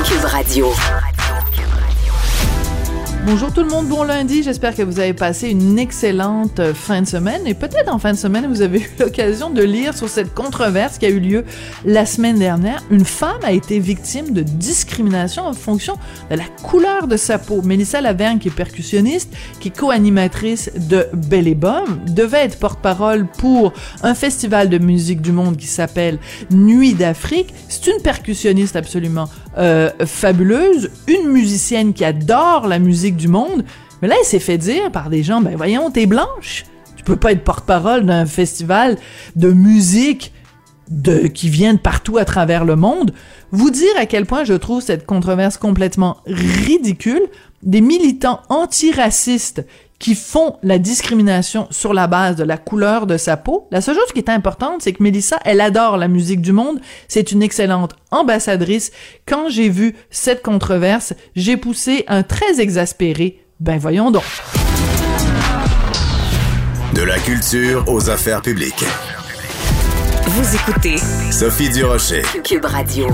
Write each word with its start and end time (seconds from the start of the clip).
Cube 0.00 0.24
Radio. 0.24 0.72
Bonjour 3.24 3.52
tout 3.52 3.62
le 3.62 3.68
monde, 3.68 3.86
bon 3.86 4.02
lundi. 4.02 4.42
J'espère 4.42 4.74
que 4.74 4.82
vous 4.82 4.98
avez 4.98 5.14
passé 5.14 5.48
une 5.48 5.78
excellente 5.78 6.58
euh, 6.58 6.74
fin 6.74 7.02
de 7.02 7.06
semaine 7.06 7.46
et 7.46 7.54
peut-être 7.54 7.94
en 7.94 8.00
fin 8.00 8.12
de 8.12 8.18
semaine 8.18 8.48
vous 8.48 8.62
avez 8.62 8.80
eu 8.80 8.90
l'occasion 8.98 9.48
de 9.48 9.62
lire 9.62 9.96
sur 9.96 10.08
cette 10.08 10.34
controverse 10.34 10.98
qui 10.98 11.06
a 11.06 11.08
eu 11.08 11.20
lieu 11.20 11.44
la 11.84 12.04
semaine 12.04 12.40
dernière. 12.40 12.82
Une 12.90 13.04
femme 13.04 13.38
a 13.44 13.52
été 13.52 13.78
victime 13.78 14.32
de 14.32 14.42
discrimination 14.42 15.46
en 15.46 15.52
fonction 15.52 15.94
de 16.32 16.36
la 16.36 16.42
couleur 16.64 17.06
de 17.06 17.16
sa 17.16 17.38
peau. 17.38 17.62
Mélissa 17.62 18.00
Lavergne, 18.00 18.40
qui 18.40 18.48
est 18.48 18.50
percussionniste, 18.54 19.32
qui 19.60 19.68
est 19.68 19.78
co-animatrice 19.78 20.72
de 20.74 21.06
Belle 21.12 21.46
et 21.46 21.54
Bomme, 21.54 22.00
devait 22.08 22.44
être 22.46 22.58
porte-parole 22.58 23.28
pour 23.38 23.72
un 24.02 24.14
festival 24.14 24.68
de 24.68 24.78
musique 24.78 25.20
du 25.20 25.30
monde 25.30 25.56
qui 25.56 25.68
s'appelle 25.68 26.18
Nuit 26.50 26.94
d'Afrique. 26.94 27.54
C'est 27.68 27.86
une 27.86 28.02
percussionniste 28.02 28.74
absolument 28.74 29.28
euh, 29.58 29.90
fabuleuse, 30.06 30.90
une 31.06 31.28
musicienne 31.30 31.92
qui 31.92 32.04
adore 32.04 32.66
la 32.66 32.80
musique 32.80 33.11
du 33.16 33.28
monde, 33.28 33.64
mais 34.00 34.08
là, 34.08 34.16
elle 34.18 34.26
s'est 34.26 34.40
fait 34.40 34.58
dire 34.58 34.90
par 34.90 35.10
des 35.10 35.22
gens, 35.22 35.40
ben 35.40 35.56
voyons, 35.56 35.90
t'es 35.90 36.06
blanche, 36.06 36.64
tu 36.96 37.04
peux 37.04 37.16
pas 37.16 37.32
être 37.32 37.44
porte-parole 37.44 38.06
d'un 38.06 38.26
festival 38.26 38.96
de 39.36 39.52
musique 39.52 40.32
de, 40.88 41.26
qui 41.26 41.48
vient 41.48 41.74
de 41.74 41.78
partout 41.78 42.18
à 42.18 42.24
travers 42.24 42.64
le 42.64 42.76
monde. 42.76 43.12
Vous 43.50 43.70
dire 43.70 43.92
à 43.98 44.06
quel 44.06 44.26
point 44.26 44.44
je 44.44 44.54
trouve 44.54 44.82
cette 44.82 45.06
controverse 45.06 45.56
complètement 45.56 46.18
ridicule. 46.26 47.22
Des 47.62 47.80
militants 47.80 48.40
antiracistes 48.48 49.64
qui 50.02 50.16
font 50.16 50.56
la 50.64 50.78
discrimination 50.78 51.68
sur 51.70 51.94
la 51.94 52.08
base 52.08 52.34
de 52.34 52.42
la 52.42 52.58
couleur 52.58 53.06
de 53.06 53.16
sa 53.16 53.36
peau. 53.36 53.68
La 53.70 53.80
seule 53.80 53.94
chose 53.94 54.12
qui 54.12 54.18
est 54.18 54.28
importante, 54.28 54.82
c'est 54.82 54.92
que 54.92 55.02
Mélissa, 55.02 55.38
elle 55.44 55.60
adore 55.60 55.96
la 55.96 56.08
musique 56.08 56.42
du 56.42 56.50
monde. 56.50 56.80
C'est 57.06 57.30
une 57.30 57.40
excellente 57.40 57.94
ambassadrice. 58.10 58.90
Quand 59.26 59.48
j'ai 59.48 59.68
vu 59.68 59.94
cette 60.10 60.42
controverse, 60.42 61.14
j'ai 61.36 61.56
poussé 61.56 62.04
un 62.08 62.24
très 62.24 62.60
exaspéré. 62.60 63.44
Ben 63.60 63.78
voyons 63.78 64.10
donc. 64.10 64.24
De 66.94 67.02
la 67.02 67.18
culture 67.20 67.84
aux 67.86 68.10
affaires 68.10 68.42
publiques. 68.42 68.84
Vous 70.26 70.56
écoutez 70.56 70.96
Sophie 71.30 71.70
Durocher. 71.70 72.22
Cube 72.42 72.64
Radio. 72.64 73.06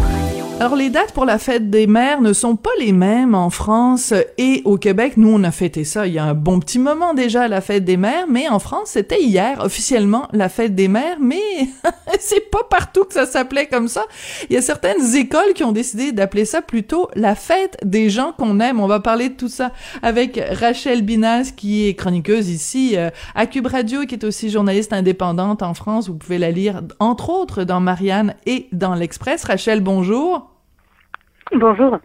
Alors, 0.60 0.74
les 0.74 0.90
dates 0.90 1.12
pour 1.12 1.24
la 1.24 1.38
fête 1.38 1.70
des 1.70 1.86
mères 1.86 2.20
ne 2.20 2.32
sont 2.32 2.56
pas 2.56 2.72
les 2.80 2.90
mêmes 2.90 3.36
en 3.36 3.48
France 3.48 4.12
et 4.38 4.60
au 4.64 4.76
Québec. 4.76 5.12
Nous, 5.16 5.32
on 5.32 5.44
a 5.44 5.52
fêté 5.52 5.84
ça 5.84 6.08
il 6.08 6.14
y 6.14 6.18
a 6.18 6.24
un 6.24 6.34
bon 6.34 6.58
petit 6.58 6.80
moment 6.80 7.14
déjà, 7.14 7.46
la 7.46 7.60
fête 7.60 7.84
des 7.84 7.96
mères, 7.96 8.26
mais 8.28 8.48
en 8.48 8.58
France, 8.58 8.88
c'était 8.88 9.22
hier, 9.22 9.60
officiellement, 9.60 10.26
la 10.32 10.48
fête 10.48 10.74
des 10.74 10.88
mères, 10.88 11.18
mais 11.20 11.38
c'est 12.18 12.50
pas 12.50 12.64
partout 12.68 13.04
que 13.04 13.14
ça 13.14 13.24
s'appelait 13.24 13.66
comme 13.66 13.86
ça. 13.86 14.04
Il 14.50 14.54
y 14.54 14.56
a 14.56 14.60
certaines 14.60 15.14
écoles 15.14 15.52
qui 15.54 15.62
ont 15.62 15.70
décidé 15.70 16.10
d'appeler 16.10 16.44
ça 16.44 16.60
plutôt 16.60 17.08
la 17.14 17.36
fête 17.36 17.76
des 17.84 18.10
gens 18.10 18.32
qu'on 18.36 18.58
aime. 18.58 18.80
On 18.80 18.88
va 18.88 18.98
parler 18.98 19.28
de 19.28 19.34
tout 19.34 19.48
ça 19.48 19.70
avec 20.02 20.42
Rachel 20.50 21.02
Binas, 21.02 21.52
qui 21.56 21.86
est 21.86 21.94
chroniqueuse 21.94 22.48
ici 22.48 22.96
euh, 22.96 23.10
à 23.36 23.46
Cube 23.46 23.68
Radio, 23.68 24.06
qui 24.06 24.16
est 24.16 24.24
aussi 24.24 24.50
journaliste 24.50 24.92
indépendante 24.92 25.62
en 25.62 25.74
France. 25.74 26.08
Vous 26.08 26.16
pouvez 26.16 26.38
la 26.38 26.50
lire, 26.50 26.82
entre 26.98 27.30
autres, 27.30 27.62
dans 27.62 27.78
Marianne 27.78 28.34
et 28.44 28.66
dans 28.72 28.96
l'Express. 28.96 29.44
Rachel, 29.44 29.80
bonjour. 29.80 30.47
Bonjour. 31.52 31.98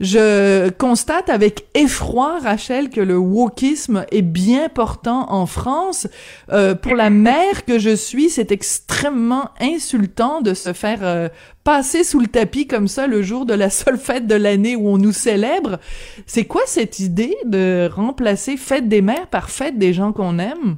Je 0.00 0.70
constate 0.70 1.28
avec 1.28 1.66
effroi, 1.74 2.38
Rachel, 2.42 2.90
que 2.90 3.00
le 3.00 3.16
wokisme 3.16 4.06
est 4.10 4.22
bien 4.22 4.68
portant 4.68 5.30
en 5.30 5.46
France. 5.46 6.08
Euh, 6.50 6.74
pour 6.74 6.94
la 6.94 7.10
mère 7.28 7.64
que 7.64 7.78
je 7.78 7.94
suis, 7.94 8.30
c'est 8.30 8.50
extrêmement 8.52 9.50
insultant 9.60 10.40
de 10.40 10.54
se 10.54 10.72
faire 10.72 11.00
euh, 11.02 11.28
passer 11.64 12.04
sous 12.04 12.20
le 12.20 12.28
tapis 12.28 12.66
comme 12.66 12.88
ça 12.88 13.06
le 13.06 13.22
jour 13.22 13.46
de 13.46 13.54
la 13.54 13.70
seule 13.70 13.98
fête 13.98 14.26
de 14.26 14.34
l'année 14.34 14.76
où 14.76 14.88
on 14.88 14.98
nous 14.98 15.12
célèbre. 15.12 15.78
C'est 16.26 16.44
quoi 16.44 16.62
cette 16.66 16.98
idée 16.98 17.36
de 17.44 17.88
remplacer 17.92 18.56
fête 18.56 18.88
des 18.88 19.02
mères 19.02 19.28
par 19.28 19.50
fête 19.50 19.78
des 19.78 19.92
gens 19.92 20.12
qu'on 20.12 20.38
aime? 20.38 20.76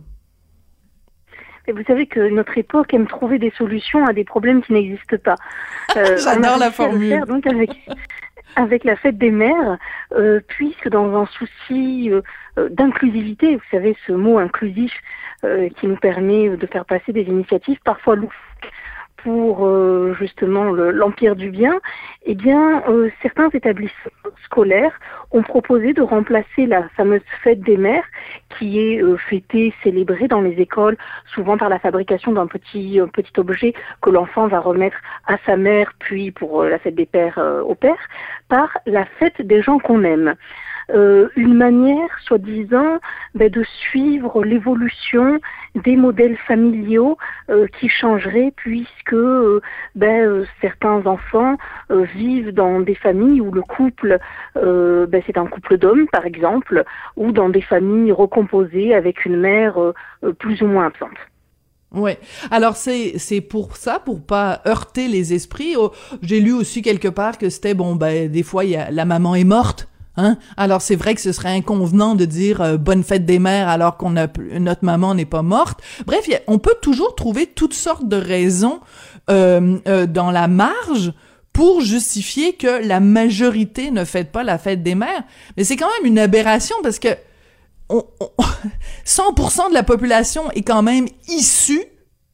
Et 1.67 1.73
vous 1.73 1.83
savez 1.85 2.07
que 2.07 2.21
notre 2.29 2.57
époque 2.59 2.93
aime 2.95 3.07
trouver 3.07 3.39
des 3.39 3.51
solutions 3.51 4.05
à 4.05 4.13
des 4.13 4.25
problèmes 4.25 4.63
qui 4.63 4.73
n'existent 4.73 5.19
pas. 5.23 5.37
Euh, 5.97 6.17
J'adore 6.19 6.57
la 6.57 6.71
formule. 6.71 7.09
Faire, 7.09 7.27
donc 7.27 7.45
avec, 7.49 7.71
avec 8.55 8.85
la 8.85 8.95
fête 8.95 9.19
des 9.19 9.33
mères, 9.33 9.77
euh, 10.13 10.39
puisque 10.47 10.89
dans 10.89 11.21
un 11.21 11.27
souci 11.27 12.13
euh, 12.13 12.69
d'inclusivité, 12.69 13.57
vous 13.57 13.63
savez 13.73 13.97
ce 14.07 14.13
mot 14.13 14.39
inclusif 14.39 14.93
qui 15.77 15.87
nous 15.89 15.97
permet 15.97 16.51
de 16.51 16.67
faire 16.67 16.85
passer 16.85 17.15
des 17.15 17.23
initiatives 17.23 17.79
parfois 17.83 18.15
loufoques 18.15 18.71
pour 19.23 19.67
euh, 19.67 20.15
justement 20.19 20.65
l'Empire 20.65 21.37
du 21.37 21.51
bien, 21.51 21.81
eh 22.25 22.35
bien, 22.35 22.83
euh, 22.89 23.11
certains 23.23 23.49
établissements 23.51 24.11
scolaires 24.45 24.99
ont 25.31 25.43
proposé 25.43 25.93
de 25.93 26.03
remplacer 26.03 26.67
la 26.67 26.89
fameuse 26.91 27.23
fête 27.43 27.61
des 27.61 27.77
mères, 27.77 28.05
qui 28.59 28.81
est 28.81 29.03
euh, 29.03 29.17
fêtée, 29.17 29.73
célébrée 29.83 30.29
dans 30.29 30.41
les 30.41 30.61
écoles, 30.61 30.97
souvent 31.35 31.57
par 31.57 31.69
la 31.69 31.79
fabrication 31.79 32.33
d'un 32.33 32.47
petit, 32.47 33.01
petit 33.13 33.39
objet 33.39 33.75
que 34.03 34.11
l'enfant 34.11 34.47
va 34.49 34.61
remettre 34.61 34.97
à 35.27 35.37
sa 35.47 35.57
mère, 35.57 35.93
puis 35.99 36.31
pour 36.31 36.65
la 36.65 36.79
fête 36.79 36.95
des 36.95 37.07
pères 37.07 37.39
au 37.67 37.75
père, 37.75 37.99
par 38.49 38.77
la 38.87 39.05
fête 39.05 39.41
des 39.43 39.63
gens 39.63 39.79
qu'on 39.79 40.03
aime. 40.05 40.35
Euh, 40.95 41.29
une 41.37 41.55
manière, 41.55 42.09
soi-disant, 42.25 42.99
ben, 43.35 43.51
de 43.51 43.63
suivre 43.63 44.45
l'évolution 44.45 45.39
des 45.75 45.97
modèles 45.97 46.37
familiaux 46.49 47.17
euh, 47.49 47.67
qui 47.79 47.89
changeraient 47.89 48.53
puisque 48.57 49.13
euh, 49.13 49.61
ben, 49.95 50.45
certains 50.61 51.07
enfants 51.07 51.57
vivent 51.91 52.53
dans 52.53 52.81
des 52.81 52.95
familles 52.95 53.41
où 53.41 53.51
le 53.51 53.63
couple, 53.63 54.19
ben, 54.55 55.23
c'est 55.27 55.39
un 55.39 55.47
couple 55.47 55.77
d'hommes, 55.77 56.07
par 56.13 56.25
exemple, 56.27 56.85
ou 57.17 57.33
dans 57.33 57.49
des 57.49 57.63
familles 57.63 58.13
recomposées 58.13 58.95
avec 58.95 59.25
une 59.25 59.37
mère 59.37 59.77
plus 60.39 60.63
ou 60.63 60.67
moins 60.67 60.87
absente. 60.87 61.19
Ouais. 61.93 62.19
Alors 62.53 62.77
c'est 62.77 63.19
c'est 63.19 63.41
pour 63.41 63.77
ça 63.77 63.99
pour 63.99 64.25
pas 64.25 64.63
heurter 64.67 65.09
les 65.09 65.35
esprits. 65.35 65.75
Oh, 65.77 65.91
j'ai 66.23 66.39
lu 66.39 66.53
aussi 66.53 66.83
quelque 66.83 67.09
part 67.09 67.37
que 67.37 67.51
c'était 67.51 67.75
bon 67.75 67.97
ben 67.97 68.31
des 68.31 68.45
fois 68.45 68.63
la 68.65 69.05
maman 69.05 69.35
est 69.35 69.45
morte 69.45 69.90
Hein? 70.21 70.37
Alors 70.57 70.83
c'est 70.83 70.97
vrai 70.97 71.15
que 71.15 71.21
ce 71.21 71.33
serait 71.33 71.55
inconvenant 71.55 72.15
de 72.15 72.25
dire 72.25 72.61
euh, 72.61 72.77
bonne 72.77 73.03
fête 73.03 73.25
des 73.25 73.39
mères 73.39 73.69
alors 73.69 73.97
qu'on 73.97 74.17
a 74.17 74.27
notre 74.59 74.85
maman 74.85 75.15
n'est 75.15 75.25
pas 75.25 75.43
morte. 75.43 75.81
Bref, 76.07 76.29
on 76.47 76.59
peut 76.59 76.77
toujours 76.83 77.15
trouver 77.15 77.47
toutes 77.47 77.75
sortes 77.75 78.07
de 78.07 78.17
raisons 78.17 78.81
euh, 79.31 79.79
euh, 79.89 80.07
dans 80.07 80.31
la 80.31 80.47
marge 80.47 81.13
pour 81.53 81.81
justifier 81.81 82.55
que 82.55 82.87
la 82.87 83.01
majorité 83.01 83.91
ne 83.91 84.05
fête 84.05 84.31
pas 84.31 84.45
la 84.45 84.59
fête 84.59 84.83
des 84.83 84.95
mères. 84.95 85.25
Mais 85.57 85.65
c'est 85.65 85.77
quand 85.77 85.89
même 85.99 86.13
une 86.13 86.19
aberration 86.19 86.77
parce 86.83 86.99
que 86.99 87.09
on, 87.89 88.05
100% 89.07 89.69
de 89.71 89.75
la 89.75 89.83
population 89.83 90.51
est 90.53 90.63
quand 90.63 90.83
même 90.83 91.07
issue 91.29 91.85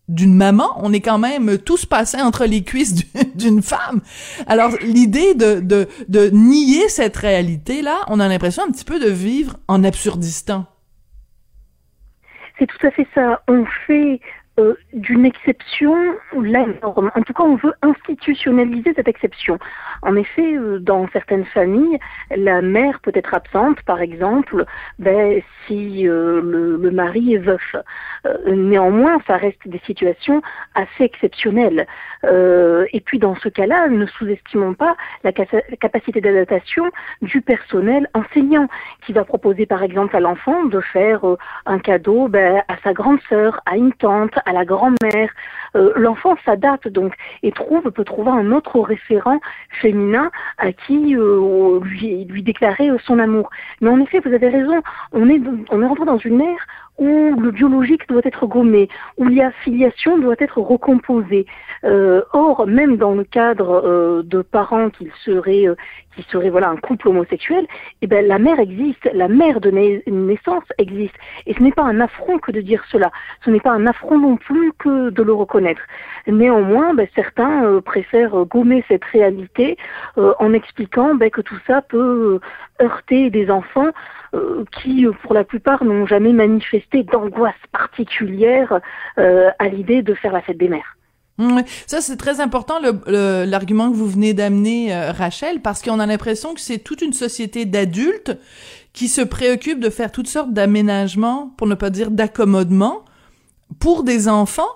d'une 0.08 0.34
maman, 0.34 0.78
on 0.82 0.92
est 0.92 1.00
quand 1.00 1.18
même 1.18 1.58
tous 1.58 1.84
passés 1.86 2.20
entre 2.20 2.44
les 2.44 2.62
cuisses 2.62 2.94
d'une 3.34 3.62
femme. 3.62 4.00
Alors 4.46 4.72
l'idée 4.82 5.34
de, 5.34 5.60
de, 5.60 5.88
de 6.08 6.30
nier 6.30 6.88
cette 6.88 7.16
réalité-là, 7.16 7.98
on 8.08 8.20
a 8.20 8.28
l'impression 8.28 8.62
un 8.62 8.70
petit 8.70 8.84
peu 8.84 9.00
de 9.00 9.10
vivre 9.10 9.56
en 9.68 9.82
absurdistan. 9.84 10.66
C'est 12.58 12.66
tout 12.66 12.86
à 12.86 12.90
fait 12.90 13.06
ça. 13.14 13.42
On 13.48 13.64
fait 13.86 14.20
euh, 14.58 14.74
d'une 14.94 15.26
exception 15.26 15.94
la 16.40 16.64
norme. 16.82 17.10
En 17.14 17.22
tout 17.22 17.34
cas, 17.34 17.42
on 17.42 17.56
veut 17.56 17.74
institutionnaliser 17.82 18.94
cette 18.96 19.08
exception. 19.08 19.58
En 20.02 20.16
effet, 20.16 20.54
euh, 20.56 20.78
dans 20.78 21.08
certaines 21.12 21.44
familles, 21.44 21.98
la 22.34 22.62
mère 22.62 23.00
peut 23.00 23.12
être 23.14 23.34
absente, 23.34 23.82
par 23.82 24.00
exemple, 24.00 24.64
ben, 24.98 25.42
si 25.66 26.08
euh, 26.08 26.40
le, 26.42 26.76
le, 26.76 26.90
mari 26.90 27.34
est 27.34 27.38
veuf. 27.38 27.76
Euh, 28.26 28.54
néanmoins, 28.54 29.18
ça 29.26 29.36
reste 29.36 29.66
des 29.66 29.80
situations 29.86 30.42
assez 30.74 31.04
exceptionnelles. 31.04 31.86
et 32.92 33.00
puis, 33.00 33.18
dans 33.18 33.36
ce 33.36 33.48
cas-là, 33.48 33.88
ne 33.88 34.06
sous-estimons 34.06 34.74
pas 34.74 34.96
la, 35.22 35.32
capacité 35.32 36.20
d'adaptation 36.20 36.84
du 37.22 37.40
personnel 37.40 38.08
enseignant, 38.14 38.68
qui 39.04 39.12
va 39.12 39.24
proposer, 39.24 39.66
par 39.66 39.82
exemple, 39.82 40.16
à 40.16 40.20
l'enfant 40.20 40.64
de 40.64 40.80
faire 40.80 41.20
un 41.66 41.78
cadeau 41.78 42.28
ben, 42.28 42.62
à 42.68 42.76
sa 42.82 42.92
grande 42.92 43.20
sœur, 43.28 43.60
à 43.66 43.76
une 43.76 43.92
tante, 43.92 44.34
à 44.44 44.52
la 44.52 44.64
grand-mère. 44.64 45.30
L'enfant 45.96 46.36
s'adapte 46.44 46.88
donc 46.88 47.14
et 47.42 47.52
trouve 47.52 47.90
peut 47.90 48.04
trouver 48.04 48.30
un 48.30 48.52
autre 48.52 48.80
référent 48.80 49.40
féminin 49.80 50.30
à 50.58 50.72
qui 50.72 51.16
euh, 51.16 51.80
lui, 51.82 52.24
lui 52.24 52.42
déclarer 52.42 52.90
euh, 52.90 52.98
son 53.04 53.18
amour. 53.18 53.50
Mais 53.80 53.90
en 53.90 54.00
effet, 54.00 54.20
vous 54.20 54.32
avez 54.32 54.48
raison, 54.48 54.80
on 55.12 55.28
est, 55.28 55.40
on 55.70 55.82
est 55.82 55.86
rentré 55.86 56.04
dans 56.04 56.18
une 56.18 56.40
ère 56.40 56.66
où 56.98 57.40
le 57.40 57.50
biologique 57.50 58.08
doit 58.08 58.22
être 58.24 58.46
gommé, 58.46 58.88
où 59.18 59.24
la 59.28 59.50
filiation 59.50 60.18
doit 60.18 60.36
être 60.38 60.60
recomposée. 60.60 61.46
Euh, 61.84 62.22
or, 62.32 62.66
même 62.66 62.96
dans 62.96 63.14
le 63.14 63.24
cadre 63.24 63.82
euh, 63.84 64.22
de 64.22 64.42
parents 64.42 64.90
qui 64.90 65.10
seraient, 65.24 65.68
euh, 65.68 65.74
qui 66.16 66.22
seraient 66.30 66.50
voilà 66.50 66.70
un 66.70 66.76
couple 66.76 67.08
homosexuel, 67.08 67.66
eh 68.00 68.06
ben 68.06 68.26
la 68.26 68.38
mère 68.38 68.58
existe, 68.58 69.08
la 69.12 69.28
mère 69.28 69.60
de 69.60 69.70
naissance 69.70 70.64
existe, 70.78 71.14
et 71.46 71.52
ce 71.54 71.62
n'est 71.62 71.72
pas 71.72 71.82
un 71.82 72.00
affront 72.00 72.38
que 72.38 72.50
de 72.50 72.60
dire 72.60 72.82
cela. 72.90 73.12
Ce 73.44 73.50
n'est 73.50 73.60
pas 73.60 73.72
un 73.72 73.86
affront 73.86 74.18
non 74.18 74.36
plus 74.36 74.72
que 74.78 75.10
de 75.10 75.22
le 75.22 75.34
reconnaître. 75.34 75.82
Néanmoins, 76.26 76.94
ben, 76.94 77.06
certains 77.14 77.80
préfèrent 77.84 78.44
gommer 78.46 78.84
cette 78.88 79.04
réalité 79.04 79.76
en 80.16 80.52
expliquant 80.52 81.14
ben, 81.14 81.30
que 81.30 81.40
tout 81.40 81.58
ça 81.66 81.82
peut 81.82 82.40
heurter 82.80 83.30
des 83.30 83.50
enfants 83.50 83.90
euh, 84.34 84.64
qui, 84.80 85.06
pour 85.22 85.34
la 85.34 85.44
plupart, 85.44 85.84
n'ont 85.84 86.06
jamais 86.06 86.32
manifesté 86.32 87.02
d'angoisse 87.02 87.54
particulière 87.72 88.80
euh, 89.18 89.50
à 89.58 89.68
l'idée 89.68 90.02
de 90.02 90.14
faire 90.14 90.32
la 90.32 90.42
fête 90.42 90.58
des 90.58 90.68
mères. 90.68 90.96
Mmh, 91.38 91.60
ça, 91.86 92.00
c'est 92.00 92.16
très 92.16 92.40
important, 92.40 92.80
l'argument 93.06 93.90
que 93.90 93.96
vous 93.96 94.08
venez 94.08 94.32
d'amener, 94.32 94.94
euh, 94.94 95.12
Rachel, 95.12 95.60
parce 95.60 95.82
qu'on 95.82 96.00
a 96.00 96.06
l'impression 96.06 96.54
que 96.54 96.60
c'est 96.60 96.78
toute 96.78 97.02
une 97.02 97.12
société 97.12 97.66
d'adultes 97.66 98.38
qui 98.94 99.08
se 99.08 99.20
préoccupent 99.20 99.80
de 99.80 99.90
faire 99.90 100.10
toutes 100.10 100.28
sortes 100.28 100.52
d'aménagements, 100.52 101.52
pour 101.58 101.66
ne 101.66 101.74
pas 101.74 101.90
dire 101.90 102.10
d'accommodements, 102.10 103.04
pour 103.78 104.02
des 104.02 104.28
enfants, 104.28 104.70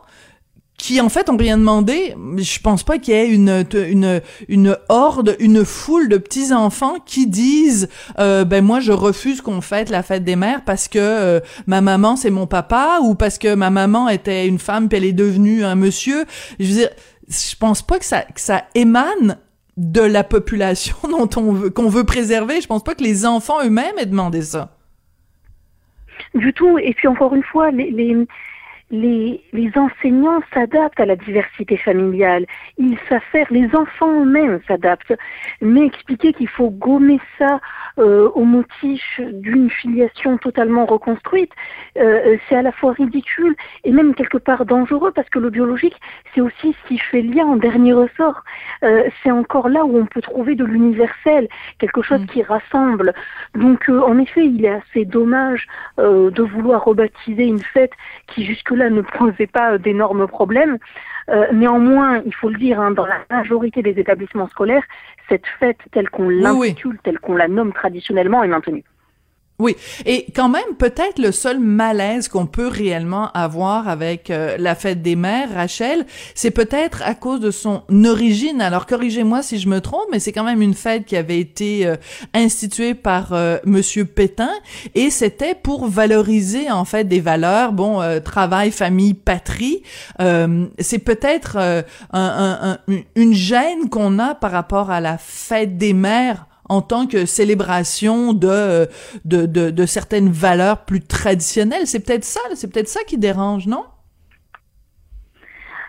qui 0.83 1.01
en 1.01 1.09
fait 1.09 1.29
ont 1.29 1.37
rien 1.37 1.59
demandé. 1.59 2.15
Je 2.37 2.59
pense 2.61 2.83
pas 2.83 2.99
qu'il 2.99 3.15
y 3.15 3.17
ait 3.17 3.29
une 3.29 3.65
une 3.75 4.21
une 4.49 4.77
horde, 4.89 5.37
une 5.39 5.65
foule 5.65 6.09
de 6.09 6.17
petits 6.17 6.53
enfants 6.53 6.97
qui 7.05 7.27
disent 7.27 7.89
euh, 8.19 8.45
ben 8.45 8.65
moi 8.65 8.81
je 8.81 8.93
refuse 8.93 9.41
qu'on 9.43 9.61
fête 9.61 9.91
la 9.91 10.03
fête 10.03 10.25
des 10.25 10.37
mères 10.37 10.63
parce 10.65 10.89
que 10.89 10.99
euh, 10.99 11.41
ma 11.67 11.81
maman 11.81 12.17
c'est 12.17 12.31
mon 12.31 12.47
papa 12.47 12.99
ou 13.03 13.15
parce 13.15 13.39
que 13.39 13.55
ma 13.55 13.71
maman 13.71 14.09
était 14.09 14.47
une 14.47 14.59
femme 14.59 14.89
puis 14.89 14.99
elle 14.99 15.05
est 15.05 15.13
devenue 15.13 15.65
un 15.65 15.75
monsieur. 15.75 16.25
Je 16.59 16.67
veux 16.67 16.75
dire, 16.75 16.91
je 17.29 17.57
pense 17.57 17.83
pas 17.83 17.99
que 17.99 18.05
ça 18.05 18.23
que 18.23 18.41
ça 18.41 18.65
émane 18.75 19.37
de 19.77 20.03
la 20.03 20.25
population 20.25 20.97
dont 21.11 21.29
on 21.37 21.53
veut 21.53 21.71
qu'on 21.71 21.89
veut 21.89 22.05
préserver. 22.05 22.61
Je 22.61 22.67
pense 22.67 22.85
pas 22.85 22.95
que 22.95 23.05
les 23.05 23.27
enfants 23.27 23.63
eux-mêmes 23.63 23.99
aient 23.99 24.07
demandé 24.07 24.43
ça. 24.43 24.77
Du 26.35 26.53
tout. 26.53 26.79
Et 26.79 26.95
puis 26.95 27.09
encore 27.09 27.35
une 27.35 27.43
fois, 27.43 27.71
les, 27.71 27.91
les 27.91 28.27
les, 28.91 29.41
les 29.53 29.71
enseignants 29.77 30.41
s'adaptent 30.53 30.99
à 31.01 31.07
la 31.07 31.17
diversité 31.17 31.77
familiale. 31.77 32.47
Ils 32.79 32.99
savent 33.09 33.21
faire, 33.31 33.47
les 33.51 33.69
enfants 33.75 34.23
eux-mêmes 34.23 34.61
s'adaptent. 34.67 35.15
Mais 35.61 35.87
expliquer 35.87 36.33
qu'il 36.33 36.49
faut 36.49 36.71
gommer 36.71 37.21
ça 37.39 37.61
euh, 37.99 38.29
au 38.35 38.45
motif 38.45 39.21
d'une 39.21 39.71
filiation 39.71 40.39
totalement 40.39 40.87
reconstruite, 40.87 41.53
euh, 41.99 42.37
c'est 42.49 42.57
à 42.57 42.63
la 42.63 42.73
fois 42.73 42.93
ridicule 42.93 43.55
et 43.85 43.93
même 43.93 44.15
quelque 44.15 44.39
part 44.39 44.65
dangereux 44.65 45.13
parce 45.13 45.29
que 45.29 45.39
le 45.39 45.51
biologique, 45.51 45.97
c'est 46.35 46.41
aussi 46.41 46.75
ce 46.83 46.89
qui 46.89 46.99
fait 46.99 47.23
lien 47.23 47.47
en 47.47 47.57
dernier 47.57 47.93
ressort. 47.93 48.43
Euh, 48.83 49.05
c'est 49.23 49.31
encore 49.31 49.69
là 49.69 49.85
où 49.85 49.99
on 49.99 50.07
peut 50.07 50.23
trouver 50.23 50.55
de 50.55 50.65
l'universel, 50.65 51.49
quelque 51.79 52.03
chose 52.03 52.23
mm. 52.23 52.27
qui 52.27 52.43
rassemble. 52.43 53.15
Donc 53.55 53.89
en 53.89 54.19
effet, 54.19 54.47
il 54.47 54.65
est 54.65 54.69
assez 54.69 55.05
dommage 55.05 55.67
de 55.99 56.43
vouloir 56.43 56.85
rebaptiser 56.85 57.45
une 57.45 57.61
fête 57.61 57.93
qui 58.29 58.45
jusque 58.81 58.93
ne 58.93 59.03
posait 59.03 59.47
pas 59.47 59.73
euh, 59.73 59.79
d'énormes 59.79 60.27
problèmes. 60.27 60.79
Euh, 61.29 61.47
néanmoins, 61.53 62.23
il 62.25 62.35
faut 62.35 62.49
le 62.49 62.59
dire, 62.59 62.81
hein, 62.81 62.91
dans 62.91 63.07
la 63.07 63.19
majorité 63.31 63.83
des 63.83 63.99
établissements 63.99 64.49
scolaires, 64.49 64.83
cette 65.29 65.47
fête 65.59 65.79
telle 65.93 66.11
qu'on 66.11 66.29
l'intitule, 66.29 66.99
telle 67.03 67.19
qu'on 67.19 67.37
la 67.37 67.49
nomme 67.49 67.73
traditionnellement 67.73 68.43
est 68.43 68.49
maintenue. 68.49 68.85
Oui, 69.61 69.77
et 70.07 70.25
quand 70.35 70.49
même 70.49 70.75
peut-être 70.79 71.19
le 71.19 71.33
seul 71.33 71.61
malaise 71.61 72.29
qu'on 72.29 72.47
peut 72.47 72.67
réellement 72.67 73.31
avoir 73.33 73.89
avec 73.89 74.31
euh, 74.31 74.57
la 74.59 74.75
fête 74.75 75.03
des 75.03 75.17
mères, 75.17 75.53
Rachel, 75.53 76.07
c'est 76.35 76.51
peut-être 76.51 77.03
à 77.05 77.15
cause 77.15 77.41
de 77.41 77.51
son 77.51 77.83
origine. 78.07 78.63
Alors 78.63 78.87
corrigez-moi 78.87 79.43
si 79.43 79.59
je 79.59 79.69
me 79.69 79.83
trompe, 79.83 80.07
mais 80.11 80.19
c'est 80.19 80.33
quand 80.33 80.45
même 80.45 80.63
une 80.63 80.73
fête 80.73 81.05
qui 81.05 81.15
avait 81.15 81.39
été 81.39 81.87
euh, 81.87 81.97
instituée 82.33 82.95
par 82.95 83.35
euh, 83.35 83.59
Monsieur 83.67 84.07
Pétain 84.07 84.49
et 84.95 85.11
c'était 85.11 85.55
pour 85.55 85.89
valoriser 85.89 86.71
en 86.71 86.87
fait 86.87 87.05
des 87.05 87.21
valeurs, 87.21 87.73
bon, 87.73 88.01
travail, 88.25 88.71
famille, 88.71 89.13
patrie. 89.13 89.83
c'est 90.19 90.99
peut-être 90.99 91.85
un, 92.13 92.79
une 93.15 93.35
gêne 93.35 93.91
qu'on 93.91 94.19
a 94.19 94.35
par 94.35 94.53
rapport 94.53 94.91
à 94.91 95.01
la 95.01 95.19
fête 95.19 95.77
des 95.77 95.93
mères 95.93 96.47
en 96.71 96.83
tant 96.83 97.09
que 97.09 97.27
célébration 97.27 98.33
de, 98.33 98.87
de, 99.25 99.45
de, 99.47 99.87
certaines 99.87 100.31
valeurs 100.31 100.85
plus 100.85 101.01
traditionnelles. 101.01 101.87
C'est 101.87 101.99
peut-être 102.07 102.25
ça, 102.25 102.41
c'est 102.55 102.73
peut-être 102.73 102.89
ça 102.89 103.01
qui 103.03 103.19
dérange, 103.19 103.67
non? 103.67 103.85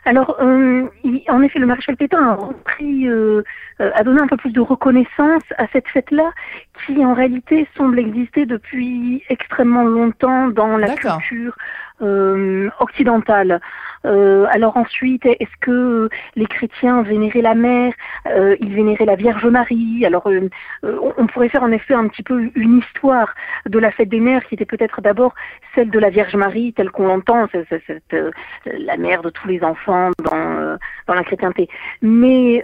Alors, 0.06 0.36
euh, 0.42 0.88
en 1.30 1.42
effet, 1.44 1.60
le 1.60 1.68
maréchal 1.68 1.96
Pétain 1.96 2.30
a 2.30 2.34
repris, 2.34 3.08
euh, 3.08 3.44
euh, 3.80 3.92
a 3.94 4.04
donné 4.04 4.22
un 4.22 4.28
peu 4.28 4.38
plus 4.38 4.52
de 4.52 4.60
reconnaissance 4.60 5.44
à 5.60 5.68
cette 5.72 5.88
fête-là, 5.88 6.32
qui 6.84 7.06
en 7.06 7.14
réalité 7.14 7.68
semble 7.78 8.00
exister 8.00 8.48
depuis 8.48 9.24
extrêmement 9.30 9.84
longtemps 9.84 10.48
dans 10.48 10.78
la 10.78 10.96
culture 10.96 11.56
occidentale. 12.80 13.62
Euh, 14.06 14.46
alors 14.50 14.78
ensuite, 14.78 15.26
est-ce 15.26 15.58
que 15.60 16.10
les 16.36 16.46
chrétiens 16.46 17.04
vénéraient 17.04 17.42
la 17.42 17.56
mère 17.56 17.94
euh, 18.28 18.56
Ils 18.60 18.74
vénéraient 18.74 19.06
la 19.06 19.16
Vierge 19.16 19.46
Marie? 19.46 20.06
Alors 20.06 20.28
euh, 20.28 20.50
on 20.84 21.28
pourrait 21.28 21.50
faire 21.50 21.64
en 21.64 21.72
effet 21.72 21.94
un 21.94 22.08
petit 22.08 22.24
peu 22.24 22.50
une 22.56 22.80
histoire 22.80 23.34
de 23.68 23.80
la 23.80 23.92
fête 23.92 24.10
des 24.10 24.20
mères 24.20 24.46
qui 24.46 24.56
était 24.56 24.66
peut-être 24.66 25.02
d'abord 25.02 25.34
celle 25.76 25.90
de 25.90 26.00
la 26.00 26.10
Vierge 26.10 26.36
Marie 26.36 26.74
telle 26.74 26.92
qu'on 26.92 27.08
l'entend, 27.08 27.48
la 28.66 28.98
mère 28.98 29.22
de 29.22 29.30
tous 29.30 29.48
les 29.48 29.64
enfants 29.64 30.12
dans, 30.24 30.78
dans 31.08 31.14
la 31.14 31.24
chrétienté. 31.24 31.70
Mais 32.02 32.64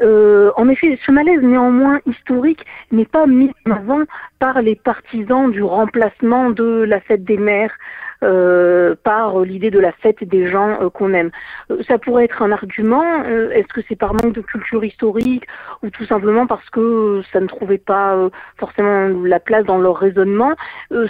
en 0.58 0.70
effet, 0.70 0.98
ce 1.06 1.12
malaise 1.12 1.42
néanmoins 1.42 2.00
historique 2.06 2.66
n'est 2.92 3.06
pas 3.06 3.28
mis 3.28 3.52
en 3.66 3.72
avant 3.72 4.02
par 4.40 4.62
les 4.62 4.76
partisans 4.76 5.52
du 5.52 5.64
remplacement 5.64 6.50
de 6.50 6.84
la 6.84 7.00
fête 7.00 7.24
des 7.24 7.38
mères 7.38 7.74
euh, 7.74 8.07
par 8.22 9.40
l'idée 9.42 9.72
de 9.72 9.80
la 9.80 9.92
fête 9.92 10.24
des 10.24 10.48
gens 10.48 10.82
euh, 10.82 10.90
qu'on 10.90 11.14
aime. 11.14 11.32
Euh, 11.72 11.82
ça 11.88 11.98
pourrait 11.98 12.26
être 12.26 12.42
un 12.42 12.52
argument. 12.52 13.24
Est-ce 13.24 13.68
que 13.68 13.82
c'est 13.88 13.96
par 13.96 14.14
manque 14.14 14.34
de 14.34 14.42
culture 14.42 14.84
historique 14.84 15.46
ou 15.84 15.90
tout 15.90 16.06
simplement 16.06 16.48
parce 16.48 16.68
que 16.70 17.22
ça 17.32 17.40
ne 17.40 17.48
trouvait 17.48 17.78
pas 17.78 18.18
forcément 18.58 19.08
la 19.24 19.40
place 19.40 19.66
dans 19.66 19.78
leur 19.78 19.98
raisonnement 19.98 20.54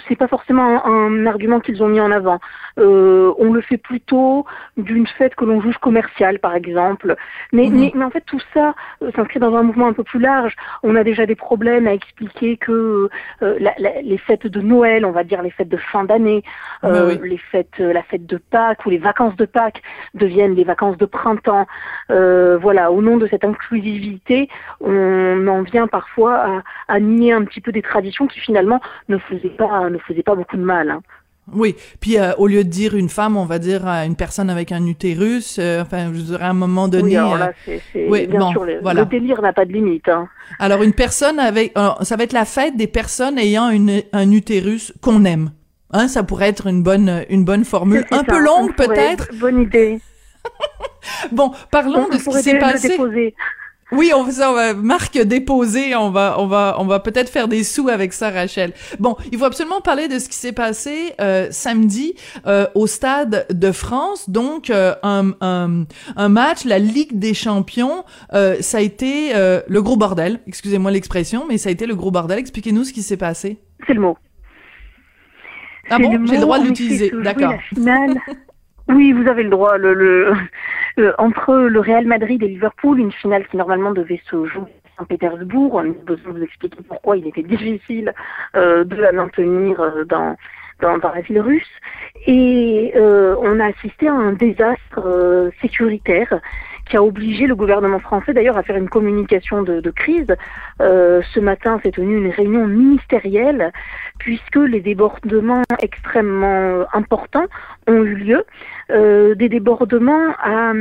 C'est 0.08 0.16
pas 0.16 0.28
forcément 0.28 0.84
un, 0.86 1.26
argument 1.26 1.60
qu'ils 1.60 1.82
ont 1.82 1.88
mis 1.88 2.00
en 2.00 2.10
avant. 2.10 2.38
on 2.76 3.52
le 3.52 3.60
fait 3.60 3.76
plutôt 3.76 4.44
d'une 4.76 5.06
fête 5.06 5.34
que 5.34 5.44
l'on 5.44 5.60
juge 5.60 5.78
commerciale, 5.78 6.38
par 6.38 6.54
exemple. 6.54 7.16
Mais, 7.52 7.68
mhm. 7.68 7.90
mais, 7.94 8.04
en 8.04 8.10
fait, 8.10 8.24
tout 8.26 8.40
ça 8.54 8.74
s'inscrit 9.14 9.40
dans 9.40 9.54
un 9.54 9.62
mouvement 9.62 9.88
un 9.88 9.92
peu 9.92 10.04
plus 10.04 10.20
large. 10.20 10.54
On 10.82 10.94
a 10.96 11.04
déjà 11.04 11.26
des 11.26 11.34
problèmes 11.34 11.86
à 11.86 11.94
expliquer 11.94 12.56
que 12.56 13.08
les 13.40 14.18
fêtes 14.18 14.46
de 14.46 14.60
Noël, 14.60 15.04
on 15.04 15.12
va 15.12 15.24
dire 15.24 15.42
les 15.42 15.50
fêtes 15.50 15.68
de 15.68 15.76
fin 15.76 16.04
d'année, 16.04 16.42
bah 17.06 17.26
les 17.26 17.38
fêtes, 17.38 17.68
euh, 17.80 17.92
la 17.92 18.02
fête 18.02 18.26
de 18.26 18.36
Pâques 18.36 18.84
ou 18.86 18.90
les 18.90 18.98
vacances 18.98 19.36
de 19.36 19.44
Pâques 19.44 19.82
deviennent 20.14 20.54
les 20.54 20.64
vacances 20.64 20.96
de 20.96 21.06
printemps. 21.06 21.66
Euh, 22.10 22.58
voilà, 22.60 22.90
au 22.90 23.02
nom 23.02 23.16
de 23.16 23.26
cette 23.26 23.44
inclusivité, 23.44 24.48
on 24.80 25.46
en 25.46 25.62
vient 25.62 25.86
parfois 25.86 26.62
à, 26.88 27.00
nier 27.00 27.32
un 27.32 27.44
petit 27.44 27.60
peu 27.60 27.72
des 27.72 27.82
traditions 27.82 28.26
qui 28.26 28.40
finalement 28.40 28.80
ne 29.08 29.18
faisaient 29.18 29.48
pas, 29.48 29.88
ne 29.90 29.98
faisaient 29.98 30.22
pas 30.22 30.34
beaucoup 30.34 30.56
de 30.56 30.62
mal. 30.62 30.90
Hein. 30.90 31.02
Oui, 31.54 31.76
puis 31.98 32.18
euh, 32.18 32.34
au 32.36 32.46
lieu 32.46 32.62
de 32.62 32.68
dire 32.68 32.94
une 32.94 33.08
femme, 33.08 33.38
on 33.38 33.46
va 33.46 33.58
dire 33.58 33.86
une 33.86 34.16
personne 34.16 34.50
avec 34.50 34.70
un 34.70 34.84
utérus. 34.84 35.58
enfin, 35.58 36.12
je 36.12 36.20
dirais 36.20 36.44
à 36.44 36.50
un 36.50 36.54
moment 36.54 36.88
donné. 36.88 37.08
Oui, 37.08 37.16
alors 37.16 37.38
là, 37.38 37.52
c'est, 37.64 37.80
bien 38.26 38.50
sûr, 38.50 38.64
le, 38.64 38.80
le 38.82 39.04
délire 39.06 39.40
n'a 39.40 39.54
pas 39.54 39.64
de 39.64 39.72
limite. 39.72 40.08
Hein. 40.08 40.28
Alors 40.58 40.82
une 40.82 40.92
personne 40.92 41.38
avec, 41.38 41.72
ça 42.02 42.16
va 42.16 42.24
être 42.24 42.34
la 42.34 42.44
fête 42.44 42.76
des 42.76 42.86
personnes 42.86 43.38
ayant 43.38 43.70
une, 43.70 44.02
un 44.12 44.30
utérus 44.30 44.92
qu'on 45.00 45.24
aime. 45.24 45.50
Hein, 45.90 46.08
ça 46.08 46.22
pourrait 46.22 46.48
être 46.48 46.66
une 46.66 46.82
bonne, 46.82 47.24
une 47.30 47.44
bonne 47.44 47.64
formule. 47.64 48.04
Un 48.10 48.24
peu 48.24 48.38
longue, 48.38 48.74
peut-être? 48.74 49.28
Bonne 49.34 49.62
idée. 49.62 50.00
bon, 51.32 51.52
parlons 51.70 52.08
de 52.08 52.18
ce 52.18 52.28
qui 52.28 52.42
s'est 52.42 52.58
passé. 52.58 52.98
Oui, 53.90 54.12
on 54.14 54.30
ça, 54.30 54.50
on 54.50 54.54
va 54.54 54.74
marque 54.74 55.16
déposée, 55.16 55.94
on 55.96 56.10
va, 56.10 56.36
on 56.38 56.46
va, 56.46 56.76
on 56.78 56.84
va 56.84 57.00
peut-être 57.00 57.30
faire 57.30 57.48
des 57.48 57.64
sous 57.64 57.88
avec 57.88 58.12
ça, 58.12 58.28
Rachel. 58.28 58.74
Bon, 58.98 59.16
il 59.32 59.38
faut 59.38 59.46
absolument 59.46 59.80
parler 59.80 60.08
de 60.08 60.18
ce 60.18 60.28
qui 60.28 60.36
s'est 60.36 60.52
passé 60.52 61.14
euh, 61.22 61.48
samedi 61.50 62.14
euh, 62.46 62.66
au 62.74 62.86
stade 62.86 63.46
de 63.50 63.72
France. 63.72 64.28
Donc, 64.28 64.68
euh, 64.68 64.94
un, 65.02 65.32
un, 65.40 65.84
un, 66.16 66.28
match, 66.28 66.66
la 66.66 66.78
Ligue 66.78 67.18
des 67.18 67.32
Champions, 67.32 68.04
ça 68.30 68.78
a 68.78 68.80
été 68.82 69.32
le 69.34 69.80
gros 69.80 69.96
bordel. 69.96 70.40
Excusez-moi 70.46 70.90
l'expression, 70.90 71.46
mais 71.48 71.56
ça 71.56 71.70
a 71.70 71.72
été 71.72 71.86
le 71.86 71.94
gros 71.94 72.10
bordel. 72.10 72.38
Expliquez-nous 72.38 72.84
ce 72.84 72.92
qui 72.92 73.02
s'est 73.02 73.16
passé. 73.16 73.56
C'est 73.86 73.94
le 73.94 74.00
mot. 74.02 74.18
Ah 75.90 75.98
bon, 75.98 76.26
j'ai 76.26 76.36
le 76.36 76.40
droit 76.40 76.58
de 76.58 76.64
l'utiliser. 76.64 77.12
D'accord. 77.22 77.54
Oui, 78.88 79.12
vous 79.12 79.28
avez 79.28 79.42
le 79.42 79.50
droit. 79.50 79.76
Le, 79.76 79.92
le, 79.94 80.32
entre 81.18 81.54
le 81.54 81.80
Real 81.80 82.06
Madrid 82.06 82.42
et 82.42 82.48
Liverpool, 82.48 82.98
une 82.98 83.12
finale 83.12 83.46
qui 83.48 83.56
normalement 83.56 83.92
devait 83.92 84.20
se 84.30 84.46
jouer 84.46 84.62
à 84.62 85.00
Saint-Pétersbourg, 85.00 85.74
on 85.74 85.90
a 85.90 85.92
besoin 86.04 86.32
de 86.32 86.38
vous 86.38 86.44
expliquer 86.44 86.78
pourquoi 86.88 87.16
il 87.18 87.26
était 87.26 87.42
difficile 87.42 88.14
euh, 88.56 88.84
de 88.84 88.96
la 88.96 89.12
maintenir 89.12 89.78
euh, 89.80 90.04
dans, 90.04 90.36
dans, 90.80 90.96
dans, 90.98 91.12
la 91.12 91.20
ville 91.20 91.40
russe. 91.40 91.70
Et 92.26 92.92
euh, 92.96 93.36
on 93.40 93.60
a 93.60 93.66
assisté 93.66 94.08
à 94.08 94.14
un 94.14 94.32
désastre 94.32 95.00
euh, 95.04 95.50
sécuritaire 95.60 96.40
qui 96.88 96.96
a 96.96 97.02
obligé 97.02 97.46
le 97.46 97.54
gouvernement 97.54 97.98
français 97.98 98.32
d'ailleurs 98.32 98.56
à 98.56 98.62
faire 98.62 98.76
une 98.76 98.88
communication 98.88 99.62
de, 99.62 99.90
crise. 99.90 100.34
Euh, 100.80 101.22
ce 101.34 101.40
matin 101.40 101.80
s'est 101.82 101.92
tenue 101.92 102.16
une 102.16 102.30
réunion 102.30 102.66
ministérielle 102.66 103.72
puisque 104.18 104.56
les 104.56 104.80
débordements 104.80 105.62
extrêmement 105.80 106.84
importants 106.92 107.46
ont 107.88 108.04
eu 108.04 108.14
lieu. 108.14 108.44
Euh, 108.90 109.34
des 109.34 109.50
débordements 109.50 110.32
à, 110.42 110.72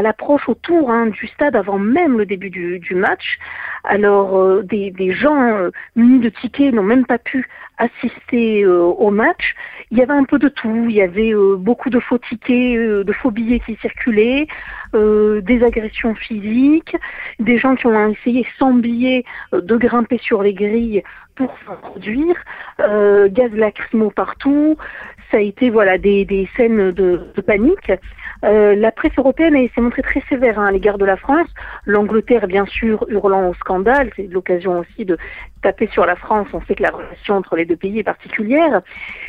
l'approche 0.00 0.48
autour 0.48 0.90
hein, 0.90 1.08
du 1.08 1.26
stade 1.26 1.54
avant 1.54 1.78
même 1.78 2.16
le 2.16 2.24
début 2.24 2.48
du, 2.48 2.94
match. 2.94 3.38
Alors 3.84 4.38
euh, 4.38 4.62
des, 4.62 5.12
gens 5.12 5.42
euh, 5.42 5.70
munis 5.94 6.20
de 6.20 6.30
tickets 6.30 6.72
n'ont 6.72 6.82
même 6.82 7.04
pas 7.04 7.18
pu 7.18 7.46
assister 7.76 8.64
au 8.66 9.10
match. 9.10 9.54
Il 9.90 9.98
y 9.98 10.02
avait 10.02 10.14
un 10.14 10.24
peu 10.24 10.38
de 10.38 10.48
tout. 10.48 10.86
Il 10.88 10.94
y 10.94 11.02
avait 11.02 11.32
beaucoup 11.56 11.88
de 11.88 11.98
faux 11.98 12.18
tickets, 12.18 13.06
de 13.06 13.12
faux 13.12 13.30
billets 13.30 13.60
qui 13.60 13.74
circulaient, 13.76 14.46
des 14.92 15.64
agressions 15.64 16.14
physiques, 16.14 16.94
des 17.38 17.56
gens 17.56 17.76
qui 17.76 17.86
ont 17.86 18.08
essayé 18.10 18.46
sans 18.58 18.74
billets 18.74 19.24
de 19.52 19.76
grimper 19.76 20.18
sur 20.18 20.42
les 20.42 20.52
grilles 20.52 21.02
pour 21.36 21.54
s'introduire, 21.66 22.36
gaz 22.78 23.50
lacrymo 23.54 24.10
partout 24.10 24.76
ça 25.30 25.38
a 25.38 25.40
été 25.40 25.70
voilà 25.70 25.98
des, 25.98 26.24
des 26.24 26.48
scènes 26.56 26.92
de, 26.92 27.20
panique. 27.46 27.92
Euh, 28.42 28.74
la 28.74 28.90
presse 28.90 29.12
européenne 29.18 29.54
s'est 29.74 29.80
montrée 29.80 30.02
très 30.02 30.22
sévère 30.28 30.58
hein, 30.58 30.66
à 30.66 30.72
l'égard 30.72 30.98
de 30.98 31.04
la 31.04 31.16
France. 31.16 31.48
L'Angleterre, 31.84 32.46
bien 32.46 32.64
sûr, 32.66 33.04
hurlant 33.08 33.50
au 33.50 33.54
scandale. 33.54 34.10
C'est 34.16 34.28
l'occasion 34.28 34.78
aussi 34.78 35.04
de 35.04 35.18
taper 35.62 35.88
sur 35.92 36.06
la 36.06 36.16
France. 36.16 36.48
On 36.54 36.60
sait 36.62 36.74
que 36.74 36.82
la 36.82 36.90
relation 36.90 37.36
entre 37.36 37.56
les 37.56 37.66
deux 37.66 37.76
pays 37.76 37.98
est 37.98 38.04
particulière. 38.04 38.80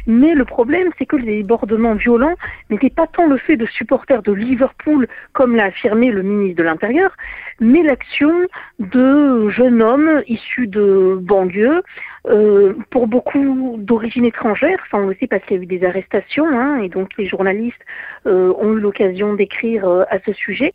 Mais 0.08 0.34
le 0.34 0.46
problème, 0.46 0.92
c'est 0.98 1.06
que 1.06 1.18
les 1.18 1.38
débordements 1.38 1.96
violents 1.96 2.36
n'étaient 2.70 2.90
pas 2.90 3.08
tant 3.08 3.28
le 3.28 3.38
fait 3.38 3.58
de 3.58 3.66
supporters 3.66 4.22
de 4.24 4.32
Liverpool, 4.32 5.08
comme 5.34 5.56
l'a 5.56 5.66
affirmé 5.66 6.10
le 6.10 6.22
ministre 6.24 6.58
de 6.58 6.64
l'Intérieur, 6.64 7.12
mais 7.60 7.84
l'action 7.84 8.32
de 8.80 9.50
jeunes 9.50 9.82
hommes 9.82 10.22
issus 10.28 10.68
de 10.68 11.18
banlieues, 11.22 11.84
euh, 12.28 12.74
pour 12.92 13.08
beaucoup 13.08 13.78
d'origine 13.80 14.26
étrangère, 14.26 14.78
ça 14.92 14.98
on 14.98 15.12
parce 15.30 15.44
qu'il 15.46 15.58
y 15.58 15.60
a 15.60 15.64
eu 15.64 15.66
des 15.66 15.84
arrestations, 15.84 16.46
hein, 16.48 16.78
et 16.78 16.90
donc 16.90 17.10
les 17.18 17.26
journalistes 17.26 17.84
euh, 18.28 18.54
ont 18.60 18.74
eu 18.74 18.80
l'occasion 18.80 19.34
d'écrire 19.34 19.88
euh, 19.88 20.04
à 20.10 20.20
ce 20.26 20.34
sujet. 20.34 20.74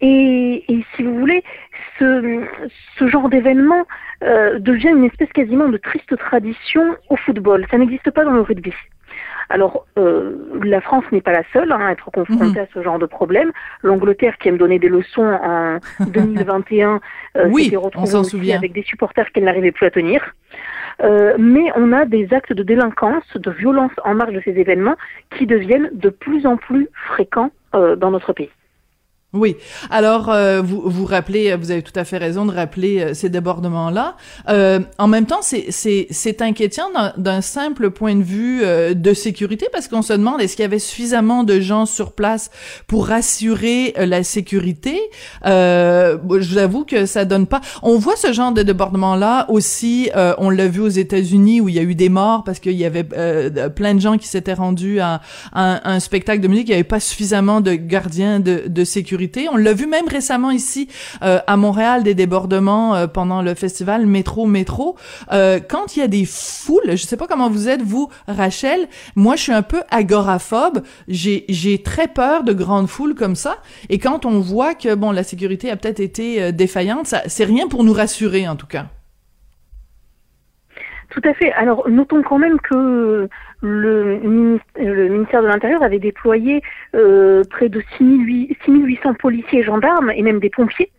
Et, 0.00 0.64
et, 0.68 0.84
si 0.96 1.04
vous 1.04 1.16
voulez, 1.16 1.44
ce, 1.98 2.42
ce 2.98 3.06
genre 3.06 3.28
d'événement 3.28 3.84
euh, 4.24 4.58
devient 4.58 4.88
une 4.88 5.04
espèce 5.04 5.32
quasiment 5.32 5.68
de 5.68 5.76
triste 5.76 6.16
tradition 6.16 6.96
au 7.08 7.16
football. 7.16 7.64
Ça 7.70 7.78
n'existe 7.78 8.10
pas 8.10 8.24
dans 8.24 8.32
le 8.32 8.40
rugby. 8.40 8.72
Alors, 9.48 9.86
euh, 9.98 10.32
la 10.62 10.80
France 10.80 11.04
n'est 11.12 11.20
pas 11.20 11.32
la 11.32 11.42
seule 11.52 11.72
hein, 11.72 11.86
à 11.86 11.92
être 11.92 12.10
confrontée 12.10 12.60
mmh. 12.60 12.64
à 12.64 12.66
ce 12.74 12.82
genre 12.82 12.98
de 12.98 13.06
problème. 13.06 13.52
L'Angleterre, 13.82 14.38
qui 14.38 14.48
aime 14.48 14.58
donner 14.58 14.78
des 14.78 14.88
leçons 14.88 15.22
en 15.22 15.78
2021, 16.06 17.00
euh, 17.36 17.48
oui, 17.50 17.64
s'était 17.64 17.76
retrouvée 17.76 18.54
avec 18.54 18.72
des 18.72 18.82
supporters 18.82 19.30
qu'elle 19.32 19.44
n'arrivait 19.44 19.72
plus 19.72 19.86
à 19.86 19.90
tenir. 19.90 20.34
Euh, 21.02 21.34
mais 21.38 21.70
on 21.76 21.92
a 21.92 22.04
des 22.04 22.32
actes 22.32 22.52
de 22.52 22.62
délinquance, 22.62 23.24
de 23.34 23.50
violence 23.50 23.92
en 24.04 24.14
marge 24.14 24.34
de 24.34 24.40
ces 24.44 24.58
événements 24.58 24.96
qui 25.36 25.46
deviennent 25.46 25.90
de 25.92 26.10
plus 26.10 26.46
en 26.46 26.56
plus 26.56 26.88
fréquents 27.08 27.50
euh, 27.74 27.96
dans 27.96 28.10
notre 28.10 28.32
pays. 28.32 28.50
Oui. 29.34 29.56
Alors, 29.88 30.28
euh, 30.28 30.60
vous 30.60 30.82
vous 30.84 31.06
rappelez, 31.06 31.56
vous 31.56 31.70
avez 31.70 31.80
tout 31.80 31.98
à 31.98 32.04
fait 32.04 32.18
raison 32.18 32.44
de 32.44 32.52
rappeler 32.52 33.00
euh, 33.00 33.14
ces 33.14 33.30
débordements-là. 33.30 34.14
Euh, 34.50 34.80
en 34.98 35.08
même 35.08 35.24
temps, 35.24 35.40
c'est 35.40 35.64
c'est 35.70 36.06
c'est 36.10 36.42
inquiétant 36.42 36.90
d'un 37.16 37.40
simple 37.40 37.92
point 37.92 38.14
de 38.14 38.22
vue 38.22 38.60
euh, 38.62 38.92
de 38.92 39.14
sécurité 39.14 39.68
parce 39.72 39.88
qu'on 39.88 40.02
se 40.02 40.12
demande 40.12 40.42
est-ce 40.42 40.54
qu'il 40.54 40.64
y 40.64 40.66
avait 40.66 40.78
suffisamment 40.78 41.44
de 41.44 41.60
gens 41.60 41.86
sur 41.86 42.12
place 42.12 42.50
pour 42.86 43.10
assurer 43.10 43.94
euh, 43.96 44.04
la 44.04 44.22
sécurité? 44.22 45.00
je 45.42 46.18
vous 46.28 46.58
avoue 46.58 46.84
que 46.84 47.06
ça 47.06 47.24
donne 47.24 47.46
pas. 47.46 47.62
On 47.82 47.96
voit 47.96 48.16
ce 48.16 48.34
genre 48.34 48.52
de 48.52 48.62
débordement-là 48.62 49.46
aussi. 49.48 50.10
on 50.38 50.50
l'a 50.50 50.68
vu 50.68 50.80
aux 50.80 50.88
États-Unis 50.88 51.60
où 51.60 51.68
il 51.68 51.74
y 51.74 51.78
a 51.78 51.82
eu 51.82 51.94
des 51.94 52.08
morts 52.08 52.44
parce 52.44 52.58
qu'il 52.58 52.72
y 52.72 52.84
avait 52.84 53.04
plein 53.70 53.94
de 53.94 54.00
gens 54.00 54.18
qui 54.18 54.26
s'étaient 54.28 54.54
rendus 54.54 55.00
à, 55.00 55.20
à, 55.52 55.90
un, 55.90 56.00
spectacle 56.00 56.40
de 56.40 56.48
musique. 56.48 56.68
Il 56.68 56.72
n'y 56.72 56.74
avait 56.74 56.84
pas 56.84 57.00
suffisamment 57.00 57.60
de 57.60 57.74
gardiens 57.74 58.40
de, 58.40 58.64
de 58.66 58.84
sécurité 58.84 59.21
on 59.50 59.56
l'a 59.56 59.72
vu 59.72 59.86
même 59.86 60.08
récemment 60.08 60.50
ici 60.50 60.88
euh, 61.22 61.38
à 61.46 61.56
Montréal 61.56 62.02
des 62.02 62.14
débordements 62.14 62.94
euh, 62.94 63.06
pendant 63.06 63.42
le 63.42 63.54
festival 63.54 64.06
Métro 64.06 64.46
Métro. 64.46 64.96
Euh, 65.32 65.60
quand 65.60 65.96
il 65.96 66.00
y 66.00 66.02
a 66.02 66.08
des 66.08 66.24
foules, 66.24 66.90
je 66.90 67.04
sais 67.04 67.16
pas 67.16 67.26
comment 67.26 67.50
vous 67.50 67.68
êtes 67.68 67.82
vous, 67.82 68.08
Rachel. 68.26 68.88
Moi, 69.16 69.36
je 69.36 69.42
suis 69.42 69.52
un 69.52 69.62
peu 69.62 69.82
agoraphobe. 69.90 70.82
J'ai 71.08 71.44
j'ai 71.48 71.82
très 71.82 72.08
peur 72.08 72.44
de 72.44 72.52
grandes 72.52 72.88
foules 72.88 73.14
comme 73.14 73.36
ça. 73.36 73.58
Et 73.88 73.98
quand 73.98 74.24
on 74.26 74.40
voit 74.40 74.74
que 74.74 74.94
bon, 74.94 75.12
la 75.12 75.22
sécurité 75.22 75.70
a 75.70 75.76
peut-être 75.76 76.00
été 76.00 76.52
défaillante, 76.52 77.06
ça 77.06 77.22
c'est 77.26 77.44
rien 77.44 77.68
pour 77.68 77.84
nous 77.84 77.92
rassurer 77.92 78.48
en 78.48 78.56
tout 78.56 78.66
cas. 78.66 78.86
Tout 81.12 81.20
à 81.24 81.34
fait. 81.34 81.52
Alors, 81.52 81.88
notons 81.90 82.22
quand 82.22 82.38
même 82.38 82.58
que 82.58 83.28
le, 83.62 84.18
ministère 84.18 85.42
de 85.42 85.46
l'Intérieur 85.46 85.82
avait 85.82 85.98
déployé 85.98 86.62
euh, 86.94 87.42
près 87.48 87.68
de 87.68 87.82
6800 87.96 89.14
policiers 89.14 89.62
gendarmes 89.62 90.10
et 90.10 90.22
même 90.22 90.40
des 90.40 90.50
pompiers 90.50 90.90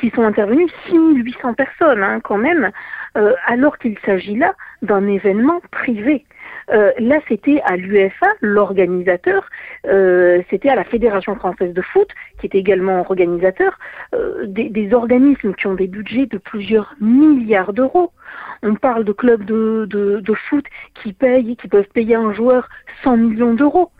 qui 0.00 0.10
sont 0.10 0.22
intervenus, 0.22 0.70
6800 0.88 1.54
personnes 1.54 2.02
hein, 2.02 2.20
quand 2.20 2.38
même, 2.38 2.70
euh, 3.16 3.34
alors 3.46 3.78
qu'il 3.78 3.96
s'agit 4.04 4.36
là 4.36 4.54
d'un 4.82 5.06
événement 5.06 5.60
privé. 5.70 6.24
Euh, 6.72 6.92
là, 6.98 7.20
c'était 7.28 7.60
à 7.64 7.76
l'UFA, 7.76 8.26
l'organisateur, 8.40 9.48
euh, 9.86 10.40
c'était 10.50 10.68
à 10.68 10.76
la 10.76 10.84
Fédération 10.84 11.34
française 11.34 11.74
de 11.74 11.82
foot, 11.82 12.08
qui 12.38 12.46
est 12.46 12.54
également 12.54 13.00
organisateur, 13.00 13.78
euh, 14.14 14.46
des, 14.46 14.94
organismes 14.94 15.54
qui 15.54 15.66
ont 15.66 15.74
des 15.74 15.86
budgets 15.86 16.26
de 16.26 16.38
plusieurs 16.38 16.94
milliards 17.00 17.72
d'euros. 17.72 18.12
On 18.62 18.74
parle 18.74 19.04
de 19.04 19.12
clubs 19.12 19.44
de, 19.44 19.86
de, 19.88 20.20
de 20.20 20.34
foot 20.34 20.64
qui 21.02 21.12
payent, 21.12 21.56
qui 21.56 21.68
peuvent 21.68 21.88
payer 21.92 22.14
un 22.14 22.32
joueur 22.32 22.68
100 23.02 23.16
millions 23.16 23.54
d'euros 23.54 23.90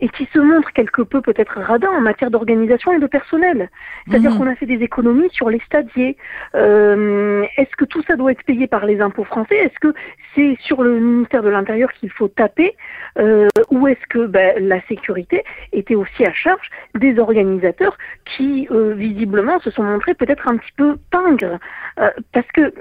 et 0.00 0.08
qui 0.08 0.28
se 0.32 0.38
montre 0.38 0.72
quelque 0.72 1.02
peu 1.02 1.20
peut-être 1.20 1.60
radin 1.60 1.88
en 1.90 2.00
matière 2.00 2.30
d'organisation 2.30 2.92
et 2.92 2.98
de 2.98 3.06
personnel. 3.06 3.68
C'est-à-dire 4.06 4.32
mmh. 4.32 4.38
qu'on 4.38 4.46
a 4.46 4.54
fait 4.54 4.66
des 4.66 4.82
économies 4.82 5.30
sur 5.30 5.50
les 5.50 5.60
stadiers. 5.60 6.16
Euh, 6.54 7.44
Est-ce 7.56 7.74
que 7.76 7.84
tout 7.84 8.02
ça 8.02 8.16
doit 8.16 8.32
être 8.32 8.44
payé 8.44 8.66
par 8.66 8.86
les 8.86 9.00
impôts 9.00 9.24
français? 9.24 9.56
Est-ce 9.56 9.78
que 9.80 9.92
c'est 10.34 10.56
sur 10.60 10.82
le 10.82 11.00
ministère 11.00 11.42
de 11.42 11.48
l'Intérieur 11.48 11.92
qu'il 11.92 12.10
faut 12.10 12.28
taper? 12.28 12.76
Euh, 13.18 13.48
Ou 13.70 13.88
est-ce 13.88 14.06
que 14.08 14.26
ben, 14.26 14.54
la 14.66 14.80
sécurité 14.82 15.42
était 15.72 15.96
aussi 15.96 16.24
à 16.24 16.32
charge 16.32 16.70
des 16.94 17.18
organisateurs 17.18 17.96
qui, 18.24 18.68
euh, 18.70 18.94
visiblement, 18.94 19.58
se 19.60 19.70
sont 19.70 19.82
montrés 19.82 20.14
peut-être 20.14 20.46
un 20.48 20.56
petit 20.56 20.72
peu 20.76 20.96
pingres? 21.10 21.58
Euh, 21.98 22.10
Parce 22.32 22.46
que 22.52 22.72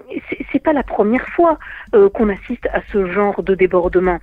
c'est 0.52 0.64
pas 0.64 0.74
la 0.74 0.84
première 0.84 1.28
fois 1.30 1.58
euh, 1.96 2.10
qu'on 2.10 2.30
assiste 2.30 2.68
à 2.74 2.82
ce 2.92 3.08
genre 3.08 3.42
de 3.42 3.56
débordement. 3.56 4.20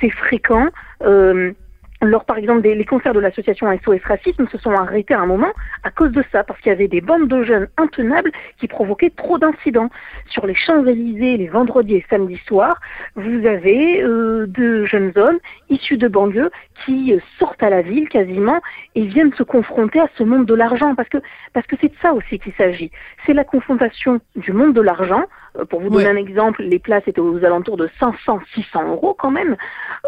C'est 0.00 0.10
fréquent. 0.10 0.68
Euh, 1.02 1.52
lors, 2.00 2.24
par 2.24 2.38
exemple, 2.38 2.62
les 2.62 2.84
concerts 2.84 3.14
de 3.14 3.20
l'association 3.20 3.66
SOS 3.84 4.02
Racisme 4.04 4.46
se 4.48 4.58
sont 4.58 4.70
arrêtés 4.70 5.14
à 5.14 5.20
un 5.20 5.26
moment 5.26 5.52
à 5.82 5.90
cause 5.90 6.12
de 6.12 6.22
ça, 6.30 6.44
parce 6.44 6.60
qu'il 6.60 6.70
y 6.70 6.74
avait 6.74 6.86
des 6.88 7.00
bandes 7.00 7.26
de 7.26 7.42
jeunes 7.42 7.68
intenables 7.76 8.30
qui 8.58 8.68
provoquaient 8.68 9.10
trop 9.10 9.38
d'incidents. 9.38 9.90
Sur 10.28 10.46
les 10.46 10.54
Champs-Élysées, 10.54 11.36
les 11.36 11.48
vendredis 11.48 11.96
et 11.96 12.06
samedis 12.08 12.40
soirs, 12.46 12.80
vous 13.16 13.46
avez 13.46 14.02
euh, 14.02 14.46
de 14.46 14.84
jeunes 14.84 15.12
hommes 15.16 15.38
issus 15.70 15.96
de 15.96 16.06
banlieues 16.06 16.50
qui 16.84 17.14
euh, 17.14 17.18
sortent 17.38 17.62
à 17.62 17.70
la 17.70 17.82
ville 17.82 18.08
quasiment 18.08 18.60
et 18.94 19.02
viennent 19.02 19.34
se 19.34 19.42
confronter 19.42 19.98
à 19.98 20.08
ce 20.16 20.22
monde 20.22 20.46
de 20.46 20.54
l'argent, 20.54 20.94
parce 20.94 21.08
que 21.08 21.18
parce 21.52 21.66
que 21.66 21.76
c'est 21.80 21.88
de 21.88 21.98
ça 22.00 22.12
aussi 22.12 22.38
qu'il 22.38 22.52
s'agit. 22.54 22.92
C'est 23.26 23.34
la 23.34 23.44
confrontation 23.44 24.20
du 24.36 24.52
monde 24.52 24.74
de 24.74 24.80
l'argent 24.80 25.24
pour 25.68 25.80
vous 25.80 25.90
donner 25.90 26.04
Ouais. 26.04 26.10
un 26.10 26.16
exemple, 26.16 26.62
les 26.62 26.78
places 26.78 27.02
étaient 27.06 27.20
aux 27.20 27.44
alentours 27.44 27.76
de 27.76 27.88
500-600 28.00 28.88
euros 28.88 29.14
quand 29.14 29.30
même, 29.30 29.56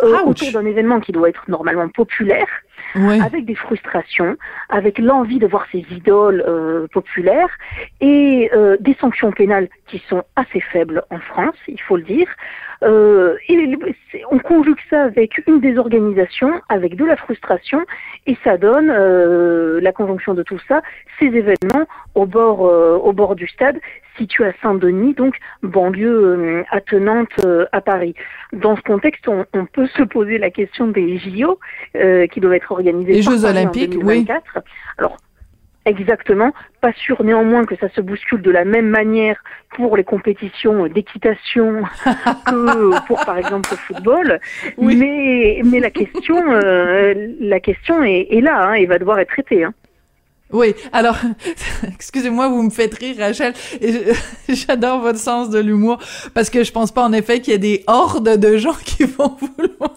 euh, 0.03 0.19
autour 0.25 0.53
d'un 0.53 0.65
événement 0.67 1.01
qui 1.01 1.13
doit 1.13 1.29
être 1.29 1.45
normalement 1.49 1.89
populaire, 1.89 2.49
avec 2.95 3.45
des 3.45 3.55
frustrations, 3.55 4.37
avec 4.69 4.99
l'envie 4.99 5.39
de 5.39 5.47
voir 5.47 5.67
ces 5.71 5.85
idoles 5.91 6.45
euh, 6.47 6.87
populaires 6.93 7.51
et 8.01 8.51
euh, 8.55 8.77
des 8.81 8.95
sanctions 9.01 9.31
pénales 9.33 9.69
qui 9.87 10.03
sont 10.09 10.25
assez 10.37 10.61
faibles 10.61 11.03
en 11.11 11.19
France, 11.19 11.57
il 11.69 11.81
faut 11.81 11.97
le 11.97 12.03
dire. 12.03 12.29
Euh, 12.83 13.37
et 13.49 13.77
on 14.31 14.39
conjugue 14.39 14.79
ça 14.89 15.03
avec 15.05 15.43
une 15.47 15.61
désorganisation, 15.61 16.61
avec 16.69 16.97
de 16.97 17.05
la 17.05 17.17
frustration, 17.17 17.85
et 18.27 18.37
ça 18.43 18.57
donne 18.57 18.91
euh, 18.91 19.81
la 19.81 19.93
conjonction 19.93 20.35
de 20.35 20.43
tout 20.43 20.59
ça, 20.67 20.83
ces 21.19 21.27
événements 21.27 21.87
au 22.15 22.27
bord, 22.27 22.67
euh, 22.67 22.97
au 22.97 23.13
bord 23.13 23.37
du 23.37 23.47
stade, 23.49 23.79
situé 24.17 24.47
à 24.47 24.53
Saint-Denis, 24.63 25.15
donc 25.15 25.37
banlieue 25.63 26.09
euh, 26.09 26.65
attenante 26.71 27.29
euh, 27.45 27.67
à 27.73 27.81
Paris. 27.81 28.15
Dans 28.53 28.77
ce 28.77 28.83
contexte, 28.83 29.29
on, 29.29 29.45
on 29.53 29.67
peut 29.67 29.87
se 29.87 30.03
poser 30.03 30.39
la 30.39 30.51
question 30.51 30.89
des 30.89 31.19
JO 31.19 31.59
euh, 31.97 32.27
qui 32.27 32.41
doivent 32.41 32.55
être 32.55 32.73
organisés 32.73 33.13
Les 33.13 33.23
Jeux 33.23 33.45
olympiques, 33.45 33.95
oui. 33.97 34.25
2024. 34.25 34.59
Alors, 34.99 35.17
exactement, 35.85 36.53
pas 36.81 36.93
sûr 36.93 37.23
néanmoins 37.23 37.65
que 37.65 37.77
ça 37.77 37.89
se 37.91 38.01
bouscule 38.01 38.43
de 38.43 38.51
la 38.51 38.65
même 38.65 38.89
manière 38.89 39.37
pour 39.77 39.97
les 39.97 40.05
compétitions 40.05 40.87
d'équitation 40.87 41.83
que 42.47 43.07
pour, 43.07 43.25
par 43.25 43.39
exemple, 43.39 43.71
le 43.71 43.77
football. 43.77 44.41
Oui. 44.77 44.97
Mais, 44.97 45.63
mais 45.65 45.81
la 45.81 45.91
question, 45.91 46.43
euh, 46.53 47.15
la 47.41 47.61
question 47.61 48.03
est, 48.03 48.29
est 48.31 48.41
là 48.41 48.69
hein, 48.69 48.75
et 48.75 48.87
va 48.87 48.99
devoir 48.99 49.19
être 49.19 49.31
traitée. 49.31 49.65
Hein. 49.65 49.75
Oui, 50.53 50.75
alors, 50.93 51.17
excusez-moi, 51.95 52.49
vous 52.49 52.63
me 52.63 52.71
faites 52.71 52.95
rire, 52.95 53.17
Rachel. 53.19 53.55
J'adore 54.49 55.01
votre 55.01 55.19
sens 55.19 55.49
de 55.51 55.61
l'humour 55.61 55.99
parce 56.35 56.51
que 56.51 56.65
je 56.65 56.73
pense 56.73 56.91
pas 56.91 57.05
en 57.05 57.13
effet 57.13 57.41
qu'il 57.41 57.53
y 57.53 57.57
ait 57.57 57.59
des 57.59 57.85
hordes 57.87 58.37
de 58.37 58.57
gens 58.57 58.77
qui 58.85 59.05
vont 59.05 59.37
vouloir 59.41 59.97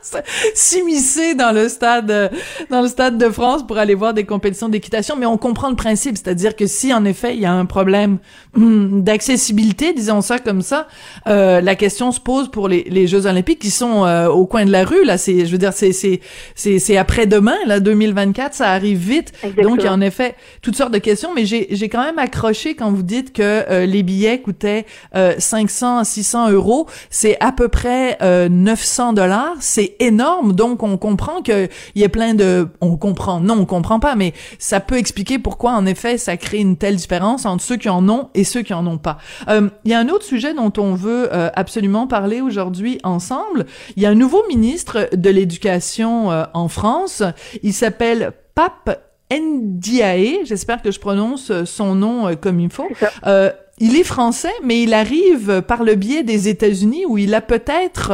s'immiscer 0.54 1.34
dans 1.34 1.52
le 1.52 1.68
stade, 1.68 2.10
euh, 2.10 2.28
dans 2.70 2.82
le 2.82 2.88
stade 2.88 3.18
de 3.18 3.28
France 3.30 3.66
pour 3.66 3.78
aller 3.78 3.94
voir 3.94 4.14
des 4.14 4.24
compétitions 4.24 4.68
d'équitation. 4.68 5.16
Mais 5.16 5.26
on 5.26 5.38
comprend 5.38 5.70
le 5.70 5.76
principe, 5.76 6.16
c'est-à-dire 6.16 6.56
que 6.56 6.66
si 6.66 6.92
en 6.92 7.04
effet 7.04 7.34
il 7.34 7.40
y 7.40 7.46
a 7.46 7.52
un 7.52 7.66
problème 7.66 8.18
hum, 8.56 9.02
d'accessibilité, 9.02 9.92
disons 9.92 10.20
ça 10.20 10.38
comme 10.38 10.62
ça, 10.62 10.88
euh, 11.26 11.60
la 11.60 11.74
question 11.74 12.12
se 12.12 12.20
pose 12.20 12.50
pour 12.50 12.68
les, 12.68 12.84
les 12.84 13.06
Jeux 13.06 13.26
Olympiques 13.26 13.60
qui 13.60 13.70
sont 13.70 14.04
euh, 14.04 14.28
au 14.28 14.46
coin 14.46 14.64
de 14.64 14.70
la 14.70 14.84
rue. 14.84 15.04
Là, 15.04 15.18
c'est, 15.18 15.46
je 15.46 15.52
veux 15.52 15.58
dire, 15.58 15.72
c'est 15.72 15.92
c'est 15.92 16.20
c'est 16.54 16.78
c'est 16.78 16.96
après-demain, 16.96 17.56
là, 17.66 17.80
2024, 17.80 18.54
ça 18.54 18.70
arrive 18.70 18.98
vite. 18.98 19.32
Exactement. 19.42 19.70
Donc, 19.70 19.80
il 19.80 19.84
y 19.84 19.88
a 19.88 19.92
en 19.92 20.00
effet 20.00 20.34
toutes 20.60 20.76
sortes 20.76 20.92
de 20.92 20.98
questions, 20.98 21.32
mais 21.34 21.46
j'ai, 21.46 21.68
j'ai 21.70 21.88
quand 21.88 22.02
même 22.02 22.18
accroché 22.18 22.74
quand 22.74 22.90
vous 22.90 23.02
dites 23.02 23.32
que 23.32 23.42
euh, 23.42 23.86
les 23.86 24.02
billets 24.02 24.40
coûtaient 24.40 24.86
euh, 25.14 25.34
500 25.38 25.98
à 25.98 26.04
600 26.04 26.50
euros. 26.50 26.86
C'est 27.10 27.36
à 27.40 27.52
peu 27.52 27.68
près 27.68 28.18
euh, 28.22 28.48
900 28.48 29.12
dollars. 29.12 29.54
C'est 29.60 29.81
énorme. 29.98 30.52
Donc, 30.52 30.82
on 30.82 30.96
comprend 30.96 31.42
que 31.42 31.68
il 31.94 32.02
y 32.02 32.04
a 32.04 32.08
plein 32.08 32.34
de... 32.34 32.68
On 32.80 32.96
comprend. 32.96 33.40
Non, 33.40 33.58
on 33.60 33.66
comprend 33.66 34.00
pas, 34.00 34.14
mais 34.14 34.32
ça 34.58 34.80
peut 34.80 34.96
expliquer 34.96 35.38
pourquoi, 35.38 35.72
en 35.72 35.86
effet, 35.86 36.18
ça 36.18 36.36
crée 36.36 36.58
une 36.58 36.76
telle 36.76 36.96
différence 36.96 37.46
entre 37.46 37.62
ceux 37.62 37.76
qui 37.76 37.88
en 37.88 38.08
ont 38.08 38.28
et 38.34 38.44
ceux 38.44 38.62
qui 38.62 38.74
en 38.74 38.86
ont 38.86 38.98
pas. 38.98 39.18
Euh, 39.48 39.68
Il 39.84 39.90
y 39.90 39.94
a 39.94 39.98
un 39.98 40.08
autre 40.08 40.24
sujet 40.24 40.54
dont 40.54 40.72
on 40.78 40.94
veut 40.94 41.28
euh, 41.32 41.50
absolument 41.54 42.06
parler 42.06 42.40
aujourd'hui 42.40 42.98
ensemble. 43.02 43.66
Il 43.96 44.02
y 44.02 44.06
a 44.06 44.10
un 44.10 44.14
nouveau 44.14 44.42
ministre 44.48 45.08
de 45.12 45.30
l'Éducation 45.30 46.30
euh, 46.30 46.44
en 46.54 46.68
France. 46.68 47.22
Il 47.62 47.72
s'appelle 47.72 48.32
Pape 48.54 49.00
Ndiaye, 49.32 50.40
j'espère 50.44 50.82
que 50.82 50.90
je 50.90 51.00
prononce 51.00 51.50
euh, 51.50 51.64
son 51.64 51.94
nom 51.94 52.28
euh, 52.28 52.34
comme 52.34 52.60
il 52.60 52.70
faut. 52.70 52.88
C'est. 52.98 53.08
Euh, 53.26 53.50
il 53.78 53.96
est 53.96 54.04
français, 54.04 54.52
mais 54.62 54.82
il 54.82 54.94
arrive 54.94 55.62
par 55.62 55.82
le 55.82 55.94
biais 55.94 56.22
des 56.22 56.48
États-Unis 56.48 57.04
où 57.06 57.18
il 57.18 57.34
a 57.34 57.40
peut-être 57.40 58.12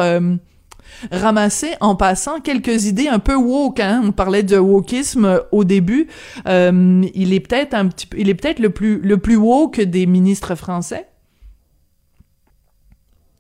ramassé 1.11 1.69
en 1.81 1.97
passant 1.97 2.41
quelques 2.41 2.87
idées 2.87 3.09
un 3.09 3.19
peu 3.19 3.35
woke. 3.35 3.81
Hein? 3.81 4.03
On 4.05 4.13
parlait 4.13 4.43
de 4.43 4.57
wokisme 4.59 5.25
euh, 5.25 5.39
au 5.53 5.65
début. 5.65 6.09
Euh, 6.47 7.03
il 7.15 7.33
est 7.33 7.41
peut-être 7.41 7.75
un 7.75 7.89
petit, 7.89 8.09
il 8.17 8.29
est 8.29 8.35
peut-être 8.35 8.59
le 8.59 8.71
plus 8.71 9.01
le 9.01 9.19
plus 9.19 9.37
woke 9.37 9.81
des 9.81 10.07
ministres 10.07 10.55
français. 10.55 11.08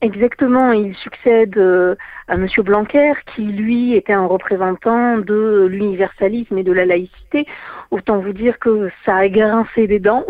Exactement, 0.00 0.70
il 0.70 0.94
succède 0.94 1.58
euh, 1.58 1.96
à 2.28 2.36
Monsieur 2.36 2.62
Blanquer, 2.62 3.14
qui 3.34 3.42
lui 3.42 3.94
était 3.94 4.12
un 4.12 4.26
représentant 4.26 5.18
de 5.18 5.66
l'universalisme 5.68 6.56
et 6.56 6.62
de 6.62 6.70
la 6.70 6.84
laïcité. 6.84 7.46
Autant 7.90 8.18
vous 8.18 8.32
dire 8.32 8.60
que 8.60 8.90
ça 9.04 9.16
a 9.16 9.28
grincé 9.28 9.88
des 9.88 9.98
dents. 9.98 10.24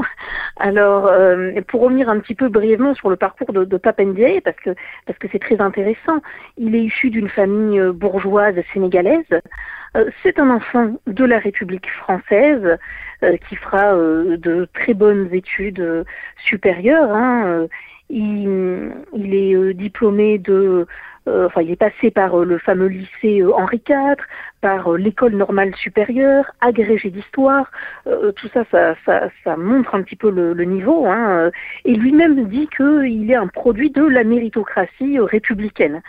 Alors, 0.57 1.07
euh, 1.09 1.53
pour 1.69 1.83
revenir 1.83 2.09
un 2.09 2.19
petit 2.19 2.35
peu 2.35 2.49
brièvement 2.49 2.95
sur 2.95 3.11
le 3.11 3.17
parcours 3.17 3.53
de, 3.53 3.67
de 3.67 3.77
parce 3.77 4.57
que 4.57 4.75
parce 5.05 5.19
que 5.19 5.29
c'est 5.31 5.39
très 5.39 5.61
intéressant, 5.61 6.23
il 6.57 6.75
est 6.75 6.85
issu 6.85 7.11
d'une 7.11 7.29
famille 7.29 7.79
euh, 7.79 7.93
bourgeoise 7.93 8.57
sénégalaise. 8.73 9.41
C'est 10.23 10.39
un 10.39 10.51
enfant 10.51 10.95
de 11.07 11.25
la 11.25 11.39
République 11.39 11.91
française 11.91 12.79
qui 13.49 13.57
fera 13.57 13.95
de 13.95 14.69
très 14.75 14.93
bonnes 14.93 15.29
études 15.33 16.05
supérieures. 16.37 17.11
Hein, 17.11 17.67
il, 18.11 19.35
est 19.35 19.55
euh, 19.55 19.75
diplômé 19.75 20.39
de, 20.39 20.87
euh, 21.29 21.47
enfin, 21.47 21.63
il 21.63 21.71
est 21.71 21.77
passé 21.77 22.11
par 22.11 22.39
euh, 22.39 22.45
le 22.45 22.59
fameux 22.59 22.87
lycée 22.87 23.43
Henri 23.45 23.83
IV, 23.89 24.17
par 24.61 24.93
l'école 24.93 25.35
normale 25.35 25.75
supérieure, 25.77 26.45
agrégé 26.61 27.11
d'histoire. 27.11 27.71
Tout 28.05 28.49
ça, 28.53 28.65
ça, 28.71 28.97
ça, 29.07 29.29
ça 29.45 29.57
montre 29.57 29.95
un 29.95 30.03
petit 30.03 30.17
peu 30.17 30.31
le, 30.31 30.53
le 30.53 30.65
niveau. 30.65 31.07
Hein, 31.07 31.51
et 31.85 31.95
lui-même 31.95 32.49
dit 32.49 32.69
qu'il 32.77 33.31
est 33.31 33.37
un 33.37 33.47
produit 33.47 33.91
de 33.91 34.03
la 34.03 34.25
méritocratie 34.25 35.21
républicaine. 35.21 36.03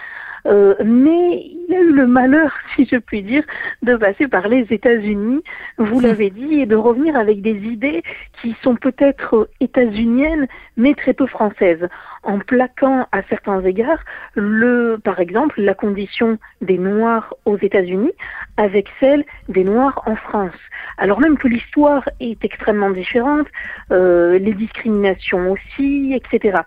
Euh, 0.46 0.76
mais 0.84 1.44
il 1.46 1.74
a 1.74 1.80
eu 1.80 1.92
le 1.92 2.08
malheur, 2.08 2.52
si 2.76 2.86
je 2.86 2.98
puis 2.98 3.22
dire, 3.22 3.44
de 3.84 3.96
passer 3.96 4.28
par 4.28 4.48
les 4.48 4.66
États-Unis, 4.70 5.44
vous 5.78 6.00
l'avez 6.00 6.30
dit, 6.30 6.62
et 6.62 6.66
de 6.66 6.76
revenir 6.76 7.16
avec 7.16 7.42
des 7.42 7.58
idées 7.58 8.04
qui 8.42 8.56
sont 8.62 8.76
peut-être 8.76 9.50
états-uniennes, 9.60 10.48
mais 10.78 10.94
très 10.94 11.14
peu 11.14 11.28
françaises, 11.28 11.88
en 12.24 12.40
plaquant 12.40 13.08
à 13.12 13.22
certains 13.24 13.64
égards, 13.64 14.04
le, 14.36 14.98
par 15.04 15.20
exemple, 15.20 15.62
la 15.62 15.74
condition 15.74 16.38
des 16.62 16.78
Noirs 16.78 17.34
aux 17.46 17.58
États-Unis 17.58 18.12
avec 18.58 18.88
celle 19.00 19.24
des 19.48 19.64
Noirs 19.64 20.02
en 20.06 20.16
France. 20.16 20.56
Alors 20.98 21.20
même 21.20 21.38
que 21.38 21.48
l'histoire 21.48 22.08
est 22.20 22.44
extrêmement 22.44 22.90
différente, 22.90 23.48
euh, 23.92 24.38
les 24.38 24.54
discriminations 24.54 25.52
aussi, 25.52 26.14
etc. 26.14 26.60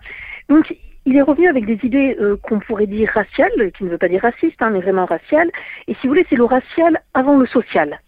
Donc 0.49 0.75
il 1.05 1.17
est 1.17 1.21
revenu 1.21 1.47
avec 1.47 1.65
des 1.65 1.79
idées 1.83 2.17
euh, 2.19 2.37
qu'on 2.37 2.59
pourrait 2.59 2.87
dire 2.87 3.09
raciales, 3.13 3.71
qui 3.77 3.83
ne 3.83 3.89
veut 3.89 3.97
pas 3.97 4.07
dire 4.07 4.21
raciste, 4.21 4.61
hein, 4.61 4.69
mais 4.71 4.81
vraiment 4.81 5.05
raciales. 5.05 5.51
Et 5.87 5.93
si 5.95 6.01
vous 6.03 6.09
voulez, 6.09 6.25
c'est 6.29 6.35
le 6.35 6.45
racial 6.45 7.01
avant 7.13 7.37
le 7.37 7.45
social. 7.45 7.99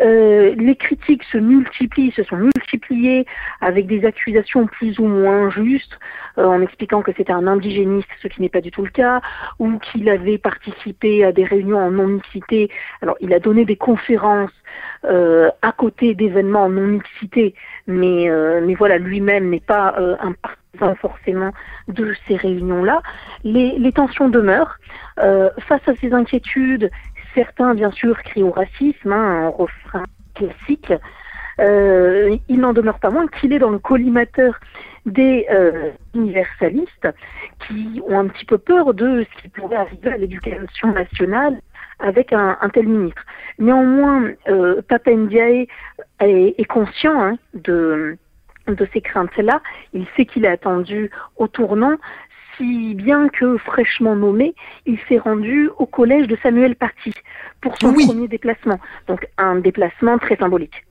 Euh, 0.00 0.54
les 0.56 0.76
critiques 0.76 1.24
se 1.24 1.38
multiplient, 1.38 2.12
se 2.12 2.22
sont 2.22 2.36
multipliées 2.36 3.24
avec 3.62 3.86
des 3.86 4.04
accusations 4.04 4.66
plus 4.66 4.98
ou 4.98 5.06
moins 5.06 5.50
justes, 5.50 5.98
euh, 6.36 6.44
en 6.44 6.60
expliquant 6.60 7.02
que 7.02 7.12
c'était 7.16 7.32
un 7.32 7.46
indigéniste, 7.46 8.08
ce 8.22 8.28
qui 8.28 8.42
n'est 8.42 8.50
pas 8.50 8.60
du 8.60 8.70
tout 8.70 8.84
le 8.84 8.90
cas, 8.90 9.22
ou 9.58 9.78
qu'il 9.78 10.08
avait 10.10 10.38
participé 10.38 11.24
à 11.24 11.32
des 11.32 11.44
réunions 11.44 11.78
en 11.78 11.90
non-mixité. 11.90 12.70
Alors, 13.00 13.16
il 13.20 13.32
a 13.32 13.38
donné 13.38 13.64
des 13.64 13.76
conférences 13.76 14.52
euh, 15.04 15.50
à 15.62 15.72
côté 15.72 16.14
d'événements 16.14 16.64
en 16.64 16.70
non-mixité, 16.70 17.54
mais, 17.86 18.28
euh, 18.28 18.60
mais 18.64 18.74
voilà, 18.74 18.98
lui-même 18.98 19.48
n'est 19.48 19.60
pas 19.60 19.94
euh, 19.98 20.16
un 20.20 20.32
partisan 20.76 20.94
forcément 20.96 21.52
de 21.88 22.14
ces 22.26 22.36
réunions-là. 22.36 23.02
Les, 23.44 23.92
tensions 23.92 24.28
demeurent. 24.28 24.76
Euh, 25.20 25.50
face 25.60 25.86
à 25.88 25.94
ces 25.96 26.12
inquiétudes, 26.12 26.90
certains, 27.34 27.74
bien 27.74 27.90
sûr, 27.90 28.20
crient 28.22 28.42
au 28.42 28.50
racisme, 28.50 29.12
hein, 29.12 29.46
un 29.46 29.48
refrain 29.48 30.04
classique. 30.34 30.92
Euh, 31.60 32.36
il 32.48 32.60
n'en 32.60 32.72
demeure 32.72 33.00
pas 33.00 33.10
moins 33.10 33.26
qu'il 33.26 33.52
est 33.52 33.58
dans 33.58 33.70
le 33.70 33.80
collimateur 33.80 34.60
des 35.06 35.46
euh, 35.50 35.90
universalistes 36.14 37.08
qui 37.66 38.00
ont 38.06 38.20
un 38.20 38.28
petit 38.28 38.44
peu 38.44 38.58
peur 38.58 38.94
de 38.94 39.24
ce 39.24 39.42
qui 39.42 39.48
pourrait 39.48 39.76
arriver 39.76 40.12
à 40.12 40.16
l'éducation 40.16 40.92
nationale 40.92 41.60
avec 41.98 42.32
un, 42.32 42.56
tel 42.72 42.86
ministre. 42.86 43.24
Néanmoins, 43.58 44.30
euh, 44.48 44.80
Papa 44.88 45.10
est, 45.10 45.66
est 46.20 46.64
conscient 46.66 47.20
hein, 47.20 47.38
de, 47.54 48.16
de 48.76 48.88
ces 48.92 49.00
craintes-là. 49.00 49.60
Il 49.92 50.06
sait 50.16 50.26
qu'il 50.26 50.44
est 50.44 50.48
attendu 50.48 51.10
au 51.36 51.48
tournant, 51.48 51.96
si 52.56 52.94
bien 52.94 53.28
que 53.28 53.56
fraîchement 53.58 54.16
nommé, 54.16 54.54
il 54.86 54.98
s'est 55.08 55.18
rendu 55.18 55.70
au 55.78 55.86
collège 55.86 56.26
de 56.26 56.36
Samuel 56.42 56.74
Paty 56.76 57.12
pour 57.60 57.76
son 57.80 57.94
Oui. 57.94 58.06
premier 58.06 58.28
déplacement. 58.28 58.78
Donc 59.06 59.26
un 59.38 59.56
déplacement 59.56 60.18
très 60.18 60.36
symbolique. 60.36 60.84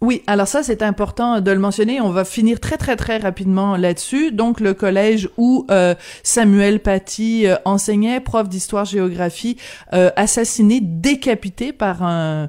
Oui, 0.00 0.22
alors 0.26 0.48
ça 0.48 0.62
c'est 0.62 0.82
important 0.82 1.42
de 1.42 1.50
le 1.50 1.58
mentionner. 1.58 2.00
On 2.00 2.08
va 2.08 2.24
finir 2.24 2.58
très 2.58 2.78
très 2.78 2.96
très 2.96 3.18
rapidement 3.18 3.76
là-dessus. 3.76 4.32
Donc 4.32 4.60
le 4.60 4.72
collège 4.72 5.28
où 5.36 5.66
euh, 5.70 5.94
Samuel 6.22 6.80
Paty 6.80 7.46
euh, 7.46 7.56
enseignait, 7.66 8.20
prof 8.20 8.48
d'histoire-géographie, 8.48 9.58
euh, 9.92 10.10
assassiné, 10.16 10.80
décapité 10.80 11.74
par 11.74 12.02
un 12.02 12.48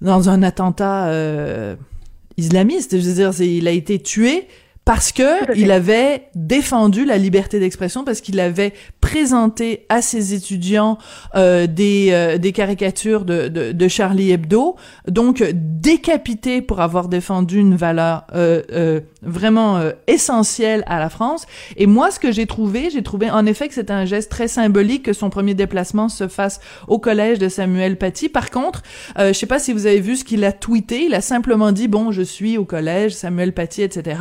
dans 0.00 0.30
un 0.30 0.42
attentat 0.42 1.10
islamiste. 2.40 2.98
Je 2.98 3.08
veux 3.08 3.14
dire, 3.14 3.32
il 3.40 3.68
a 3.68 3.70
été 3.70 3.98
tué 3.98 4.46
parce 4.90 5.12
que 5.12 5.56
il 5.56 5.70
avait 5.70 6.30
défendu 6.34 7.04
la 7.04 7.16
liberté 7.16 7.60
d'expression, 7.60 8.02
parce 8.02 8.20
qu'il 8.20 8.40
avait 8.40 8.72
présenté 9.00 9.86
à 9.88 10.02
ses 10.02 10.34
étudiants 10.34 10.98
euh, 11.36 11.68
des, 11.68 12.08
euh, 12.10 12.38
des 12.38 12.50
caricatures 12.50 13.24
de, 13.24 13.46
de, 13.46 13.70
de, 13.70 13.88
Charlie 13.88 14.32
Hebdo, 14.32 14.74
donc 15.06 15.44
décapité 15.54 16.60
pour 16.60 16.80
avoir 16.80 17.06
défendu 17.06 17.60
une 17.60 17.76
valeur 17.76 18.24
euh, 18.34 18.62
euh 18.72 19.00
vraiment 19.22 19.76
euh, 19.76 19.92
essentielle 20.06 20.82
à 20.86 20.98
la 20.98 21.10
France. 21.10 21.44
Et 21.76 21.86
moi, 21.86 22.10
ce 22.10 22.18
que 22.18 22.32
j'ai 22.32 22.46
trouvé, 22.46 22.88
j'ai 22.90 23.02
trouvé 23.02 23.30
en 23.30 23.44
effet 23.44 23.68
que 23.68 23.74
c'était 23.74 23.92
un 23.92 24.06
geste 24.06 24.30
très 24.30 24.48
symbolique 24.48 25.04
que 25.04 25.12
son 25.12 25.28
premier 25.28 25.52
déplacement 25.52 26.08
se 26.08 26.26
fasse 26.26 26.58
au 26.88 26.98
collège 26.98 27.38
de 27.38 27.50
Samuel 27.50 27.98
Paty. 27.98 28.30
Par 28.30 28.50
contre, 28.50 28.82
je 29.18 29.34
sais 29.34 29.44
pas 29.44 29.58
si 29.58 29.74
vous 29.74 29.84
avez 29.84 30.00
vu 30.00 30.16
ce 30.16 30.24
qu'il 30.24 30.42
a 30.42 30.52
tweeté, 30.52 31.04
il 31.04 31.14
a 31.14 31.20
simplement 31.20 31.70
dit, 31.70 31.86
bon, 31.86 32.12
je 32.12 32.22
suis 32.22 32.56
au 32.56 32.64
collège 32.64 33.12
Samuel 33.12 33.52
Paty, 33.52 33.82
etc 33.82 34.16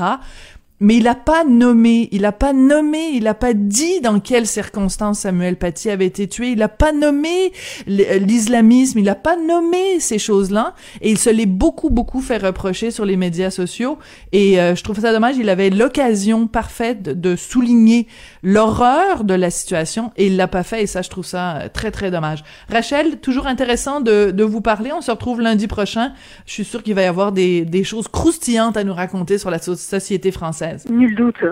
mais 0.80 0.96
il 0.98 1.04
n'a 1.04 1.16
pas 1.16 1.44
nommé, 1.44 2.08
il 2.12 2.22
n'a 2.22 2.32
pas 2.32 2.54
nommé, 2.54 3.10
il 3.14 3.24
n'a 3.24 3.34
pas 3.34 3.54
dit 3.54 4.00
dans 4.02 4.20
quelles 4.20 4.48
circonstances 4.48 5.20
Samuel 5.20 5.58
Paty 5.58 5.90
avait 5.90 6.06
été 6.06 6.28
tué, 6.28 6.52
il 6.52 6.60
n'a 6.60 6.70
pas 6.70 6.94
nommé 6.94 7.52
l'islamisme, 7.88 9.00
il 9.00 9.06
n'a 9.06 9.16
pas 9.16 9.36
nommé 9.36 10.00
ces 10.00 10.20
choses-là, 10.20 10.76
et 11.02 11.12
il 11.12 11.18
se 11.18 11.30
l'est 11.30 11.46
beaucoup, 11.46 11.90
beaucoup 11.90 12.22
fait 12.22 12.38
reprocher 12.38 12.92
sur 12.92 13.06
les 13.06 13.18
médias 13.18 13.52
sociaux, 13.52 13.98
et 14.32 14.60
euh, 14.60 14.76
je 14.76 14.84
trouve 14.84 15.00
ça 15.00 15.12
dommage, 15.12 15.36
il 15.38 15.50
avait 15.50 15.70
l'occasion 15.70 16.48
parfaite 16.48 17.04
de, 17.04 17.36
souligner 17.36 18.08
l'horreur 18.44 19.24
de 19.24 19.34
la 19.34 19.50
situation, 19.50 20.12
et 20.18 20.28
il 20.28 20.38
l'a 20.38 20.48
pas 20.48 20.64
fait, 20.64 20.84
et 20.84 20.88
ça, 20.88 21.02
je 21.02 21.10
trouve 21.10 21.26
ça 21.26 21.58
euh, 21.58 21.70
très, 21.72 21.92
très 21.92 22.12
dommage. 22.12 22.44
Rachel, 22.70 23.20
toujours 23.20 23.48
intéressant 23.48 24.02
de, 24.02 24.32
de 24.32 24.44
vous 24.44 24.62
parler, 24.62 24.92
on 24.94 25.02
se 25.02 25.12
retrouve 25.12 25.42
lundi 25.42 25.68
prochain, 25.68 26.14
je 26.46 26.54
suis 26.54 26.66
sûre 26.66 26.84
qu'il 26.84 26.96
va 26.96 27.02
y 27.02 27.06
avoir 27.06 27.32
des, 27.32 27.66
des 27.66 27.84
choses 27.84 28.08
croustillantes 28.08 28.78
à 28.78 28.84
nous 28.84 28.94
raconter 28.94 29.38
sur 29.38 29.52
la 29.52 29.60
société 29.60 30.32
française. 30.32 30.69
Nul 30.90 31.16
doute. 31.16 31.44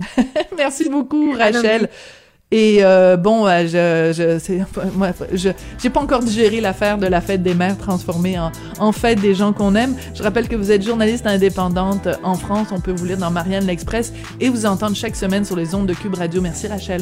Merci 0.56 0.88
beaucoup, 0.88 1.32
Rachel. 1.32 1.88
Et 2.50 2.84
euh, 2.84 3.16
bon, 3.16 3.46
euh, 3.48 3.66
je, 3.66 4.38
je, 4.38 4.96
moi, 4.96 5.10
je, 5.32 5.48
j'ai 5.82 5.90
pas 5.90 6.00
encore 6.00 6.20
digéré 6.20 6.60
l'affaire 6.60 6.98
de 6.98 7.06
la 7.06 7.20
fête 7.20 7.42
des 7.42 7.54
mères 7.54 7.76
transformée 7.76 8.38
en, 8.38 8.52
en 8.78 8.92
fête 8.92 9.20
des 9.20 9.34
gens 9.34 9.52
qu'on 9.52 9.74
aime. 9.74 9.96
Je 10.14 10.22
rappelle 10.22 10.46
que 10.46 10.54
vous 10.54 10.70
êtes 10.70 10.82
journaliste 10.82 11.26
indépendante 11.26 12.06
en 12.22 12.34
France. 12.34 12.68
On 12.70 12.80
peut 12.80 12.92
vous 12.92 13.06
lire 13.06 13.18
dans 13.18 13.30
Marianne 13.30 13.66
l'Express 13.66 14.12
et 14.40 14.50
vous 14.50 14.66
entendre 14.66 14.94
chaque 14.94 15.16
semaine 15.16 15.44
sur 15.44 15.56
les 15.56 15.74
ondes 15.74 15.88
de 15.88 15.94
Cube 15.94 16.14
Radio. 16.14 16.40
Merci, 16.40 16.68
Rachel. 16.68 17.00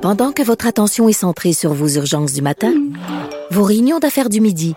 Pendant 0.00 0.30
que 0.30 0.42
votre 0.42 0.66
attention 0.66 1.08
est 1.08 1.12
centrée 1.12 1.52
sur 1.52 1.72
vos 1.72 1.88
urgences 1.88 2.32
du 2.32 2.42
matin, 2.42 2.72
vos 3.50 3.64
réunions 3.64 3.98
d'affaires 3.98 4.28
du 4.28 4.40
midi, 4.40 4.76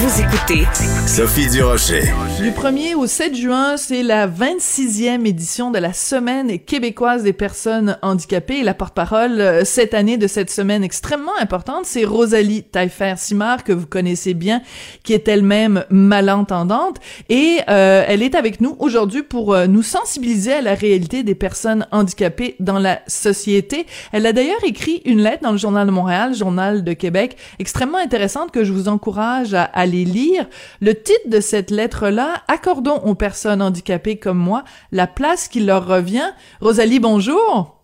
Vous 0.00 0.22
écoutez 0.22 0.66
Sophie 1.06 1.46
Durocher. 1.50 2.04
Du 2.38 2.52
1er 2.52 2.94
au 2.94 3.06
7 3.06 3.34
juin, 3.34 3.76
c'est 3.76 4.02
la 4.02 4.26
26e 4.26 5.26
édition 5.26 5.70
de 5.70 5.78
la 5.78 5.92
Semaine 5.92 6.58
québécoise 6.58 7.22
des 7.22 7.34
personnes 7.34 7.98
handicapées. 8.00 8.60
Et 8.60 8.62
la 8.62 8.72
porte-parole 8.72 9.38
euh, 9.42 9.64
cette 9.66 9.92
année 9.92 10.16
de 10.16 10.26
cette 10.26 10.48
semaine 10.48 10.82
extrêmement 10.82 11.36
importante, 11.38 11.84
c'est 11.84 12.06
Rosalie 12.06 12.62
Taillefer-Simard, 12.62 13.62
que 13.62 13.72
vous 13.72 13.86
connaissez 13.86 14.32
bien, 14.32 14.62
qui 15.02 15.12
est 15.12 15.28
elle-même 15.28 15.84
malentendante. 15.90 16.96
Et 17.28 17.58
euh, 17.68 18.02
elle 18.08 18.22
est 18.22 18.34
avec 18.34 18.62
nous 18.62 18.76
aujourd'hui 18.78 19.22
pour 19.22 19.52
euh, 19.52 19.66
nous 19.66 19.82
sensibiliser 19.82 20.54
à 20.54 20.62
la 20.62 20.74
réalité 20.74 21.24
des 21.24 21.34
personnes 21.34 21.86
handicapées 21.92 22.56
dans 22.58 22.78
la 22.78 23.00
société. 23.06 23.84
Elle 24.12 24.24
a 24.24 24.32
d'ailleurs 24.32 24.64
écrit 24.64 25.02
une 25.04 25.20
lettre 25.20 25.42
dans 25.42 25.52
le 25.52 25.58
Journal 25.58 25.86
de 25.86 25.92
Montréal, 25.92 26.34
Journal 26.34 26.84
de 26.84 26.92
Québec, 26.94 27.36
extrêmement 27.58 27.98
intéressante 27.98 28.50
que 28.50 28.64
je 28.64 28.72
vous 28.72 28.88
encourage 28.88 29.52
à, 29.52 29.64
à 29.64 29.89
lire. 29.90 30.46
Le 30.80 30.94
titre 30.94 31.28
de 31.28 31.40
cette 31.40 31.70
lettre-là, 31.70 32.42
Accordons 32.48 32.98
aux 33.04 33.14
personnes 33.14 33.62
handicapées 33.62 34.16
comme 34.16 34.38
moi 34.38 34.64
la 34.92 35.06
place 35.06 35.48
qui 35.48 35.60
leur 35.60 35.86
revient. 35.86 36.32
Rosalie, 36.60 37.00
bonjour. 37.00 37.80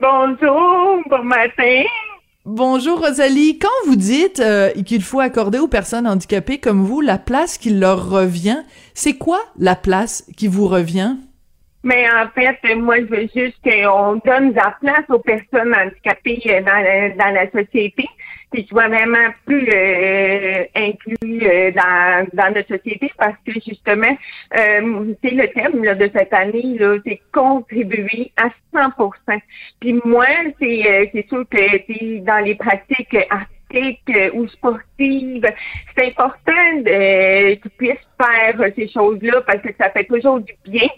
Bonjour, 0.00 1.00
bon 1.08 1.22
matin. 1.22 1.82
Bonjour 2.44 3.04
Rosalie. 3.04 3.58
Quand 3.58 3.88
vous 3.88 3.96
dites 3.96 4.40
euh, 4.40 4.70
qu'il 4.84 5.02
faut 5.02 5.20
accorder 5.20 5.58
aux 5.58 5.68
personnes 5.68 6.06
handicapées 6.06 6.58
comme 6.58 6.82
vous 6.82 7.00
la 7.00 7.18
place 7.18 7.58
qui 7.58 7.70
leur 7.70 8.08
revient, 8.08 8.62
c'est 8.94 9.18
quoi 9.18 9.40
la 9.58 9.74
place 9.74 10.30
qui 10.36 10.46
vous 10.46 10.68
revient? 10.68 11.16
Mais 11.82 12.04
en 12.08 12.28
fait, 12.34 12.58
moi, 12.74 12.96
je 12.98 13.04
veux 13.04 13.28
juste 13.34 13.58
qu'on 13.62 14.20
donne 14.24 14.52
la 14.54 14.76
place 14.80 15.04
aux 15.08 15.18
personnes 15.18 15.74
handicapées 15.74 16.42
euh, 16.46 16.60
dans 16.60 17.16
dans 17.16 17.34
la 17.34 17.50
société 17.50 18.06
qu'ils 18.54 18.66
soient 18.66 18.88
vraiment 18.88 19.28
plus 19.44 19.68
euh, 19.74 20.64
inclus 20.74 21.16
euh, 21.42 21.70
dans, 21.72 22.26
dans 22.32 22.54
notre 22.54 22.76
société 22.76 23.10
parce 23.18 23.36
que 23.46 23.52
justement, 23.52 24.16
euh, 24.56 25.14
c'est 25.22 25.30
le 25.30 25.48
thème 25.48 25.84
là, 25.84 25.94
de 25.94 26.10
cette 26.14 26.32
année, 26.32 26.76
là, 26.78 26.96
c'est 27.04 27.20
contribuer 27.32 28.32
à 28.36 28.50
100 28.72 29.10
Puis 29.80 30.00
moi, 30.04 30.26
c'est 30.60 31.10
c'est 31.12 31.28
sûr 31.28 31.44
que 31.48 32.20
dans 32.24 32.44
les 32.44 32.54
pratiques 32.54 33.16
artistiques 33.30 34.32
ou 34.34 34.46
sportives, 34.48 35.46
c'est 35.96 36.06
important 36.06 36.82
qu'ils 36.84 37.70
puissent 37.76 38.08
faire 38.20 38.72
ces 38.76 38.88
choses-là 38.88 39.40
parce 39.42 39.60
que 39.60 39.70
ça 39.78 39.90
fait 39.90 40.04
toujours 40.04 40.40
du 40.40 40.52
bien 40.64 40.88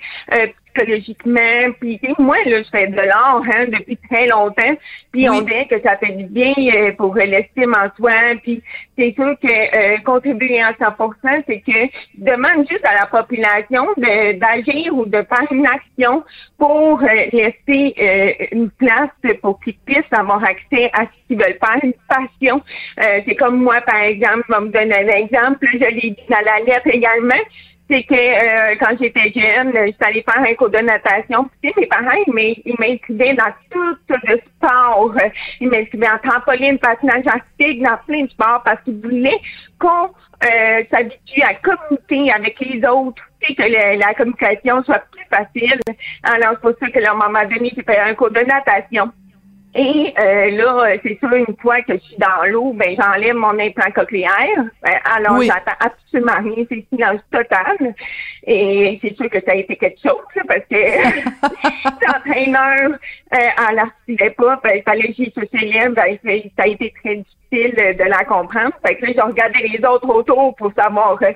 psychologiquement. 0.79 1.73
Puis 1.81 2.01
moi, 2.19 2.37
là, 2.47 2.63
je 2.63 2.69
fais 2.71 2.87
de 2.87 2.97
l'art 2.97 3.43
hein, 3.55 3.67
depuis 3.67 3.97
très 4.11 4.27
longtemps. 4.27 4.75
Puis 5.13 5.29
on 5.29 5.43
dit 5.43 5.67
que 5.69 5.81
ça 5.83 5.97
fait 5.97 6.13
du 6.13 6.25
bien 6.25 6.55
euh, 6.59 6.93
pour 6.93 7.15
l'estime 7.15 7.75
en 7.75 7.89
soi. 7.97 8.13
Puis 8.43 8.63
c'est 8.97 9.15
sûr 9.15 9.35
que 9.43 9.49
euh, 9.49 9.99
contribuer 10.05 10.61
à 10.61 10.73
100% 10.73 11.43
c'est 11.47 11.61
que 11.61 11.73
je 11.73 12.25
demande 12.25 12.67
juste 12.69 12.85
à 12.85 12.95
la 12.95 13.07
population 13.07 13.87
d'agir 13.97 14.95
ou 14.95 15.07
de 15.07 15.19
faire 15.19 15.47
une 15.51 15.67
action 15.67 16.25
pour 16.59 17.03
euh, 17.03 17.07
laisser 17.33 18.49
une 18.53 18.71
place 18.71 19.11
pour 19.41 19.61
qu'ils 19.61 19.77
puissent 19.85 20.13
avoir 20.13 20.43
accès 20.45 20.91
à 20.93 21.05
ce 21.05 21.29
qu'ils 21.29 21.39
veulent 21.39 21.59
faire, 21.59 21.79
une 21.83 21.93
passion. 22.09 22.63
c'est 22.99 23.35
comme 23.37 23.63
moi, 23.63 23.81
par 23.83 24.01
exemple, 24.01 24.45
je 24.49 24.55
vais 24.55 24.61
me 24.61 24.69
donner 24.69 24.95
un 24.95 25.17
exemple. 25.17 25.67
Je 25.73 25.79
l'ai 25.79 26.11
dit 26.11 26.17
dans 26.29 26.45
la 26.45 26.61
lettre 26.65 26.89
également 26.89 27.43
c'est 27.91 28.03
que 28.03 28.15
euh, 28.15 28.77
quand 28.81 28.97
j'étais 29.01 29.33
jeune, 29.35 29.73
j'étais 29.73 30.05
allée 30.05 30.23
faire 30.23 30.43
un 30.43 30.55
cours 30.55 30.71
de 30.71 30.79
natation. 30.79 31.49
Puis, 31.63 31.73
mes 31.77 31.87
parents, 31.87 32.23
ils 32.27 32.75
m'inscrivaient 32.79 33.35
dans 33.35 33.53
tout 33.71 33.97
le 34.09 34.39
sport. 34.39 35.15
Ils 35.61 35.69
m'inscrivaient 35.69 36.11
en 36.11 36.19
trampoline, 36.29 36.79
patinage 36.79 37.27
artistique, 37.27 37.83
dans 37.83 37.97
plein 38.07 38.25
de 38.25 38.31
sports 38.31 38.63
parce 38.65 38.83
qu'ils 38.83 39.01
voulaient 39.01 39.41
qu'on 39.79 40.11
euh, 40.45 40.83
s'habitue 40.91 41.43
à 41.43 41.55
communiquer 41.55 42.33
avec 42.33 42.61
les 42.61 42.87
autres, 42.87 43.23
et 43.49 43.55
que 43.55 43.63
la 43.63 44.15
communication 44.15 44.83
soit 44.85 45.03
plus 45.11 45.25
facile. 45.31 45.81
Alors, 46.23 46.53
c'est 46.55 46.61
pour 46.61 46.79
ça 46.81 46.91
que, 46.91 47.09
un 47.09 47.15
moment 47.15 47.45
donné, 47.45 47.73
j'ai 47.75 47.83
fait 47.83 47.99
un 47.99 48.15
cours 48.15 48.31
de 48.31 48.41
natation. 48.41 49.11
Et 49.75 50.15
euh, 50.19 50.51
là, 50.53 50.97
c'est 51.03 51.19
sûr, 51.19 51.33
une 51.33 51.57
fois 51.61 51.83
que 51.83 51.95
je 51.95 51.99
suis 51.99 52.17
dans 52.17 52.45
l'eau, 52.51 52.73
ben 52.73 52.97
j'enlève 52.99 53.35
mon 53.35 53.59
implant 53.59 53.91
cochléaire. 53.95 54.65
Ben, 54.83 54.95
alors, 55.15 55.37
Oui. 55.39 55.47
j'attends 55.47 55.77
absolument 55.79 56.55
rien, 56.55 56.65
c'est 56.71 56.87
silence 56.91 57.21
total. 57.31 57.95
Et 58.47 58.99
c'est 59.03 59.15
sûr 59.15 59.29
que 59.29 59.41
ça 59.45 59.53
a 59.53 59.57
été 59.57 59.77
quelque 59.77 60.01
chose, 60.01 60.25
là, 60.35 60.43
parce 60.49 60.65
que 60.71 62.07
l'entraîneur, 62.07 62.99
euh, 63.35 63.37
elle 63.69 63.77
l'articulait 63.77 64.31
pas, 64.31 64.59
ben, 64.65 64.73
il 64.77 64.83
fallait 64.83 65.09
que 65.09 65.15
j'y 65.15 65.33
se 65.33 65.59
célèbre, 65.59 65.97
ben, 65.97 66.43
ça 66.57 66.63
a 66.63 66.67
été 66.67 66.93
très 67.03 67.17
difficile 67.17 67.75
de 67.99 68.05
la 68.05 68.25
comprendre. 68.25 68.73
Fait 68.87 68.97
que 68.97 69.07
là, 69.07 69.13
je 69.17 69.21
regardais 69.21 69.69
les 69.69 69.85
autres 69.85 70.09
autour 70.09 70.55
pour 70.57 70.73
savoir 70.73 71.19
euh, 71.23 71.33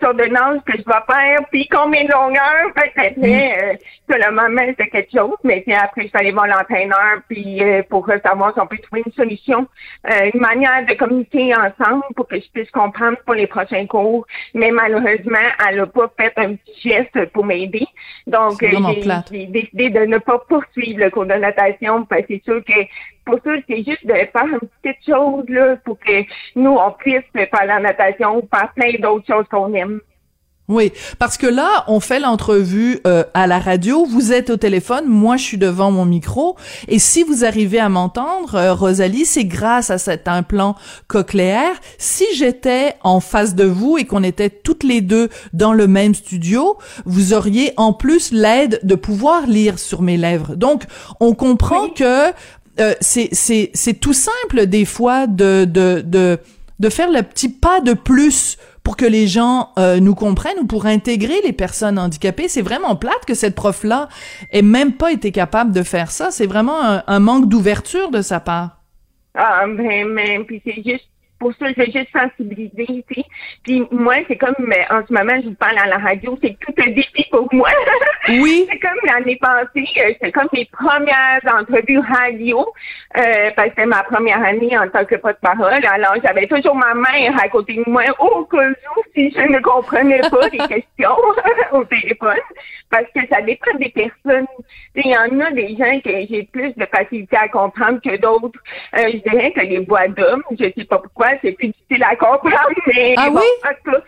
sorte 0.00 0.16
de 0.16 0.26
nage 0.26 0.60
que 0.66 0.72
je 0.72 0.84
vais 0.84 1.14
faire, 1.14 1.38
puis 1.50 1.68
combien 1.68 2.04
de 2.04 2.12
longueur. 2.12 2.72
Fait 2.74 2.90
que 2.90 3.18
après, 3.18 3.58
euh, 3.62 3.74
sur 4.08 4.18
le 4.18 4.34
moment, 4.34 4.62
c'était 4.68 4.88
quelque 4.88 5.16
chose, 5.16 5.36
mais 5.44 5.60
puis 5.60 5.74
après, 5.74 6.02
je 6.02 6.08
suis 6.08 6.18
allée 6.18 6.32
voir 6.32 6.46
l'entraîneur, 6.46 7.20
puis 7.28 7.62
euh, 7.62 7.82
pour 7.88 8.08
euh, 8.10 8.18
savoir 8.24 8.52
si 8.52 8.60
on 8.60 8.66
peut 8.66 8.78
trouver 8.78 9.02
une 9.06 9.12
solution, 9.12 9.66
euh, 10.10 10.30
une 10.32 10.40
manière 10.40 10.84
de 10.86 10.94
communiquer 10.94 11.54
ensemble 11.54 12.04
pour 12.14 12.28
que 12.28 12.36
je 12.36 12.48
puisse 12.52 12.70
comprendre 12.70 13.16
pour 13.24 13.34
les 13.34 13.46
prochains 13.46 13.86
cours. 13.86 14.26
Mais 14.54 14.70
malheureusement, 14.70 15.38
elle 15.68 15.76
n'a 15.76 15.86
pas 15.86 16.12
fait 16.18 16.32
un 16.36 16.54
petit 16.54 16.88
geste 16.88 17.26
pour 17.32 17.44
m'aider. 17.44 17.86
Donc, 18.26 18.62
euh, 18.62 18.68
j'ai 19.30 19.46
décidé 19.46 19.90
de 19.90 20.00
ne 20.00 20.18
pas 20.18 20.38
poursuivre 20.48 21.00
le 21.00 21.10
cours 21.10 21.26
de 21.26 21.34
natation, 21.34 22.04
parce 22.04 22.22
que 22.22 22.34
c'est 22.34 22.44
sûr 22.44 22.62
que 22.64 22.72
pour 23.24 23.38
ça, 23.44 23.50
c'est 23.68 23.84
juste 23.84 24.04
de 24.06 24.14
faire 24.14 24.46
une 24.46 24.68
petite 24.82 25.04
chose 25.06 25.44
là, 25.48 25.76
pour 25.84 25.98
que 25.98 26.22
nous, 26.56 26.76
on 26.76 26.90
puisse 26.92 27.22
faire 27.32 27.66
la 27.66 27.80
natation 27.80 28.38
ou 28.38 28.48
faire 28.54 28.72
plein 28.74 28.92
d'autres 29.00 29.26
choses 29.26 29.46
qu'on 29.50 29.72
aime. 29.74 30.00
Oui, 30.68 30.92
parce 31.18 31.36
que 31.36 31.46
là, 31.46 31.84
on 31.88 31.98
fait 31.98 32.20
l'entrevue 32.20 33.00
euh, 33.04 33.24
à 33.34 33.48
la 33.48 33.58
radio, 33.58 34.06
vous 34.06 34.32
êtes 34.32 34.48
au 34.48 34.56
téléphone, 34.56 35.06
moi 35.06 35.36
je 35.36 35.42
suis 35.42 35.58
devant 35.58 35.90
mon 35.90 36.04
micro, 36.04 36.56
et 36.86 37.00
si 37.00 37.24
vous 37.24 37.44
arrivez 37.44 37.80
à 37.80 37.88
m'entendre, 37.88 38.54
euh, 38.54 38.72
Rosalie, 38.72 39.24
c'est 39.24 39.44
grâce 39.44 39.90
à 39.90 39.98
cet 39.98 40.28
implant 40.28 40.76
cochléaire. 41.08 41.74
Si 41.98 42.24
j'étais 42.36 42.94
en 43.02 43.18
face 43.18 43.56
de 43.56 43.64
vous 43.64 43.98
et 43.98 44.04
qu'on 44.04 44.22
était 44.22 44.50
toutes 44.50 44.84
les 44.84 45.00
deux 45.00 45.30
dans 45.52 45.72
le 45.72 45.88
même 45.88 46.14
studio, 46.14 46.78
vous 47.04 47.34
auriez 47.34 47.72
en 47.76 47.92
plus 47.92 48.30
l'aide 48.30 48.78
de 48.84 48.94
pouvoir 48.94 49.46
lire 49.48 49.80
sur 49.80 50.00
mes 50.00 50.16
lèvres. 50.16 50.54
Donc, 50.54 50.84
on 51.18 51.34
comprend 51.34 51.88
que 51.88 52.30
euh, 52.80 52.94
c'est 53.00 53.30
c'est 53.32 54.00
tout 54.00 54.12
simple 54.12 54.66
des 54.66 54.84
fois 54.84 55.26
de 55.26 55.64
de 55.64 56.02
de 56.04 56.38
de 56.80 56.88
faire 56.88 57.10
le 57.10 57.22
petit 57.22 57.48
pas 57.48 57.80
de 57.80 57.92
plus 57.92 58.58
pour 58.82 58.96
que 58.96 59.04
les 59.04 59.28
gens 59.28 59.70
euh, 59.78 60.00
nous 60.00 60.14
comprennent 60.14 60.58
ou 60.60 60.66
pour 60.66 60.86
intégrer 60.86 61.40
les 61.44 61.52
personnes 61.52 61.98
handicapées. 61.98 62.48
C'est 62.48 62.62
vraiment 62.62 62.96
plate 62.96 63.24
que 63.26 63.34
cette 63.34 63.54
prof-là 63.54 64.08
ait 64.50 64.62
même 64.62 64.92
pas 64.92 65.12
été 65.12 65.30
capable 65.30 65.72
de 65.72 65.82
faire 65.82 66.10
ça. 66.10 66.30
C'est 66.30 66.46
vraiment 66.46 66.82
un, 66.82 67.04
un 67.06 67.20
manque 67.20 67.48
d'ouverture 67.48 68.10
de 68.10 68.22
sa 68.22 68.40
part. 68.40 68.82
Ah, 69.34 69.64
ben, 69.66 70.08
mais, 70.08 70.40
puis 70.44 70.60
c'est 70.64 70.82
juste, 70.84 71.08
pour 71.42 71.52
ça, 71.54 71.66
je 71.76 71.80
veux 71.80 71.86
juste 71.86 72.12
sensibiliser, 72.12 72.86
tu 72.86 73.14
sais. 73.14 73.24
Puis 73.64 73.82
moi, 73.90 74.14
c'est 74.28 74.36
comme, 74.36 74.54
en 74.90 75.02
ce 75.06 75.12
moment, 75.12 75.40
je 75.42 75.48
vous 75.48 75.54
parle 75.54 75.76
à 75.78 75.86
la 75.86 75.98
radio, 75.98 76.38
c'est 76.40 76.56
tout 76.60 76.72
un 76.78 76.90
défi 76.90 77.26
pour 77.32 77.52
moi. 77.52 77.68
Oui. 78.28 78.68
c'est 78.70 78.78
comme 78.78 78.98
l'année 79.04 79.36
passée, 79.36 79.88
euh, 79.98 80.12
c'est 80.20 80.30
comme 80.30 80.48
mes 80.52 80.66
premières 80.66 81.40
entrevues 81.52 81.98
radio, 81.98 82.60
euh, 83.16 83.50
parce 83.56 83.70
que 83.70 83.74
c'était 83.74 83.86
ma 83.86 84.04
première 84.04 84.40
année 84.44 84.78
en 84.78 84.88
tant 84.88 85.04
que 85.04 85.16
porte-parole. 85.16 85.84
Alors, 85.92 86.14
j'avais 86.22 86.46
toujours 86.46 86.76
ma 86.76 86.94
mère 86.94 87.34
à 87.42 87.48
côté 87.48 87.74
de 87.74 87.90
moi, 87.90 88.04
au 88.20 88.44
cas 88.44 88.68
où, 88.68 89.02
si 89.12 89.32
je 89.32 89.40
ne 89.40 89.58
comprenais 89.58 90.20
pas 90.20 90.48
les 90.52 90.58
questions 90.68 91.16
au 91.72 91.84
téléphone, 91.84 92.38
parce 92.88 93.06
que 93.14 93.20
ça 93.28 93.42
dépend 93.42 93.76
des 93.78 93.88
personnes. 93.88 94.46
Il 94.94 95.10
y 95.10 95.16
en 95.16 95.40
a 95.40 95.50
des 95.50 95.76
gens 95.76 96.00
que 96.04 96.10
j'ai 96.30 96.48
plus 96.52 96.72
de 96.76 96.86
facilité 96.86 97.36
à 97.36 97.48
comprendre 97.48 98.00
que 98.00 98.16
d'autres. 98.16 98.60
Euh, 98.96 99.10
je 99.12 99.28
dirais 99.28 99.52
que 99.52 99.60
les 99.60 99.80
voix 99.80 100.06
d'hommes, 100.08 100.44
je 100.52 100.70
sais 100.76 100.84
pas 100.84 100.98
pourquoi, 100.98 101.31
c'est 101.42 101.52
plus 101.52 101.68
difficile 101.68 102.02
à 102.04 102.16
comprendre, 102.16 102.74
mais 102.86 103.14
Ah 103.16 103.30
bon, 103.30 103.36
oui? 103.40 103.46
en 103.64 103.74
tout 103.84 103.90
cas, 103.92 104.04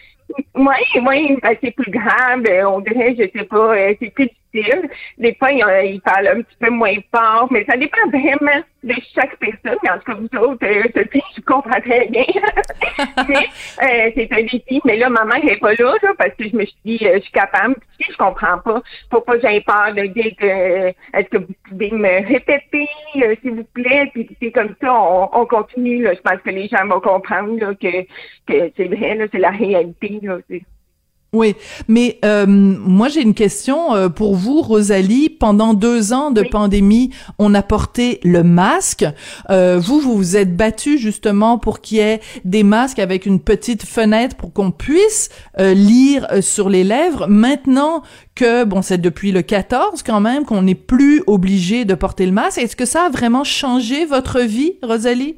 oui, 0.55 1.01
oui, 1.07 1.39
ben, 1.43 1.57
c'est 1.63 1.71
plus 1.73 1.91
grave, 1.91 2.43
euh, 2.49 2.65
on 2.69 2.81
dirait, 2.81 3.15
je 3.19 3.39
sais 3.39 3.45
pas, 3.47 3.75
euh, 3.77 3.95
c'est 4.01 4.11
plus 4.11 4.25
difficile. 4.27 4.44
Des 5.19 5.35
fois, 5.35 5.51
ils, 5.51 5.65
euh, 5.65 5.83
ils 5.83 6.01
parlent 6.01 6.29
un 6.29 6.43
petit 6.43 6.57
peu 6.61 6.71
moins 6.71 6.95
fort, 7.13 7.49
mais 7.51 7.65
ça 7.65 7.77
dépend 7.77 8.07
vraiment 8.09 8.63
de 8.85 8.95
chaque 9.15 9.37
personne. 9.39 9.79
En 9.91 9.99
tout 9.99 10.05
cas, 10.05 10.15
vous 10.15 10.47
autres, 10.47 10.67
euh, 10.67 10.83
Sophie, 10.95 11.23
je 11.37 11.41
comprends 11.43 11.81
très 11.81 12.07
bien. 12.07 12.25
euh, 12.99 14.11
c'est 14.15 14.33
un 14.33 14.43
défi. 14.43 14.81
Mais 14.85 14.97
là, 14.97 15.09
maman 15.09 15.39
n'est 15.43 15.57
pas 15.57 15.73
là, 15.73 15.95
là, 16.03 16.13
parce 16.17 16.35
que 16.35 16.49
je 16.49 16.57
me 16.57 16.65
suis 16.65 16.77
dit, 16.85 16.99
euh, 17.03 17.17
je 17.17 17.23
suis 17.23 17.33
capable. 17.33 17.75
Puis, 17.99 18.13
je 18.13 18.17
comprends 18.17 18.59
pas. 18.59 18.83
Faut 19.11 19.21
pas 19.23 19.35
que 19.35 19.41
j'aie 19.41 19.61
peur 19.63 19.95
de 19.95 20.07
dire 20.07 20.33
que, 20.39 20.47
euh, 20.47 20.93
est-ce 21.15 21.29
que 21.29 21.39
vous 21.39 21.55
pouvez 21.69 21.91
me 21.91 22.27
répéter, 22.29 22.89
euh, 23.17 23.35
s'il 23.43 23.53
vous 23.53 23.65
plaît? 23.65 24.11
Puis 24.13 24.29
c'est 24.41 24.53
comme 24.53 24.75
ça, 24.81 24.95
on, 24.95 25.31
on 25.33 25.47
continue. 25.47 26.03
Là. 26.03 26.15
Je 26.15 26.21
pense 26.21 26.41
que 26.43 26.51
les 26.51 26.69
gens 26.69 26.87
vont 26.87 27.01
comprendre 27.01 27.59
là, 27.59 27.75
que, 27.75 28.03
que 28.47 28.73
c'est 28.77 28.89
vrai, 28.89 29.19
c'est 29.33 29.39
la 29.39 29.51
réalité. 29.51 30.21
Là, 30.23 30.39
Oui, 31.35 31.57
mais 31.89 32.21
euh, 32.25 32.47
moi 32.47 33.09
j'ai 33.09 33.21
une 33.21 33.35
question 33.35 33.93
euh, 33.95 34.09
pour 34.09 34.37
vous, 34.37 34.63
Rosalie. 34.63 35.29
Pendant 35.29 35.75
deux 35.75 36.13
ans 36.13 36.31
de 36.31 36.43
pandémie, 36.43 37.11
on 37.41 37.55
a 37.55 37.63
porté 37.63 38.21
le 38.23 38.45
masque. 38.45 39.05
Euh, 39.51 39.81
vous, 39.83 39.99
vous 39.99 40.17
vous 40.17 40.37
êtes 40.37 40.57
battu 40.57 40.97
justement 40.97 41.59
pour 41.59 41.81
qu'il 41.81 41.99
y 41.99 42.01
ait 42.01 42.21
des 42.45 42.63
masques 42.63 43.01
avec 43.01 43.27
une 43.27 43.41
petite 43.41 43.85
fenêtre 43.85 44.37
pour 44.37 44.53
qu'on 44.53 44.71
puisse 44.71 45.29
euh, 45.59 45.75
lire 45.75 46.27
euh, 46.31 46.41
sur 46.41 46.69
les 46.69 46.85
lèvres. 46.85 47.27
Maintenant 47.27 48.03
que, 48.37 48.63
bon, 48.65 48.81
c'est 48.81 48.99
depuis 48.99 49.33
le 49.33 49.43
14 49.43 50.05
quand 50.05 50.21
même 50.21 50.45
qu'on 50.45 50.63
n'est 50.63 50.77
plus 50.77 51.23
obligé 51.27 51.85
de 51.85 51.95
porter 51.95 52.27
le 52.27 52.33
masque. 52.33 52.59
Est-ce 52.59 52.77
que 52.77 52.87
ça 52.87 53.07
a 53.07 53.09
vraiment 53.11 53.43
changé 53.45 54.05
votre 54.05 54.41
vie, 54.41 54.75
Rosalie? 54.83 55.37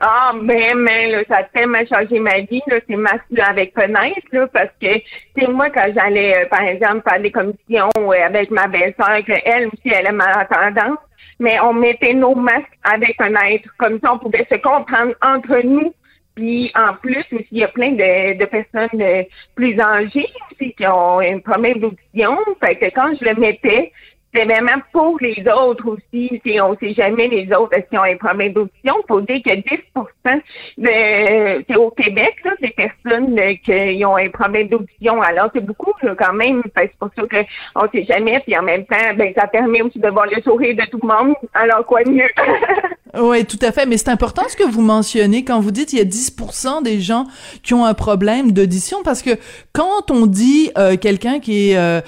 Ah, 0.00 0.32
ben, 0.34 0.76
mais 0.76 1.10
là, 1.10 1.22
ça 1.26 1.36
a 1.38 1.42
tellement 1.44 1.84
changé 1.86 2.20
ma 2.20 2.40
vie, 2.40 2.62
là, 2.66 2.76
ces 2.86 2.96
masques-là 2.96 3.46
avec 3.48 3.72
fenêtre, 3.74 4.20
là, 4.30 4.46
parce 4.48 4.70
que, 4.80 4.88
c'est 5.36 5.48
moi, 5.48 5.70
quand 5.70 5.86
j'allais, 5.94 6.36
euh, 6.36 6.46
par 6.50 6.62
exemple, 6.62 7.08
faire 7.08 7.20
des 7.20 7.30
commissions 7.30 7.90
euh, 7.96 8.26
avec 8.26 8.50
ma 8.50 8.66
belle-sœur, 8.66 9.24
que 9.24 9.32
elle 9.44 9.68
aussi, 9.68 9.88
elle 9.90 10.06
est 10.06 10.12
malentendante, 10.12 10.98
mais 11.40 11.58
on 11.60 11.72
mettait 11.72 12.12
nos 12.12 12.34
masques 12.34 12.78
avec 12.84 13.16
fenêtre, 13.16 13.70
comme 13.78 13.98
ça, 14.00 14.12
on 14.12 14.18
pouvait 14.18 14.46
se 14.50 14.56
comprendre 14.56 15.14
entre 15.22 15.64
nous. 15.64 15.94
Puis, 16.34 16.70
en 16.74 16.92
plus, 16.92 17.24
aussi, 17.32 17.48
il 17.50 17.58
y 17.60 17.64
a 17.64 17.68
plein 17.68 17.92
de, 17.92 18.36
de 18.38 18.44
personnes 18.44 19.00
euh, 19.00 19.22
plus 19.54 19.80
âgées 19.80 20.28
qui 20.58 20.86
ont 20.86 21.20
un 21.20 21.38
problème 21.38 21.78
d'audition. 21.78 22.36
Fait 22.62 22.76
que 22.76 22.94
quand 22.94 23.14
je 23.18 23.24
le 23.24 23.34
mettais, 23.36 23.92
c'est 24.36 24.44
vraiment 24.44 24.80
pour 24.92 25.18
les 25.20 25.42
autres 25.48 25.88
aussi. 25.88 26.40
Si 26.44 26.60
on 26.60 26.76
sait 26.78 26.92
jamais 26.94 27.28
les 27.28 27.52
autres 27.54 27.72
est-ce 27.76 27.88
qu'ils 27.88 27.98
ont 27.98 28.02
un 28.02 28.16
problème 28.16 28.52
d'audition. 28.52 28.94
Il 28.98 29.06
faut 29.08 29.20
dire 29.22 29.42
que 29.42 29.50
10% 29.50 30.40
de 30.78 31.64
c'est 31.68 31.76
au 31.76 31.90
Québec, 31.90 32.34
là, 32.44 32.52
des 32.60 32.70
personnes 32.70 33.38
euh, 33.38 33.54
qui 33.64 34.04
ont 34.04 34.16
un 34.16 34.28
problème 34.28 34.68
d'audition. 34.68 35.22
Alors, 35.22 35.50
c'est 35.54 35.64
beaucoup 35.64 35.92
là, 36.02 36.14
quand 36.14 36.34
même. 36.34 36.62
C'est 36.76 36.92
pour 36.98 37.10
ça 37.16 37.22
qu'on 37.22 37.88
sait 37.90 38.04
jamais. 38.04 38.40
Puis 38.40 38.56
en 38.56 38.62
même 38.62 38.84
temps, 38.84 39.14
ben 39.16 39.32
ça 39.36 39.46
permet 39.46 39.82
aussi 39.82 39.98
de 39.98 40.08
voir 40.08 40.26
le 40.26 40.42
sourire 40.42 40.76
de 40.76 40.84
tout 40.90 41.00
le 41.02 41.08
monde. 41.08 41.34
Alors, 41.54 41.84
quoi 41.86 42.02
de 42.04 42.10
mieux? 42.10 42.30
Oui, 43.18 43.46
tout 43.46 43.58
à 43.62 43.72
fait. 43.72 43.86
Mais 43.86 43.96
c'est 43.96 44.10
important 44.10 44.42
ce 44.48 44.56
que 44.56 44.64
vous 44.64 44.82
mentionnez 44.82 45.44
quand 45.44 45.60
vous 45.60 45.70
dites 45.70 45.92
il 45.92 45.98
y 45.98 46.02
a 46.02 46.04
10% 46.04 46.82
des 46.82 47.00
gens 47.00 47.26
qui 47.62 47.72
ont 47.72 47.84
un 47.84 47.94
problème 47.94 48.52
d'audition 48.52 49.02
parce 49.02 49.22
que 49.22 49.30
quand 49.72 50.10
on 50.10 50.26
dit 50.26 50.70
euh, 50.76 50.96
quelqu'un 50.96 51.40
qui 51.40 51.70
est 51.70 51.76
euh, 51.78 52.00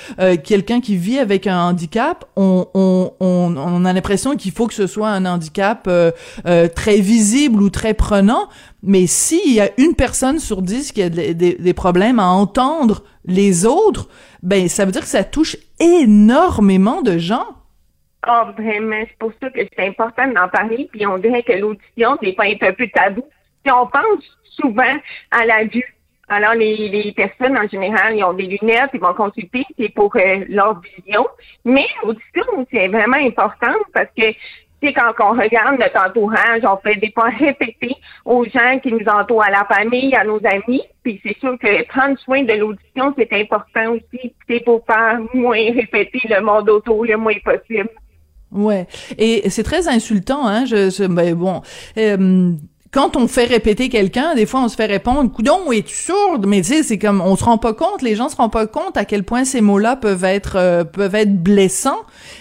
quelqu'un 0.45 0.81
qui 0.81 0.97
vit 0.97 1.19
avec 1.19 1.47
un 1.47 1.59
handicap, 1.59 2.18
on, 2.37 3.85
a 3.85 3.93
l'impression 3.93 4.37
qu'il 4.37 4.53
faut 4.53 4.67
que 4.67 4.75
ce 4.75 4.87
soit 4.87 5.09
un 5.09 5.25
handicap 5.25 5.87
euh, 5.87 6.11
euh, 6.47 6.69
très 6.69 7.01
visible 7.01 7.63
ou 7.63 7.71
très 7.71 7.95
prenant. 7.95 8.49
Mais 8.83 9.07
s'il 9.07 9.53
y 9.53 9.61
a 9.61 9.71
une 9.79 9.95
personne 9.95 10.39
sur 10.39 10.63
dix 10.63 10.93
qui 10.93 11.03
a 11.03 11.09
des, 11.09 11.75
problèmes 11.75 12.19
à 12.19 12.27
entendre 12.27 13.03
les 13.25 13.67
autres, 13.67 14.09
ben 14.43 14.69
ça 14.69 14.85
veut 14.85 14.93
dire 14.93 15.03
que 15.03 15.09
ça 15.09 15.25
touche 15.25 15.57
énormément 15.81 17.03
de 17.03 17.19
gens. 17.19 17.47
Ah, 18.23 18.53
vraiment, 18.57 19.05
c'est 19.09 19.19
pour 19.19 19.33
ça 19.41 19.51
que 19.51 19.61
c'est 19.61 19.87
important 19.87 20.27
d'en 20.29 20.49
parler. 20.49 20.89
Puis 20.93 21.07
on 21.07 21.19
dirait 21.19 21.43
que 21.43 21.53
l'audition, 21.53 22.17
des 22.21 22.35
fois, 22.35 22.49
est 22.49 22.63
un 22.63 22.73
peu 22.73 22.89
tabou. 22.89 23.25
Puis 23.63 23.73
on 23.73 23.87
pense 23.87 24.25
souvent 24.61 24.97
à 25.31 25.45
la 25.45 25.65
vue. 25.65 25.98
Alors, 26.29 26.55
les, 26.55 26.88
les 26.88 27.12
personnes, 27.12 27.57
en 27.57 27.67
général, 27.67 28.17
ils 28.17 28.25
ont 28.25 28.35
des 28.35 28.47
lunettes, 28.47 28.91
ils 28.93 29.01
vont 29.01 29.14
consulter, 29.14 29.64
c'est 29.79 29.88
pour 29.88 30.14
euh, 30.17 30.45
leur 30.49 30.81
vision. 30.81 31.27
Mais 31.64 31.87
l'audition, 32.05 32.67
c'est 32.71 32.88
vraiment 32.88 33.17
important 33.17 33.75
parce 33.95 34.09
que, 34.17 34.31
tu 34.33 34.87
sais, 34.88 34.93
quand 34.93 35.12
on 35.21 35.33
regarde 35.33 35.79
notre 35.81 36.07
entourage, 36.07 36.62
on 36.64 36.77
fait 36.77 36.97
des 36.97 37.11
fois 37.12 37.31
répéter 37.31 37.97
aux 38.25 38.45
gens 38.45 38.79
qui 38.83 38.93
nous 38.93 39.07
entourent, 39.07 39.43
à 39.43 39.51
la 39.51 39.64
famille, 39.64 40.14
à 40.14 40.25
nos 40.25 40.41
amis. 40.45 40.83
Puis 41.03 41.21
c'est 41.25 41.37
sûr 41.38 41.59
que 41.59 41.87
prendre 41.88 42.19
soin 42.19 42.43
de 42.43 42.53
l'audition, 42.53 43.14
c'est 43.17 43.33
important 43.33 43.95
aussi. 43.95 44.35
C'est 44.49 44.62
pour 44.64 44.85
faire 44.87 45.19
moins 45.35 45.57
répéter 45.57 46.21
le 46.29 46.41
monde 46.43 46.69
autour 46.69 47.05
le 47.05 47.17
moins 47.17 47.35
possible. 47.45 47.88
Ouais, 48.51 48.87
et 49.19 49.51
c'est 49.51 49.62
très 49.62 49.88
insultant, 49.88 50.47
hein. 50.47 50.64
Je, 50.64 51.07
ben 51.07 51.35
bon, 51.35 51.61
euh, 51.99 52.53
quand 52.90 53.16
on 53.16 53.29
fait 53.29 53.44
répéter 53.44 53.88
quelqu'un, 53.88 54.35
des 54.35 54.46
fois 54.46 54.61
on 54.61 54.68
se 54.68 54.77
fait 54.77 54.87
répondre 54.87 55.31
"Coudon, 55.31 55.70
es-tu 55.72 55.94
sourde? 55.94 56.46
Mais 56.46 56.62
tu 56.62 56.68
sais, 56.68 56.83
c'est 56.83 56.98
comme 56.98 57.20
on 57.20 57.37
se 57.37 57.44
rend 57.44 57.59
pas 57.59 57.74
compte, 57.74 58.03
les 58.03 58.16
gens 58.16 58.29
se 58.29 58.37
rendent 58.37 58.53
pas 58.53 58.66
compte 58.66 58.96
à 58.96 59.05
quel 59.05 59.24
point 59.24 59.44
ces 59.44 59.61
mots-là 59.61 59.96
peuvent 59.96 60.24
être 60.24 60.57
euh, 60.57 60.85
peuvent 60.85 61.14
être 61.14 61.42
blessants. 61.42 62.01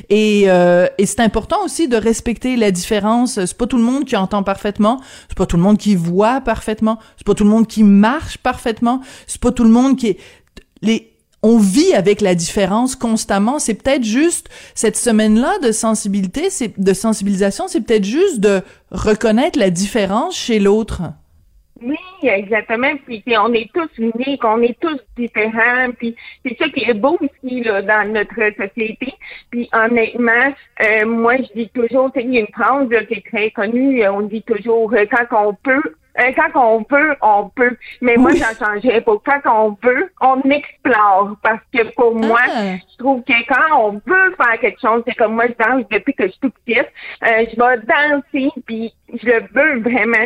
Et, 0.10 0.43
euh, 0.47 0.88
et 0.97 1.05
c'est 1.05 1.19
important 1.19 1.57
aussi 1.65 1.88
de 1.88 1.97
respecter 1.97 2.55
la 2.55 2.71
différence. 2.71 3.43
C'est 3.45 3.57
pas 3.57 3.67
tout 3.67 3.77
le 3.77 3.83
monde 3.83 4.05
qui 4.05 4.15
entend 4.15 4.43
parfaitement, 4.43 5.01
c'est 5.27 5.38
pas 5.38 5.45
tout 5.45 5.57
le 5.57 5.63
monde 5.63 5.77
qui 5.77 5.95
voit 5.95 6.39
parfaitement, 6.41 6.99
c'est 7.17 7.25
pas 7.27 7.33
tout 7.33 7.43
le 7.43 7.49
monde 7.49 7.67
qui 7.67 7.83
marche 7.83 8.38
parfaitement, 8.38 9.01
c'est 9.27 9.41
pas 9.41 9.51
tout 9.51 9.63
le 9.63 9.69
monde 9.69 9.97
qui 9.97 10.07
est 10.07 10.17
les 10.81 11.12
on 11.43 11.58
vit 11.58 11.93
avec 11.93 12.21
la 12.21 12.36
différence 12.36 12.95
constamment. 12.95 13.60
C'est 13.60 13.82
peut-être 13.82 14.04
juste 14.04 14.50
cette 14.76 14.97
semaine-là 14.97 15.60
de 15.60 15.71
sensibilité, 15.71 16.50
de 16.78 16.93
sensibilisation, 16.93 17.67
c'est 17.67 17.82
peut-être 17.82 18.06
juste 18.06 18.39
de 18.39 18.62
reconnaître 18.91 19.60
la 19.60 19.69
différence 19.69 20.38
chez 20.38 20.60
l'autre. 20.60 21.02
Oui, 21.82 21.97
exactement. 22.23 22.91
Puis, 23.06 23.23
on 23.38 23.54
est 23.54 23.69
tous 23.73 23.89
uniques, 23.97 24.43
on 24.43 24.62
est 24.62 24.80
tous 24.80 25.00
différents. 25.15 25.91
Puis 25.97 26.15
c'est 26.43 26.58
ça 26.58 26.69
qui 26.69 26.84
est 26.89 26.93
beau 26.93 27.17
aussi 27.21 27.63
là, 27.63 27.82
dans 27.82 28.12
notre 28.12 28.36
société. 28.56 29.13
Puis 29.52 29.69
honnêtement, 29.73 30.54
euh, 30.84 31.06
moi 31.06 31.38
je 31.38 31.54
dis 31.56 31.69
toujours, 31.69 32.12
il 32.15 32.34
y 32.34 32.38
a 32.38 32.41
une 32.41 32.47
phrase 32.47 32.89
qui 33.08 33.13
est 33.15 33.26
très 33.30 33.52
connue. 33.52 34.08
On 34.08 34.21
dit 34.21 34.41
toujours 34.43 34.91
euh, 34.93 35.06
quand 35.10 35.50
on 35.50 35.54
peut, 35.54 35.84
euh, 35.84 35.89
quand 36.36 36.51
on 36.56 36.84
peut, 36.84 37.15
on 37.21 37.49
peut. 37.49 37.77
Mais 38.01 38.15
moi, 38.17 38.32
j'en 38.34 38.65
changerais 38.65 39.01
pas. 39.01 39.13
Quand 39.23 39.65
on 39.67 39.75
peut, 39.75 40.10
on 40.21 40.41
explore. 40.49 41.36
Parce 41.43 41.62
que 41.73 41.84
pour 41.95 42.15
moi, 42.15 42.39
Ah. 42.47 42.75
je 42.91 42.97
trouve 42.97 43.23
que 43.23 43.34
quand 43.47 43.80
on 43.80 43.91
veut 44.06 44.36
faire 44.36 44.60
quelque 44.60 44.82
chose, 44.82 45.03
c'est 45.08 45.15
comme 45.15 45.36
moi, 45.36 45.45
je 45.47 45.63
danse 45.63 45.84
depuis 45.91 46.13
que 46.13 46.23
je 46.25 46.32
suis 46.32 46.39
toute 46.39 46.56
petite. 46.65 46.88
Euh, 47.23 47.45
je 47.51 47.56
vais 47.56 47.82
danser, 47.86 48.49
puis 48.65 48.93
je 49.13 49.25
le 49.27 49.41
veux 49.53 49.80
vraiment, 49.82 50.25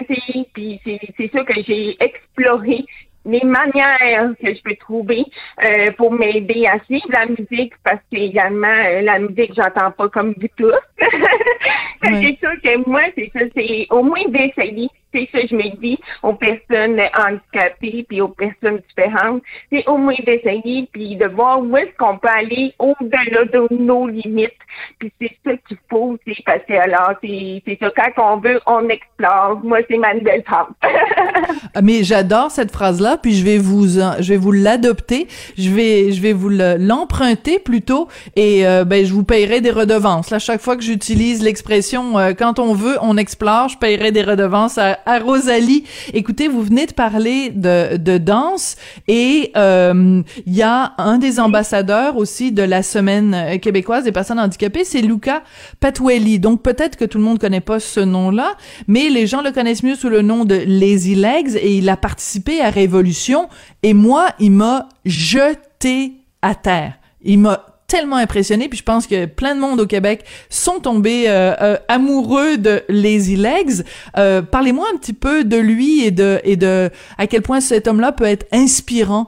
puis 0.53 0.79
c'est 0.85 0.99
c'est 1.17 1.31
ça 1.31 1.43
que 1.43 1.53
j'ai 1.61 1.97
exploré 2.03 2.85
les 3.23 3.43
manières 3.43 4.31
que 4.43 4.51
je 4.53 4.61
peux 4.63 4.75
trouver 4.77 5.23
euh, 5.63 5.91
pour 5.91 6.11
m'aider 6.11 6.65
à 6.65 6.83
suivre 6.85 7.05
la 7.11 7.27
musique 7.27 7.73
parce 7.83 7.99
que 8.11 8.17
également 8.17 8.67
euh, 8.67 9.01
la 9.01 9.19
musique 9.19 9.53
j'entends 9.55 9.91
pas 9.91 10.09
comme 10.09 10.33
du 10.33 10.49
tout. 10.57 10.71
C'est 12.03 12.37
sûr 12.39 12.51
que 12.63 12.89
moi 12.89 13.01
c'est 13.15 13.29
ça 13.33 13.41
c'est 13.55 13.85
au 13.91 14.01
moins 14.01 14.25
d'essayer 14.27 14.89
c'est 15.13 15.29
ça 15.31 15.39
je 15.49 15.55
me 15.55 15.75
dis 15.81 15.97
aux 16.23 16.33
personnes 16.33 16.99
handicapées 17.17 18.05
puis 18.07 18.21
aux 18.21 18.29
personnes 18.29 18.79
différentes. 18.89 19.41
C'est 19.71 19.87
au 19.87 19.97
moins 19.97 20.15
d'essayer 20.25 20.87
puis 20.91 21.15
de 21.15 21.25
voir 21.27 21.59
où 21.61 21.75
est-ce 21.77 21.95
qu'on 21.97 22.17
peut 22.17 22.29
aller 22.29 22.73
au-delà 22.79 23.45
de 23.45 23.67
nos 23.75 24.07
limites. 24.07 24.51
Puis 24.99 25.11
c'est 25.19 25.35
ça 25.45 25.51
qu'il 25.67 25.77
faut 25.89 26.17
c'est 26.25 26.35
parce 26.45 26.61
alors 26.69 27.13
c'est 27.23 27.61
c'est 27.65 27.77
ça 27.79 27.91
quand 27.95 28.33
on 28.33 28.37
veut 28.37 28.59
on 28.65 28.87
explore. 28.89 29.59
Moi 29.63 29.79
c'est 29.89 29.97
ma 29.97 30.13
nouvelle 30.13 30.43
Ah, 31.73 31.81
Mais 31.81 32.03
j'adore 32.03 32.51
cette 32.51 32.71
phrase-là, 32.71 33.17
puis 33.21 33.33
je 33.33 33.45
vais 33.45 33.57
vous, 33.57 33.87
je 33.87 34.27
vais 34.29 34.37
vous 34.37 34.51
l'adopter, 34.51 35.27
je 35.57 35.69
vais, 35.69 36.11
je 36.11 36.21
vais 36.21 36.33
vous 36.33 36.49
le- 36.49 36.75
l'emprunter 36.77 37.59
plutôt, 37.59 38.07
et 38.35 38.67
euh, 38.67 38.83
ben 38.83 39.05
je 39.05 39.13
vous 39.13 39.23
payerai 39.23 39.61
des 39.61 39.71
redevances. 39.71 40.31
Là, 40.31 40.39
chaque 40.39 40.61
fois 40.61 40.75
que 40.75 40.83
j'utilise 40.83 41.41
l'expression 41.43 42.17
euh, 42.19 42.33
quand 42.37 42.59
on 42.59 42.73
veut, 42.73 42.97
on 43.01 43.17
explore, 43.17 43.69
je 43.69 43.77
payerai 43.77 44.11
des 44.11 44.23
redevances 44.23 44.77
à, 44.77 44.99
à 45.05 45.19
Rosalie. 45.19 45.83
Écoutez, 46.13 46.47
vous 46.47 46.61
venez 46.61 46.85
de 46.85 46.93
parler 46.93 47.49
de, 47.49 47.97
de 47.97 48.17
danse, 48.17 48.75
et 49.07 49.51
euh, 49.55 50.21
il 50.45 50.53
y 50.53 50.61
a 50.61 50.93
un 50.97 51.17
des 51.17 51.39
ambassadeurs 51.39 52.17
aussi 52.17 52.51
de 52.51 52.63
la 52.63 52.83
semaine 52.83 53.33
euh, 53.33 53.57
québécoise 53.57 54.03
des 54.03 54.11
personnes 54.11 54.39
handicapées, 54.39 54.83
c'est 54.83 55.01
Luca 55.01 55.43
Patuelli. 55.79 56.39
Donc 56.39 56.61
peut-être 56.61 56.95
que 56.95 57.05
tout 57.05 57.17
le 57.17 57.23
monde 57.23 57.39
connaît 57.39 57.61
pas 57.61 57.79
ce 57.79 57.99
nom-là, 57.99 58.55
mais 58.87 59.09
les 59.09 59.27
gens 59.27 59.41
le 59.41 59.51
connaissent 59.51 59.83
mieux 59.83 59.95
sous 59.95 60.09
le 60.09 60.21
nom 60.21 60.45
de 60.45 60.55
Lazy 60.55 61.15
Legs 61.15 61.55
et 61.55 61.77
il 61.77 61.89
a 61.89 61.97
participé 61.97 62.61
à 62.61 62.69
Révolution 62.69 63.49
et 63.83 63.93
moi, 63.93 64.29
il 64.39 64.51
m'a 64.51 64.89
jeté 65.05 66.13
à 66.41 66.55
terre. 66.55 66.93
Il 67.23 67.39
m'a 67.39 67.70
tellement 67.91 68.15
impressionné 68.15 68.69
puis 68.69 68.79
je 68.79 68.83
pense 68.83 69.05
que 69.05 69.25
plein 69.25 69.53
de 69.53 69.59
monde 69.59 69.81
au 69.81 69.85
Québec 69.85 70.23
sont 70.49 70.79
tombés 70.79 71.25
euh, 71.27 71.53
euh, 71.61 71.77
amoureux 71.89 72.57
de 72.57 72.83
Lazy 72.87 73.35
Legs. 73.35 73.83
Euh, 74.17 74.41
Parlez-moi 74.41 74.87
un 74.93 74.97
petit 74.97 75.13
peu 75.13 75.43
de 75.43 75.57
lui 75.57 76.05
et 76.05 76.11
de 76.11 76.39
et 76.45 76.55
de 76.55 76.89
à 77.17 77.27
quel 77.27 77.41
point 77.41 77.59
cet 77.59 77.87
homme-là 77.87 78.13
peut 78.13 78.23
être 78.23 78.47
inspirant 78.53 79.27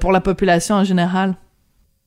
pour 0.00 0.12
la 0.12 0.22
population 0.22 0.76
en 0.76 0.84
général. 0.84 1.34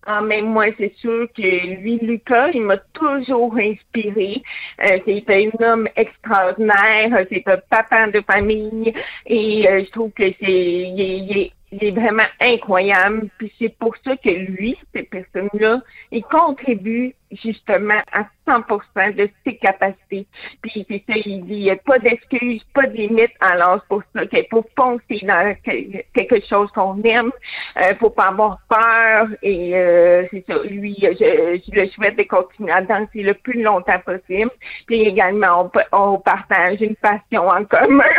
Ah, 0.08 0.22
mais 0.22 0.42
moi, 0.42 0.66
c'est 0.80 0.94
sûr 0.96 1.28
que 1.38 1.82
lui, 1.82 2.00
Lucas, 2.02 2.50
il 2.56 2.62
m'a 2.62 2.78
toujours 2.94 3.56
inspiré. 3.58 4.42
C'est 4.80 5.24
un 5.30 5.64
homme 5.64 5.88
extraordinaire, 5.96 7.28
c'est 7.30 7.44
un 7.46 7.60
papa 7.70 8.08
de 8.08 8.22
famille 8.22 8.92
et 9.28 9.68
je 9.68 9.92
trouve 9.92 10.10
que 10.12 10.24
c'est 10.40 11.52
il 11.72 11.84
est 11.84 11.92
vraiment 11.92 12.28
incroyable. 12.40 13.30
Puis 13.38 13.52
c'est 13.60 13.76
pour 13.78 13.96
ça 14.04 14.16
que 14.18 14.30
lui, 14.30 14.78
ces 14.94 15.04
personnes-là, 15.04 15.82
il 16.12 16.24
contribue 16.24 17.16
justement 17.32 18.02
à 18.12 18.26
100% 18.48 19.16
de 19.16 19.30
ses 19.46 19.56
capacités. 19.58 20.26
Puis 20.62 20.86
c'est 20.90 21.04
ça, 21.08 21.16
il 21.26 21.46
dit, 21.46 21.54
il 21.54 21.60
n'y 21.64 21.72
a 21.72 21.76
pas 21.76 22.00
d'excuses, 22.00 22.64
pas 22.74 22.88
de 22.88 22.94
limites. 22.96 23.32
Alors 23.40 23.80
c'est 23.82 23.88
pour 23.88 24.04
ça 24.16 24.26
qu'il 24.26 24.46
faut 24.50 24.66
foncer 24.76 25.20
dans 25.24 25.56
que- 25.64 26.02
quelque 26.14 26.46
chose 26.48 26.72
qu'on 26.72 27.02
aime, 27.04 27.32
euh, 27.78 27.94
faut 28.00 28.10
pas 28.10 28.28
avoir 28.30 28.60
peur. 28.70 29.28
Et 29.44 29.76
euh, 29.76 30.26
c'est 30.32 30.44
ça, 30.48 30.56
lui, 30.64 30.96
je, 31.02 31.14
je 31.18 31.80
le 31.80 31.88
souhaite 31.90 32.18
de 32.18 32.24
continuer 32.24 32.72
à 32.72 32.82
danser 32.82 33.22
le 33.22 33.34
plus 33.36 33.62
longtemps 33.62 34.00
possible. 34.00 34.52
Puis 34.88 35.02
également, 35.02 35.70
on, 35.94 35.98
on 36.14 36.18
partage 36.20 36.82
une 36.82 36.96
passion 36.96 37.48
en 37.48 37.64
commun. 37.66 38.04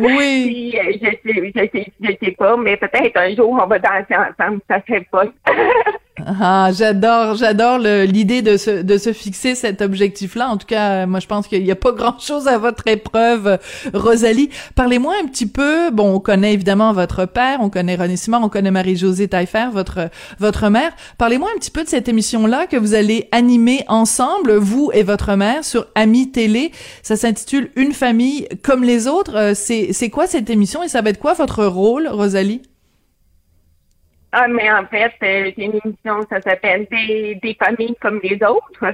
Oui. 0.00 0.72
Puis, 0.72 0.78
euh, 0.78 0.92
je 1.00 1.10
sais, 1.32 1.52
je 1.54 1.78
sais, 1.78 1.92
je 2.02 2.12
sais 2.22 2.32
pas, 2.32 2.56
mais 2.56 2.76
peut-être 2.76 3.16
un 3.16 3.34
jour 3.34 3.50
on 3.62 3.66
va 3.66 3.78
danser 3.78 4.14
ensemble, 4.14 4.60
ça 4.68 4.80
serait 4.86 5.06
pas. 5.10 5.24
Ah, 6.24 6.70
j'adore, 6.72 7.34
j'adore 7.34 7.78
l'idée 7.78 8.40
de 8.40 8.56
se 8.56 8.82
de 8.82 8.96
se 8.96 9.12
fixer 9.12 9.54
cet 9.54 9.82
objectif-là. 9.82 10.48
En 10.48 10.56
tout 10.56 10.66
cas, 10.66 11.02
euh, 11.02 11.06
moi, 11.06 11.20
je 11.20 11.26
pense 11.26 11.46
qu'il 11.46 11.62
n'y 11.62 11.70
a 11.70 11.76
pas 11.76 11.92
grand-chose 11.92 12.48
à 12.48 12.56
votre 12.56 12.86
épreuve, 12.86 13.46
euh, 13.46 13.56
Rosalie. 13.92 14.48
Parlez-moi 14.74 15.14
un 15.22 15.26
petit 15.26 15.46
peu. 15.46 15.90
Bon, 15.90 16.14
on 16.14 16.20
connaît 16.20 16.54
évidemment 16.54 16.94
votre 16.94 17.26
père, 17.26 17.58
on 17.60 17.68
connaît 17.68 17.96
René 17.96 18.16
Simard, 18.16 18.42
on 18.42 18.48
connaît 18.48 18.70
Marie-Josée 18.70 19.28
Taillefer, 19.28 19.66
votre 19.70 20.08
votre 20.38 20.70
mère. 20.70 20.92
Parlez-moi 21.18 21.50
un 21.54 21.58
petit 21.58 21.70
peu 21.70 21.84
de 21.84 21.88
cette 21.88 22.08
émission-là 22.08 22.66
que 22.66 22.78
vous 22.78 22.94
allez 22.94 23.28
animer 23.30 23.84
ensemble, 23.86 24.54
vous 24.54 24.90
et 24.94 25.02
votre 25.02 25.34
mère, 25.34 25.64
sur 25.64 25.86
Ami 25.94 26.30
Télé. 26.30 26.72
Ça 27.02 27.16
s'intitule 27.16 27.70
Une 27.76 27.92
famille 27.92 28.48
comme 28.62 28.84
les 28.84 29.06
autres. 29.06 29.36
Euh, 29.36 29.52
c'est 29.54 29.92
c'est 29.92 30.08
quoi 30.08 30.26
cette 30.26 30.48
émission 30.48 30.82
et 30.82 30.88
ça 30.88 31.02
va 31.02 31.10
être 31.10 31.20
quoi 31.20 31.34
votre 31.34 31.66
rôle, 31.66 32.08
Rosalie? 32.08 32.62
Ah, 34.32 34.48
mais 34.48 34.70
en 34.70 34.84
fait, 34.86 35.12
euh, 35.22 35.50
c'est 35.56 35.64
une 35.64 35.80
émission, 35.84 36.20
ça 36.28 36.40
s'appelle 36.40 36.86
des, 36.90 37.36
des 37.36 37.54
familles 37.54 37.96
comme 38.00 38.20
les 38.22 38.38
autres. 38.44 38.84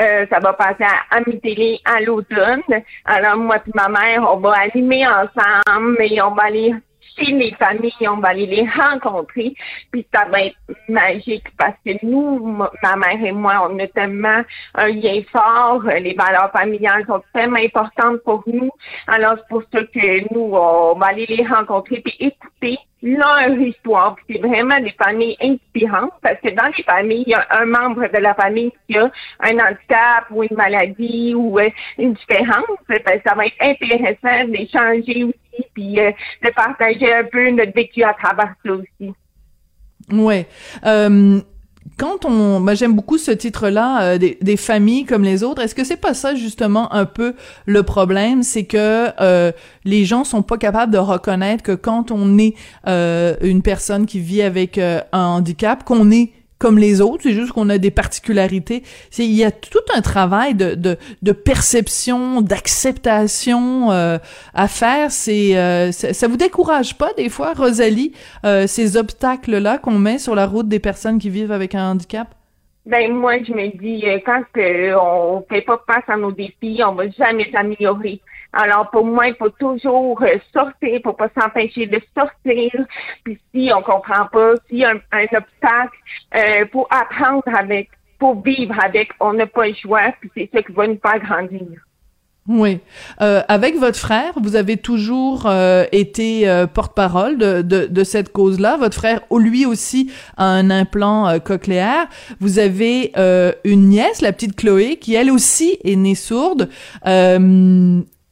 Euh, 0.00 0.26
ça 0.30 0.38
va 0.38 0.52
passer 0.52 0.84
à 0.84 1.22
Télé 1.42 1.80
à 1.84 2.00
l'automne. 2.00 2.62
Alors, 3.04 3.36
moi 3.36 3.56
et 3.56 3.70
ma 3.74 3.88
mère, 3.88 4.26
on 4.32 4.38
va 4.38 4.52
animer 4.52 5.04
ensemble 5.06 5.98
et 6.00 6.22
on 6.22 6.34
va 6.34 6.44
aller 6.44 6.74
chez 7.18 7.32
les 7.32 7.52
familles, 7.52 8.08
on 8.08 8.18
va 8.18 8.28
aller 8.28 8.46
les 8.46 8.68
rencontrer. 8.68 9.54
Puis 9.90 10.06
ça 10.12 10.24
va 10.26 10.42
être 10.42 10.56
magique 10.88 11.46
parce 11.58 11.76
que 11.84 11.92
nous, 12.04 12.38
ma 12.40 12.96
mère 12.96 13.24
et 13.24 13.32
moi, 13.32 13.68
on 13.70 13.78
a 13.78 13.86
tellement 13.88 14.42
un 14.74 14.88
lien 14.88 15.20
fort. 15.32 15.82
Les 15.84 16.14
valeurs 16.14 16.50
familiales 16.52 17.04
sont 17.06 17.22
tellement 17.32 17.58
importantes 17.58 18.18
pour 18.24 18.42
nous. 18.46 18.70
Alors, 19.06 19.36
c'est 19.36 19.48
pour 19.48 19.62
ça 19.72 19.82
que 19.82 20.34
nous, 20.34 20.54
on 20.54 20.94
va 20.98 21.06
aller 21.06 21.26
les 21.26 21.46
rencontrer 21.46 22.00
puis 22.00 22.14
écouter 22.18 22.78
leur 23.02 23.50
histoire. 23.50 24.16
C'est 24.28 24.38
vraiment 24.38 24.80
des 24.80 24.94
familles 25.02 25.36
inspirantes 25.40 26.12
parce 26.22 26.40
que 26.40 26.50
dans 26.50 26.70
les 26.76 26.82
familles, 26.82 27.24
il 27.26 27.30
y 27.30 27.34
a 27.34 27.46
un 27.50 27.66
membre 27.66 28.08
de 28.08 28.18
la 28.18 28.34
famille 28.34 28.72
qui 28.88 28.98
a 28.98 29.10
un 29.40 29.58
handicap 29.58 30.26
ou 30.30 30.42
une 30.42 30.56
maladie 30.56 31.34
ou 31.34 31.58
euh, 31.58 31.68
une 31.98 32.14
différence. 32.14 32.64
Ça 32.88 33.34
va 33.34 33.46
être 33.46 33.56
intéressant 33.60 34.48
d'échanger 34.48 35.24
aussi 35.24 35.45
puis 35.74 35.98
euh, 36.00 36.10
de 36.44 36.50
partager 36.50 37.12
un 37.12 37.24
peu 37.24 37.50
notre 37.50 37.72
vécu 37.72 38.02
à 38.02 38.14
travers 38.14 38.54
aussi. 38.64 39.12
Ouais. 40.12 40.46
Euh, 40.84 41.40
quand 41.98 42.24
on, 42.24 42.60
moi 42.60 42.74
j'aime 42.74 42.94
beaucoup 42.94 43.16
ce 43.16 43.30
titre-là, 43.30 44.02
euh, 44.02 44.18
des, 44.18 44.38
des 44.40 44.56
familles 44.56 45.04
comme 45.04 45.22
les 45.22 45.42
autres. 45.42 45.62
Est-ce 45.62 45.74
que 45.74 45.84
c'est 45.84 46.00
pas 46.00 46.14
ça 46.14 46.34
justement 46.34 46.92
un 46.92 47.06
peu 47.06 47.34
le 47.64 47.82
problème, 47.82 48.42
c'est 48.42 48.64
que 48.64 49.08
euh, 49.20 49.52
les 49.84 50.04
gens 50.04 50.24
sont 50.24 50.42
pas 50.42 50.58
capables 50.58 50.92
de 50.92 50.98
reconnaître 50.98 51.62
que 51.62 51.72
quand 51.72 52.10
on 52.10 52.38
est 52.38 52.54
euh, 52.86 53.36
une 53.40 53.62
personne 53.62 54.06
qui 54.06 54.20
vit 54.20 54.42
avec 54.42 54.78
euh, 54.78 55.00
un 55.12 55.26
handicap, 55.26 55.84
qu'on 55.84 56.10
est 56.10 56.32
comme 56.58 56.78
les 56.78 57.00
autres, 57.00 57.22
c'est 57.24 57.32
juste 57.32 57.52
qu'on 57.52 57.68
a 57.68 57.78
des 57.78 57.90
particularités. 57.90 58.82
Il 59.18 59.32
y 59.32 59.44
a 59.44 59.50
tout 59.50 59.78
un 59.94 60.00
travail 60.00 60.54
de 60.54 60.74
de, 60.74 60.96
de 61.22 61.32
perception, 61.32 62.40
d'acceptation 62.40 63.90
euh, 63.90 64.18
à 64.54 64.68
faire. 64.68 65.10
C'est 65.10 65.56
euh, 65.56 65.92
ça, 65.92 66.28
vous 66.28 66.36
décourage 66.36 66.96
pas 66.96 67.12
des 67.16 67.28
fois, 67.28 67.52
Rosalie, 67.54 68.12
euh, 68.44 68.66
ces 68.66 68.96
obstacles 68.96 69.58
là 69.58 69.78
qu'on 69.78 69.98
met 69.98 70.18
sur 70.18 70.34
la 70.34 70.46
route 70.46 70.68
des 70.68 70.78
personnes 70.78 71.18
qui 71.18 71.30
vivent 71.30 71.52
avec 71.52 71.74
un 71.74 71.90
handicap? 71.90 72.28
Ben 72.86 73.12
moi 73.12 73.42
je 73.42 73.52
me 73.52 73.76
dis 73.76 74.06
euh, 74.06 74.20
quand 74.24 74.44
que 74.52 74.94
on 74.96 75.44
fait 75.48 75.62
pas 75.62 75.82
face 75.88 76.04
à 76.08 76.16
nos 76.16 76.30
défis, 76.30 76.80
on 76.86 76.94
va 76.94 77.10
jamais 77.10 77.50
s'améliorer. 77.50 78.20
Alors, 78.56 78.90
pour 78.90 79.04
moi, 79.04 79.28
il 79.28 79.34
faut 79.34 79.50
toujours 79.50 80.20
euh, 80.22 80.38
sortir, 80.52 81.00
faut 81.04 81.12
pas 81.12 81.28
s'empêcher 81.38 81.86
de 81.86 82.00
sortir. 82.16 82.86
Puis 83.22 83.38
si 83.54 83.70
on 83.74 83.82
comprend 83.82 84.26
pas, 84.32 84.54
s'il 84.66 84.78
y 84.78 84.84
a 84.84 84.92
un, 84.92 85.22
obstacle, 85.24 85.98
euh, 86.34 86.64
pour 86.72 86.88
apprendre 86.90 87.42
avec, 87.54 87.90
pour 88.18 88.40
vivre 88.40 88.74
avec, 88.82 89.10
on 89.20 89.34
n'a 89.34 89.46
pas 89.46 89.68
le 89.68 89.74
choix, 89.74 90.12
puis 90.20 90.30
c'est 90.34 90.48
ça 90.54 90.62
qui 90.62 90.72
va 90.72 90.86
nous 90.86 90.98
faire 91.04 91.18
grandir. 91.20 91.66
Oui. 92.48 92.78
Euh, 93.20 93.42
avec 93.48 93.76
votre 93.76 93.98
frère, 93.98 94.32
vous 94.40 94.54
avez 94.56 94.76
toujours 94.76 95.50
été 95.90 96.64
porte-parole 96.72 97.38
de, 97.38 97.60
de, 97.60 98.04
cette 98.04 98.32
cause-là. 98.32 98.76
Votre 98.76 98.94
frère, 98.94 99.20
lui 99.36 99.66
aussi, 99.66 100.12
a 100.36 100.44
un 100.44 100.70
implant 100.70 101.40
cochléaire. 101.40 102.06
Vous 102.38 102.60
avez 102.60 103.12
une 103.64 103.88
nièce, 103.88 104.22
la 104.22 104.32
petite 104.32 104.54
Chloé, 104.54 104.96
qui 104.96 105.16
elle 105.16 105.32
aussi 105.32 105.76
est 105.82 105.96
née 105.96 106.14
sourde. 106.14 106.70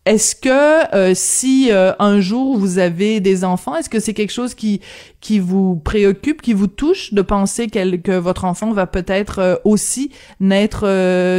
Est-ce 0.07 0.37
que 0.37 0.95
euh, 0.95 1.13
si 1.15 1.69
euh, 1.71 1.93
un 1.99 2.21
jour 2.21 2.59
vous 2.59 2.79
avez 2.79 3.21
des 3.21 3.43
enfants, 3.43 3.75
est-ce 3.75 3.89
que 3.89 4.01
c'est 4.01 4.13
quelque 4.13 4.33
chose 4.33 4.55
qui 4.55 4.81
qui 5.21 5.39
vous 5.39 5.77
préoccupe, 5.77 6.43
qui 6.43 6.53
vous 6.53 6.67
touche 6.67 7.15
de 7.15 7.23
penser 7.23 7.69
que 7.69 8.19
votre 8.19 8.45
enfant 8.45 8.73
va 8.73 8.87
peut-être 8.87 9.39
euh, 9.39 9.57
aussi 9.65 10.11
naître 10.41 10.83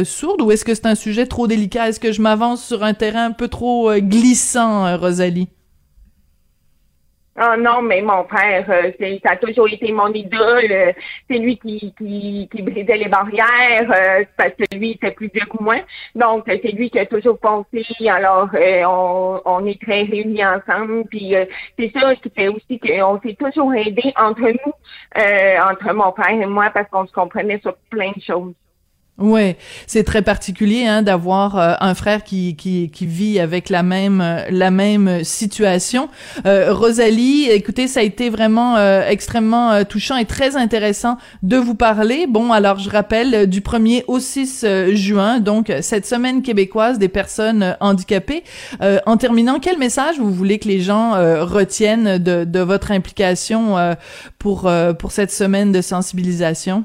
sourde? 0.04 0.42
Ou 0.42 0.50
est-ce 0.50 0.64
que 0.64 0.74
c'est 0.74 0.86
un 0.86 0.96
sujet 0.96 1.26
trop 1.26 1.46
délicat? 1.46 1.88
Est-ce 1.88 2.00
que 2.00 2.10
je 2.10 2.20
m'avance 2.20 2.64
sur 2.64 2.82
un 2.82 2.94
terrain 2.94 3.26
un 3.26 3.32
peu 3.32 3.46
trop 3.46 3.92
glissant, 4.00 4.98
Rosalie? 4.98 5.48
Oh 7.38 7.54
non, 7.58 7.82
mais 7.82 8.00
mon 8.00 8.24
père, 8.24 8.64
euh, 8.70 8.90
ça 9.22 9.32
a 9.32 9.36
toujours 9.36 9.68
été 9.68 9.92
mon 9.92 10.10
idole. 10.12 10.70
Euh, 10.70 10.92
c'est 11.28 11.36
lui 11.36 11.58
qui, 11.58 11.92
qui, 11.98 12.48
qui, 12.50 12.62
brisait 12.62 12.96
les 12.96 13.08
barrières 13.08 13.90
euh, 13.90 14.24
parce 14.38 14.52
que 14.54 14.74
lui 14.74 14.92
était 14.92 15.10
plus 15.10 15.30
vieux 15.32 15.44
que 15.44 15.62
moi. 15.62 15.76
Donc, 16.14 16.44
c'est 16.46 16.72
lui 16.72 16.88
qui 16.88 16.98
a 16.98 17.04
toujours 17.04 17.38
pensé. 17.38 17.84
Alors, 18.08 18.48
on, 18.54 19.42
on 19.44 19.66
est 19.66 19.80
très 19.82 20.04
réunis 20.04 20.46
ensemble. 20.46 21.04
Puis, 21.10 21.34
c'est 21.78 21.92
ça 21.92 22.14
qui 22.16 22.30
fait 22.30 22.48
aussi 22.48 22.80
qu'on 22.80 23.20
s'est 23.20 23.36
toujours 23.38 23.74
aidés 23.74 24.14
entre 24.16 24.40
nous, 24.40 24.72
entre 25.62 25.92
mon 25.92 26.12
père 26.12 26.30
et 26.30 26.46
moi, 26.46 26.70
parce 26.72 26.88
qu'on 26.88 27.06
se 27.06 27.12
comprenait 27.12 27.60
sur 27.60 27.76
plein 27.90 28.12
de 28.16 28.22
choses. 28.22 28.54
Ouais, 29.18 29.56
c'est 29.86 30.04
très 30.04 30.20
particulier 30.20 30.84
hein, 30.84 31.00
d'avoir 31.00 31.56
euh, 31.56 31.72
un 31.80 31.94
frère 31.94 32.22
qui, 32.22 32.54
qui, 32.54 32.90
vit 33.00 33.40
avec 33.40 33.70
la 33.70 33.82
même 33.82 34.20
euh, 34.20 34.44
la 34.50 34.70
même 34.70 35.24
situation. 35.24 36.10
Euh, 36.44 36.74
Rosalie, 36.74 37.48
écoutez, 37.50 37.88
ça 37.88 38.00
a 38.00 38.02
été 38.02 38.28
vraiment 38.28 38.76
extrêmement 38.76 39.84
touchant 39.84 40.18
et 40.18 40.26
très 40.26 40.56
intéressant 40.56 41.16
de 41.42 41.56
vous 41.56 41.74
parler. 41.74 42.26
Bon, 42.26 42.52
alors 42.52 42.78
je 42.78 42.90
rappelle 42.90 43.48
du 43.48 43.62
1er 43.62 44.04
au 44.06 44.20
6 44.20 44.66
juin, 44.92 45.40
donc 45.40 45.72
cette 45.80 46.04
semaine 46.04 46.42
québécoise 46.42 46.98
des 46.98 47.08
personnes 47.08 47.76
handicapées. 47.80 48.44
en 49.06 49.16
terminant, 49.16 49.60
quel 49.60 49.78
message 49.78 50.18
vous 50.18 50.32
voulez 50.32 50.58
que 50.58 50.68
les 50.68 50.80
gens 50.80 51.12
retiennent 51.44 52.18
de, 52.18 52.44
de 52.44 52.60
votre 52.60 52.90
implication 52.90 53.76
pour 54.38 54.70
pour 54.98 55.12
cette 55.12 55.32
semaine 55.32 55.72
de 55.72 55.80
sensibilisation? 55.80 56.84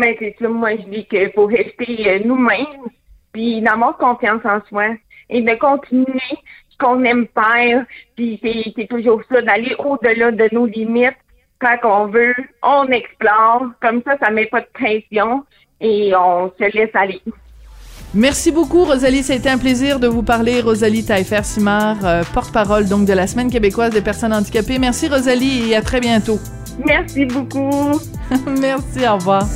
Mais 0.00 0.16
c'est 0.18 0.34
ça, 0.40 0.48
moi, 0.48 0.70
je 0.76 0.88
dis 0.88 1.04
qu'il 1.04 1.30
faut 1.32 1.44
rester 1.44 2.08
euh, 2.08 2.20
nous-mêmes, 2.24 2.88
puis 3.34 3.60
d'avoir 3.60 3.98
confiance 3.98 4.40
en 4.46 4.64
soi 4.66 4.96
et 5.28 5.42
de 5.42 5.54
continuer 5.56 6.38
ce 6.70 6.78
qu'on 6.78 7.04
aime 7.04 7.26
faire. 7.34 7.84
Puis 8.16 8.40
c'est 8.42 8.88
toujours 8.88 9.20
ça, 9.30 9.42
d'aller 9.42 9.74
au-delà 9.78 10.30
de 10.30 10.48
nos 10.52 10.64
limites. 10.64 11.18
Quand 11.58 11.76
on 11.84 12.06
veut, 12.06 12.34
on 12.62 12.86
explore. 12.86 13.66
Comme 13.82 14.02
ça, 14.02 14.16
ça 14.22 14.30
met 14.30 14.46
pas 14.46 14.62
de 14.62 14.68
pression 14.72 15.44
et 15.82 16.16
on 16.16 16.50
se 16.58 16.74
laisse 16.74 16.94
aller. 16.94 17.20
Merci 18.14 18.50
beaucoup, 18.50 18.84
Rosalie. 18.84 19.22
Ça 19.22 19.34
a 19.34 19.36
été 19.36 19.48
un 19.48 19.58
plaisir 19.58 20.00
de 20.00 20.08
vous 20.08 20.22
parler. 20.22 20.60
Rosalie 20.60 21.04
Taillefer-Simard, 21.04 22.04
euh, 22.04 22.22
porte-parole 22.34 22.88
donc 22.88 23.06
de 23.06 23.12
la 23.12 23.26
Semaine 23.26 23.50
québécoise 23.50 23.92
des 23.92 24.00
personnes 24.00 24.32
handicapées. 24.32 24.78
Merci, 24.78 25.08
Rosalie, 25.08 25.70
et 25.70 25.76
à 25.76 25.82
très 25.82 26.00
bientôt. 26.00 26.40
Merci 26.84 27.24
beaucoup. 27.26 28.00
Merci, 28.46 29.06
au 29.08 29.14
revoir. 29.14 29.46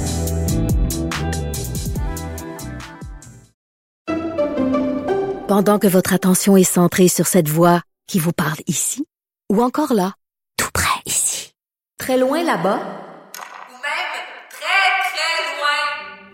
Pendant 5.46 5.78
que 5.78 5.86
votre 5.86 6.14
attention 6.14 6.56
est 6.56 6.64
centrée 6.64 7.08
sur 7.08 7.26
cette 7.26 7.48
voix 7.48 7.82
qui 8.06 8.18
vous 8.18 8.32
parle 8.32 8.58
ici, 8.66 9.04
ou 9.52 9.62
encore 9.62 9.92
là, 9.92 10.14
tout 10.56 10.70
près 10.72 11.00
ici, 11.06 11.52
très 11.98 12.18
loin 12.18 12.38
là-bas, 12.42 12.78
ou 12.78 13.76
même 13.84 14.10
très, 14.50 14.88
très 15.12 15.36
loin, 15.54 16.33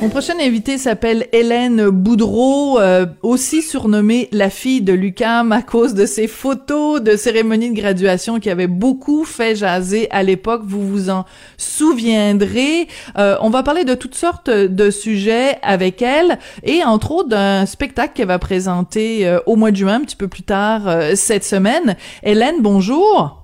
Mon 0.00 0.08
prochain 0.08 0.38
invité 0.40 0.78
s'appelle 0.78 1.26
Hélène 1.30 1.90
Boudreau, 1.90 2.80
euh, 2.80 3.04
aussi 3.22 3.60
surnommée 3.60 4.30
la 4.32 4.48
fille 4.48 4.80
de 4.80 4.94
Lucam 4.94 5.52
à 5.52 5.60
cause 5.60 5.92
de 5.92 6.06
ses 6.06 6.26
photos 6.26 7.02
de 7.02 7.16
cérémonie 7.16 7.70
de 7.70 7.78
graduation 7.78 8.40
qui 8.40 8.48
avaient 8.48 8.66
beaucoup 8.66 9.26
fait 9.26 9.54
jaser 9.54 10.10
à 10.10 10.22
l'époque. 10.22 10.62
Vous 10.64 10.88
vous 10.88 11.10
en 11.10 11.26
souviendrez. 11.58 12.88
Euh, 13.18 13.36
on 13.42 13.50
va 13.50 13.62
parler 13.62 13.84
de 13.84 13.94
toutes 13.94 14.14
sortes 14.14 14.48
de 14.48 14.90
sujets 14.90 15.58
avec 15.60 16.00
elle 16.00 16.38
et 16.62 16.82
entre 16.82 17.12
autres 17.12 17.28
d'un 17.28 17.66
spectacle 17.66 18.14
qu'elle 18.14 18.28
va 18.28 18.38
présenter 18.38 19.28
euh, 19.28 19.40
au 19.44 19.56
mois 19.56 19.70
de 19.70 19.76
juin, 19.76 19.96
un 19.96 20.00
petit 20.00 20.16
peu 20.16 20.28
plus 20.28 20.44
tard 20.44 20.88
cette 21.14 21.44
semaine. 21.44 21.94
Hélène, 22.22 22.62
bonjour. 22.62 23.39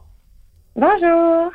Bonjour. 0.78 1.52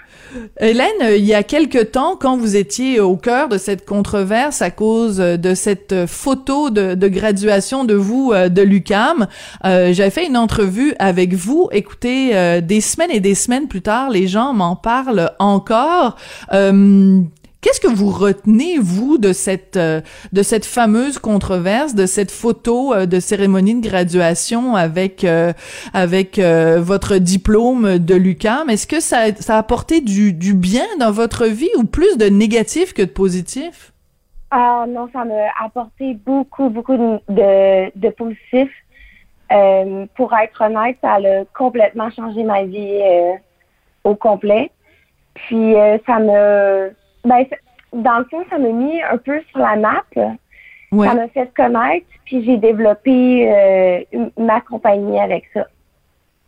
Hélène, 0.59 1.15
il 1.15 1.24
y 1.26 1.36
a 1.36 1.43
quelque 1.43 1.84
temps, 1.84 2.15
quand 2.19 2.38
vous 2.38 2.55
étiez 2.55 2.99
au 2.99 3.17
cœur 3.17 3.49
de 3.49 3.59
cette 3.59 3.86
controverse 3.86 4.63
à 4.63 4.72
cause 4.72 5.17
de 5.17 5.53
cette 5.53 6.07
photo 6.07 6.72
de, 6.72 7.07
graduation 7.07 7.86
de 7.86 7.93
vous 7.93 8.32
euh, 8.34 8.49
de 8.49 8.63
l'UCAM, 8.63 9.28
euh, 9.63 9.93
j'avais 9.93 10.09
fait 10.09 10.26
une 10.26 10.38
entrevue 10.38 10.95
avec 10.97 11.36
vous. 11.36 11.69
Écoutez, 11.72 12.36
euh, 12.36 12.61
des 12.61 12.82
semaines 12.82 13.11
et 13.11 13.19
des 13.19 13.36
semaines 13.36 13.67
plus 13.67 13.84
tard, 13.84 14.09
les 14.09 14.28
gens 14.28 14.53
m'en 14.53 14.76
parlent 14.76 15.30
encore. 15.38 16.15
Qu'est-ce 17.62 17.80
que 17.80 17.93
vous 17.93 18.09
retenez 18.09 18.80
vous 18.80 19.20
de 19.20 19.34
cette 19.34 19.78
euh, 19.78 20.01
de 20.34 20.41
cette 20.41 20.66
fameuse 20.66 21.20
controverse, 21.20 21.93
de 21.93 22.07
cette 22.07 22.32
photo 22.32 22.91
euh, 22.91 23.05
de 23.05 23.20
cérémonie 23.20 23.80
de 23.80 23.88
graduation 23.88 24.76
avec 24.76 25.24
euh, 25.24 25.53
avec 25.93 26.39
votre 26.39 27.18
diplôme 27.18 27.99
de 27.99 28.16
l'UQAM? 28.16 28.72
Est-ce 28.72 28.88
que 28.88 28.99
ça, 28.99 29.32
ça 29.36 29.55
a 29.55 29.59
apporté 29.59 30.01
du, 30.01 30.34
du 30.34 30.55
bien 30.55 30.86
dans 30.99 31.12
votre 31.12 31.45
vie 31.45 31.70
ou 31.78 31.84
plus 31.84 32.18
de 32.18 32.26
négatif 32.26 32.93
que 32.93 33.03
de 33.03 33.12
positif? 33.12 33.93
Ah 34.49 34.86
non, 34.89 35.07
ça 35.14 35.24
m'a 35.24 35.34
apporté 35.64 36.16
beaucoup 36.16 36.70
beaucoup 36.70 36.97
de 36.97 37.91
de, 37.95 38.09
positif. 38.09 38.70
pour 40.16 40.34
être 40.34 40.62
honnête, 40.62 40.97
ça 41.01 41.14
a 41.14 41.45
complètement 41.55 42.09
changé 42.09 42.43
ma 42.43 42.64
vie 42.64 43.01
au 44.03 44.16
complet. 44.16 44.72
Puis 45.36 45.76
ça 46.07 46.18
me 46.20 46.91
ben, 47.24 47.45
dans 47.93 48.19
le 48.19 48.26
fond, 48.26 48.43
ça 48.49 48.57
m'a 48.57 48.69
mis 48.69 49.01
un 49.01 49.17
peu 49.17 49.41
sur 49.49 49.59
la 49.59 49.76
map. 49.76 50.03
Ça 50.15 51.13
m'a 51.13 51.28
fait 51.30 51.49
connaître, 51.55 52.07
puis 52.26 52.43
j'ai 52.43 52.57
développé 52.57 53.49
euh, 53.49 54.03
ma 54.38 54.59
compagnie 54.61 55.19
avec 55.19 55.45
ça. 55.53 55.67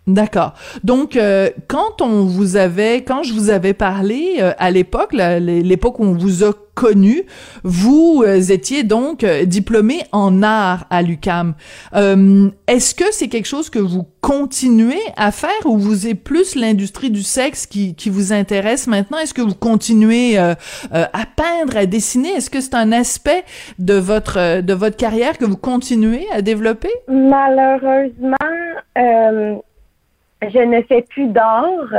D'accord. 0.06 0.54
Donc, 0.84 1.16
euh, 1.16 1.49
quand 1.68 2.01
on 2.01 2.26
vous 2.26 2.58
avait, 2.58 3.04
quand 3.04 3.24
je 3.24 3.34
vous 3.34 3.49
avais 3.49 3.74
parlé 3.74 4.36
euh, 4.39 4.51
à 4.58 4.70
l'époque, 4.70 5.14
l'époque 5.14 5.99
où 5.99 6.04
on 6.04 6.14
vous 6.14 6.43
a 6.43 6.51
connu, 6.76 7.24
vous 7.64 8.24
euh, 8.26 8.41
étiez 8.41 8.84
donc 8.84 9.24
euh, 9.24 9.45
diplômé 9.45 10.01
en 10.12 10.43
art 10.43 10.86
à 10.89 11.01
l'UCAM. 11.04 11.54
Euh, 11.95 12.49
Est-ce 12.68 12.95
que 12.95 13.06
c'est 13.12 13.30
quelque 13.30 13.45
chose 13.45 13.70
que 13.70 13.80
vous 13.80 14.06
continuez 14.20 14.99
à 15.16 15.32
faire 15.32 15.51
ou 15.66 15.78
vous 15.78 16.08
est 16.08 16.16
plus 16.16 16.56
l'industrie 16.56 17.10
du 17.10 17.24
sexe 17.24 17.66
qui, 17.66 17.95
qui 17.95 18.10
vous 18.10 18.34
intéresse 18.34 18.88
maintenant? 18.88 19.20
Est-ce 19.20 19.34
que 19.34 19.41
vous 19.41 19.56
continuez 19.56 20.38
à 20.38 20.56
peindre, 20.91 21.78
à 21.78 21.86
dessiner? 21.86 22.30
Est-ce 22.30 22.49
que 22.49 22.60
c'est 22.60 22.76
un 22.76 22.91
aspect 22.91 23.43
de 23.80 23.93
votre 23.93 24.62
de 24.62 24.74
votre 24.74 24.97
carrière 24.97 25.38
que 25.38 25.45
vous 25.45 25.58
continuez 25.58 26.26
à 26.32 26.41
développer? 26.41 26.89
Malheureusement, 27.08 28.36
je 30.50 30.60
ne 30.60 30.82
fais 30.84 31.02
plus 31.04 31.28
d'art. 31.28 31.94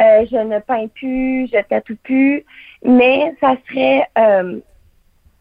Euh, 0.00 0.24
je 0.30 0.36
ne 0.36 0.58
peins 0.60 0.88
plus, 0.88 1.46
je 1.52 1.60
tatoue 1.68 1.96
plus, 2.02 2.44
mais 2.82 3.34
ça 3.38 3.54
serait 3.68 4.06
euh, 4.18 4.58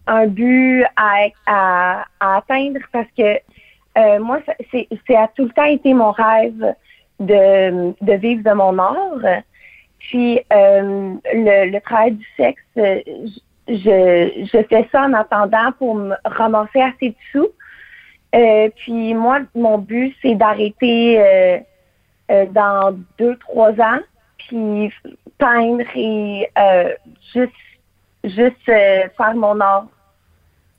un 0.06 0.28
but 0.28 0.84
à, 0.98 2.04
atteindre 2.20 2.80
parce 2.92 3.08
que 3.18 3.40
euh, 3.98 4.20
moi, 4.20 4.42
c'est 4.72 5.16
a 5.16 5.30
tout 5.30 5.46
le 5.46 5.52
temps 5.52 5.64
été 5.64 5.94
mon 5.94 6.12
rêve 6.12 6.76
de, 7.22 8.18
vivre 8.18 8.44
de 8.44 8.54
mon 8.54 8.78
art. 8.80 9.42
Puis 10.00 10.42
euh, 10.52 11.14
le, 11.34 11.80
travail 11.80 12.12
du 12.14 12.26
sexe, 12.36 12.62
je, 12.76 14.66
fais 14.70 14.90
ça 14.92 15.04
en 15.04 15.14
attendant 15.14 15.72
pour 15.78 15.96
me 15.96 16.16
ramasser 16.26 16.82
assez 16.82 17.10
de 17.10 17.16
sous. 17.32 17.50
Puis 18.76 19.14
moi, 19.14 19.40
mon 19.56 19.78
but, 19.78 20.14
c'est 20.22 20.36
d'arrêter 20.36 21.64
euh, 22.30 22.46
dans 22.48 22.98
deux, 23.18 23.36
trois 23.38 23.72
ans, 23.72 24.00
puis 24.38 24.92
peindre 25.38 25.84
et 25.96 26.50
euh, 26.58 26.94
juste, 27.34 27.52
juste 28.24 28.70
euh, 28.70 29.08
faire 29.18 29.36
mon 29.36 29.60
art. 29.60 29.88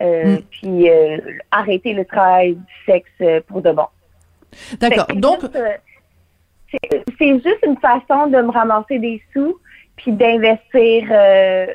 Euh, 0.03 0.39
Puis 0.51 0.89
arrêter 1.51 1.93
le 1.93 2.07
travail 2.07 2.55
du 2.55 2.75
sexe 2.87 3.43
pour 3.47 3.61
de 3.61 3.71
bon. 3.73 3.87
D'accord. 4.79 5.07
Donc, 5.15 5.41
c'est 7.19 7.33
juste 7.35 7.59
une 7.67 7.77
façon 7.77 8.27
de 8.29 8.41
me 8.41 8.51
ramasser 8.51 8.99
des 8.99 9.23
sous 9.33 9.59
puis 9.97 10.13
d'investir 10.13 11.07
euh, 11.11 11.67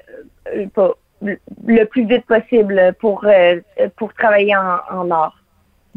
le- 1.22 1.86
plus 1.86 2.06
vite 2.08 2.26
possible 2.26 2.96
pour 3.00 3.24
euh, 3.26 3.60
pour 3.98 4.14
travailler 4.14 4.56
en, 4.56 4.78
en 4.92 5.12
art. 5.12 5.38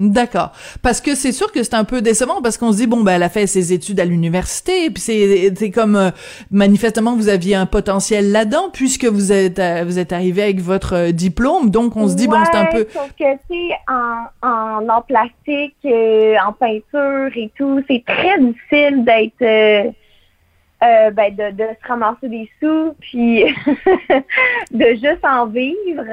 D'accord. 0.01 0.53
Parce 0.81 1.01
que 1.01 1.17
c'est 1.17 1.33
sûr 1.33 1.51
que 1.51 1.65
c'est 1.65 1.75
un 1.75 1.83
peu 1.83 2.01
décevant 2.03 2.41
parce 2.41 2.57
qu'on 2.57 2.71
se 2.71 2.77
dit 2.77 2.87
bon 2.87 3.03
ben 3.03 3.15
elle 3.17 3.23
a 3.25 3.29
fait 3.29 3.49
ses 3.49 3.73
études 3.73 3.99
à 3.99 4.05
l'université 4.05 4.91
puis 4.91 5.03
c'est 5.03 5.53
c'est 5.57 5.73
comme 5.73 5.97
euh, 5.97 6.11
manifestement 6.53 7.17
vous 7.17 7.29
aviez 7.29 7.57
un 7.57 7.67
potentiel 7.67 8.31
là-dedans 8.31 8.71
puisque 8.73 9.07
vous 9.07 9.33
êtes 9.33 9.59
euh, 9.59 9.83
vous 9.85 9.99
êtes 9.99 10.13
arrivé 10.13 10.43
avec 10.45 10.61
votre 10.61 10.95
euh, 10.95 11.11
diplôme 11.11 11.71
donc 11.71 11.97
on 11.97 12.07
se 12.07 12.15
dit 12.15 12.29
bon 12.29 12.37
c'est 12.45 12.57
un 12.59 12.67
peu 12.67 12.87
Sauf 12.93 13.11
que, 13.19 13.25
tu 13.25 13.39
sais, 13.51 13.75
en, 13.89 14.49
en 14.49 14.89
art 14.89 15.05
plastique, 15.05 15.75
euh, 15.85 16.37
en 16.47 16.53
peinture 16.53 17.31
et 17.37 17.51
tout, 17.59 17.83
c'est 17.89 18.05
très 18.07 18.39
difficile 18.39 19.05
d'être. 19.05 19.43
euh, 19.43 19.91
euh, 20.83 21.11
ben, 21.11 21.35
de, 21.35 21.51
de 21.51 21.65
se 21.83 21.89
ramasser 21.89 22.29
des 22.29 22.49
sous, 22.61 22.95
puis 23.01 23.45
de 24.71 24.85
juste 24.95 25.25
en 25.25 25.47
vivre. 25.47 26.05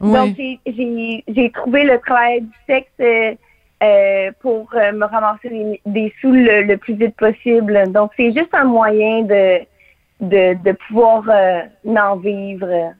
Oui. 0.00 0.12
Donc, 0.12 0.34
j'ai- 0.36 0.60
j'ai 0.66 1.24
j'ai 1.28 1.50
trouvé 1.50 1.84
le 1.84 1.98
travail 1.98 2.40
du 2.42 2.52
sexe 2.66 2.88
euh, 3.00 3.34
euh, 3.82 4.30
pour 4.40 4.68
euh, 4.74 4.92
me 4.92 5.04
ramasser 5.04 5.48
des, 5.50 5.80
des 5.84 6.14
sous 6.20 6.30
le, 6.32 6.62
le 6.62 6.76
plus 6.78 6.94
vite 6.94 7.16
possible. 7.16 7.92
Donc, 7.92 8.12
c'est 8.16 8.32
juste 8.32 8.54
un 8.54 8.64
moyen 8.64 9.22
de, 9.22 9.60
de, 10.20 10.54
de 10.62 10.72
pouvoir 10.72 11.24
euh, 11.28 11.60
en 11.96 12.16
vivre. 12.16 12.94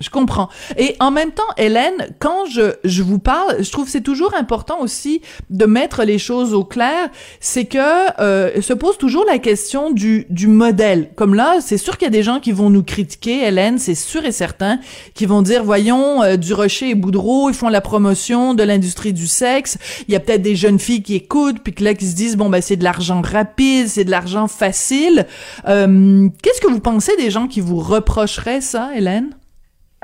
Je 0.00 0.10
comprends. 0.10 0.48
Et 0.76 0.94
en 1.00 1.10
même 1.10 1.32
temps, 1.32 1.42
Hélène, 1.56 2.14
quand 2.20 2.46
je, 2.46 2.74
je 2.84 3.02
vous 3.02 3.18
parle, 3.18 3.62
je 3.62 3.70
trouve 3.72 3.88
c'est 3.88 4.00
toujours 4.00 4.32
important 4.34 4.80
aussi 4.80 5.22
de 5.50 5.64
mettre 5.66 6.04
les 6.04 6.18
choses 6.18 6.54
au 6.54 6.62
clair. 6.62 7.08
C'est 7.40 7.64
que 7.64 8.20
euh, 8.20 8.62
se 8.62 8.72
pose 8.72 8.96
toujours 8.96 9.24
la 9.26 9.38
question 9.38 9.90
du, 9.90 10.26
du 10.30 10.46
modèle. 10.46 11.10
Comme 11.16 11.34
là, 11.34 11.56
c'est 11.60 11.78
sûr 11.78 11.98
qu'il 11.98 12.06
y 12.06 12.08
a 12.08 12.12
des 12.12 12.22
gens 12.22 12.38
qui 12.38 12.52
vont 12.52 12.70
nous 12.70 12.84
critiquer, 12.84 13.44
Hélène, 13.44 13.78
c'est 13.78 13.96
sûr 13.96 14.24
et 14.24 14.30
certain, 14.30 14.78
qui 15.14 15.26
vont 15.26 15.42
dire, 15.42 15.64
voyons, 15.64 16.22
euh, 16.22 16.36
du 16.36 16.54
Rocher 16.54 16.90
et 16.90 16.94
Boudreau, 16.94 17.48
ils 17.50 17.54
font 17.54 17.68
la 17.68 17.80
promotion 17.80 18.54
de 18.54 18.62
l'industrie 18.62 19.12
du 19.12 19.26
sexe. 19.26 19.78
Il 20.06 20.12
y 20.12 20.16
a 20.16 20.20
peut-être 20.20 20.42
des 20.42 20.54
jeunes 20.54 20.78
filles 20.78 21.02
qui 21.02 21.16
écoutent, 21.16 21.58
puis 21.64 21.74
que 21.74 21.82
là, 21.82 21.94
qui 21.94 22.06
se 22.06 22.14
disent, 22.14 22.36
bon, 22.36 22.48
ben 22.48 22.62
c'est 22.62 22.76
de 22.76 22.84
l'argent 22.84 23.20
rapide, 23.20 23.88
c'est 23.88 24.04
de 24.04 24.10
l'argent 24.10 24.46
facile. 24.46 25.26
Euh, 25.66 26.28
Qu'est-ce 26.42 26.60
que 26.60 26.68
vous 26.68 26.80
pensez 26.80 27.16
des 27.16 27.30
gens 27.30 27.48
qui 27.48 27.60
vous 27.60 27.80
reprocheraient 27.80 28.60
ça, 28.60 28.90
Hélène? 28.94 29.30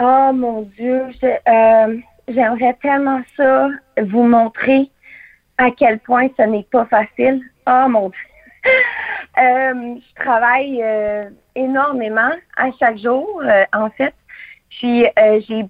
Oh 0.00 0.30
mon 0.32 0.62
Dieu, 0.76 1.02
euh, 1.24 1.98
j'aimerais 2.26 2.76
tellement 2.82 3.22
ça 3.36 3.68
vous 4.02 4.24
montrer 4.24 4.90
à 5.58 5.70
quel 5.70 6.00
point 6.00 6.28
ce 6.36 6.42
n'est 6.42 6.66
pas 6.70 6.84
facile. 6.86 7.42
Oh 7.66 7.88
mon 7.88 8.08
Dieu. 8.08 8.18
Euh, 9.36 9.96
je 9.96 10.22
travaille 10.22 10.80
euh, 10.80 11.28
énormément 11.56 12.30
à 12.56 12.70
chaque 12.78 12.98
jour, 12.98 13.42
euh, 13.44 13.64
en 13.72 13.90
fait. 13.90 14.14
Puis 14.70 15.04
euh, 15.06 15.40
j'ai 15.48 15.64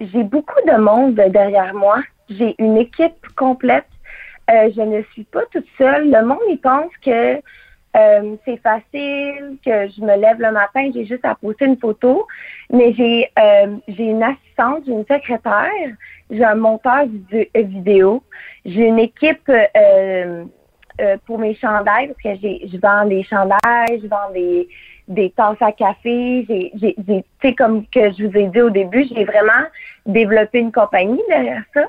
j'ai 0.00 0.22
beaucoup 0.22 0.60
de 0.66 0.76
monde 0.76 1.14
derrière 1.14 1.72
moi. 1.72 2.02
J'ai 2.28 2.54
une 2.58 2.76
équipe 2.76 3.26
complète. 3.34 3.88
Euh, 4.50 4.70
je 4.76 4.82
ne 4.82 5.02
suis 5.12 5.24
pas 5.24 5.40
toute 5.52 5.66
seule. 5.78 6.10
Le 6.10 6.22
monde, 6.22 6.38
il 6.50 6.58
pense 6.58 6.92
que 7.02 7.40
euh, 7.96 8.36
c'est 8.44 8.58
facile, 8.58 9.56
que 9.64 9.88
je 9.88 10.00
me 10.02 10.16
lève 10.16 10.38
le 10.38 10.52
matin, 10.52 10.90
j'ai 10.94 11.06
juste 11.06 11.24
à 11.24 11.34
poster 11.34 11.64
une 11.64 11.78
photo. 11.78 12.26
Mais 12.70 12.92
j'ai 12.92 13.28
euh, 13.38 13.76
j'ai 13.88 14.04
une 14.04 14.22
assistante, 14.22 14.84
j'ai 14.86 14.92
une 14.92 15.06
secrétaire, 15.06 15.90
j'ai 16.30 16.44
un 16.44 16.54
monteur 16.54 17.06
vid- 17.06 17.48
vidéo, 17.54 18.22
j'ai 18.64 18.86
une 18.86 18.98
équipe 18.98 19.50
euh, 19.50 20.44
pour 21.26 21.38
mes 21.38 21.54
chandails, 21.54 22.08
parce 22.08 22.36
que 22.36 22.40
j'ai, 22.42 22.68
je 22.70 22.76
vends 22.78 23.06
des 23.06 23.22
chandails, 23.22 24.00
je 24.02 24.06
vends 24.06 24.30
des, 24.34 24.68
des 25.06 25.30
tasses 25.30 25.60
à 25.60 25.72
café. 25.72 26.44
Tu 26.48 27.24
sais, 27.40 27.54
comme 27.54 27.86
que 27.86 28.10
je 28.12 28.26
vous 28.26 28.36
ai 28.36 28.48
dit 28.48 28.60
au 28.60 28.70
début, 28.70 29.06
j'ai 29.14 29.24
vraiment 29.24 29.64
développé 30.08 30.58
une 30.58 30.72
compagnie 30.72 31.22
derrière 31.28 31.62
ça. 31.74 31.84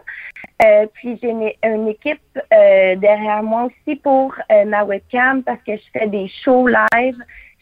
Euh, 0.63 0.85
puis 0.93 1.17
j'ai 1.21 1.29
une, 1.29 1.51
une 1.63 1.87
équipe 1.87 2.19
euh, 2.35 2.95
derrière 2.97 3.41
moi 3.41 3.67
aussi 3.67 3.95
pour 3.95 4.35
euh, 4.51 4.65
ma 4.65 4.83
webcam 4.83 5.41
parce 5.43 5.61
que 5.63 5.75
je 5.75 5.83
fais 5.93 6.07
des 6.07 6.27
shows 6.43 6.67
live, 6.67 7.15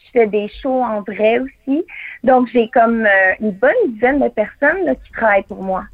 je 0.04 0.10
fais 0.12 0.26
des 0.26 0.48
shows 0.60 0.82
en 0.82 1.02
vrai 1.02 1.38
aussi. 1.38 1.84
Donc 2.24 2.48
j'ai 2.52 2.68
comme 2.70 3.06
euh, 3.06 3.34
une 3.40 3.52
bonne 3.52 3.70
dizaine 3.88 4.20
de 4.20 4.28
personnes 4.28 4.84
là, 4.84 4.94
qui 4.96 5.12
travaillent 5.12 5.44
pour 5.44 5.62
moi. 5.62 5.84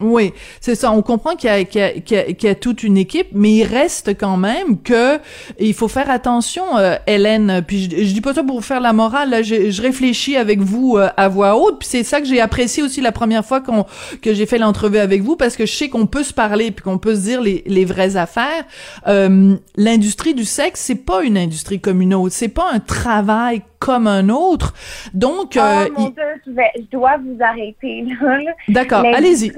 Oui, 0.00 0.32
c'est 0.60 0.74
ça. 0.74 0.92
On 0.92 1.02
comprend 1.02 1.34
qu'il 1.36 1.50
y, 1.50 1.78
y 1.78 2.14
y 2.14 2.36
y 2.44 2.48
a 2.48 2.54
toute 2.54 2.82
une 2.82 2.96
équipe, 2.98 3.28
mais 3.32 3.50
il 3.52 3.64
reste 3.64 4.10
quand 4.18 4.36
même 4.36 4.80
que 4.82 5.18
il 5.58 5.72
faut 5.74 5.88
faire 5.88 6.10
attention, 6.10 6.76
euh, 6.76 6.96
Hélène. 7.06 7.62
Puis 7.66 7.84
je, 7.90 8.04
je 8.04 8.12
dis 8.12 8.20
pas 8.20 8.34
ça 8.34 8.42
pour 8.42 8.56
vous 8.56 8.62
faire 8.62 8.80
la 8.80 8.92
morale. 8.92 9.30
Là, 9.30 9.42
je, 9.42 9.70
je 9.70 9.82
réfléchis 9.82 10.36
avec 10.36 10.60
vous 10.60 10.96
euh, 10.96 11.08
à 11.16 11.28
voix 11.28 11.56
haute. 11.58 11.78
Puis 11.78 11.88
c'est 11.88 12.02
ça 12.04 12.20
que 12.20 12.26
j'ai 12.26 12.40
apprécié 12.40 12.82
aussi 12.82 13.00
la 13.00 13.12
première 13.12 13.44
fois 13.44 13.60
qu'on 13.60 13.86
que 14.20 14.34
j'ai 14.34 14.46
fait 14.46 14.58
l'entrevue 14.58 14.98
avec 14.98 15.22
vous, 15.22 15.36
parce 15.36 15.56
que 15.56 15.64
je 15.66 15.72
sais 15.72 15.88
qu'on 15.88 16.06
peut 16.06 16.22
se 16.22 16.34
parler 16.34 16.70
puis 16.70 16.82
qu'on 16.84 16.98
peut 16.98 17.14
se 17.14 17.20
dire 17.22 17.40
les, 17.40 17.62
les 17.66 17.84
vraies 17.84 18.16
affaires. 18.16 18.64
Euh, 19.06 19.54
L'industrie 19.76 20.34
du 20.34 20.44
sexe, 20.44 20.80
c'est 20.80 20.94
pas 21.06 21.22
une 21.22 21.38
industrie 21.38 21.80
comme 21.80 22.00
une 22.02 22.14
autre. 22.14 22.34
C'est 22.34 22.48
pas 22.48 22.66
un 22.72 22.80
travail 22.80 23.62
comme 23.78 24.06
un 24.06 24.28
autre. 24.30 24.72
Donc, 25.14 25.56
oh 25.56 25.60
mon 25.96 26.06
il- 26.08 26.12
Dieu, 26.14 26.22
je, 26.46 26.50
vais, 26.52 26.70
je 26.76 26.84
dois 26.90 27.16
vous 27.18 27.36
arrêter 27.40 28.04
là. 28.20 28.38
D'accord, 28.68 29.04
allez-y. 29.14 29.52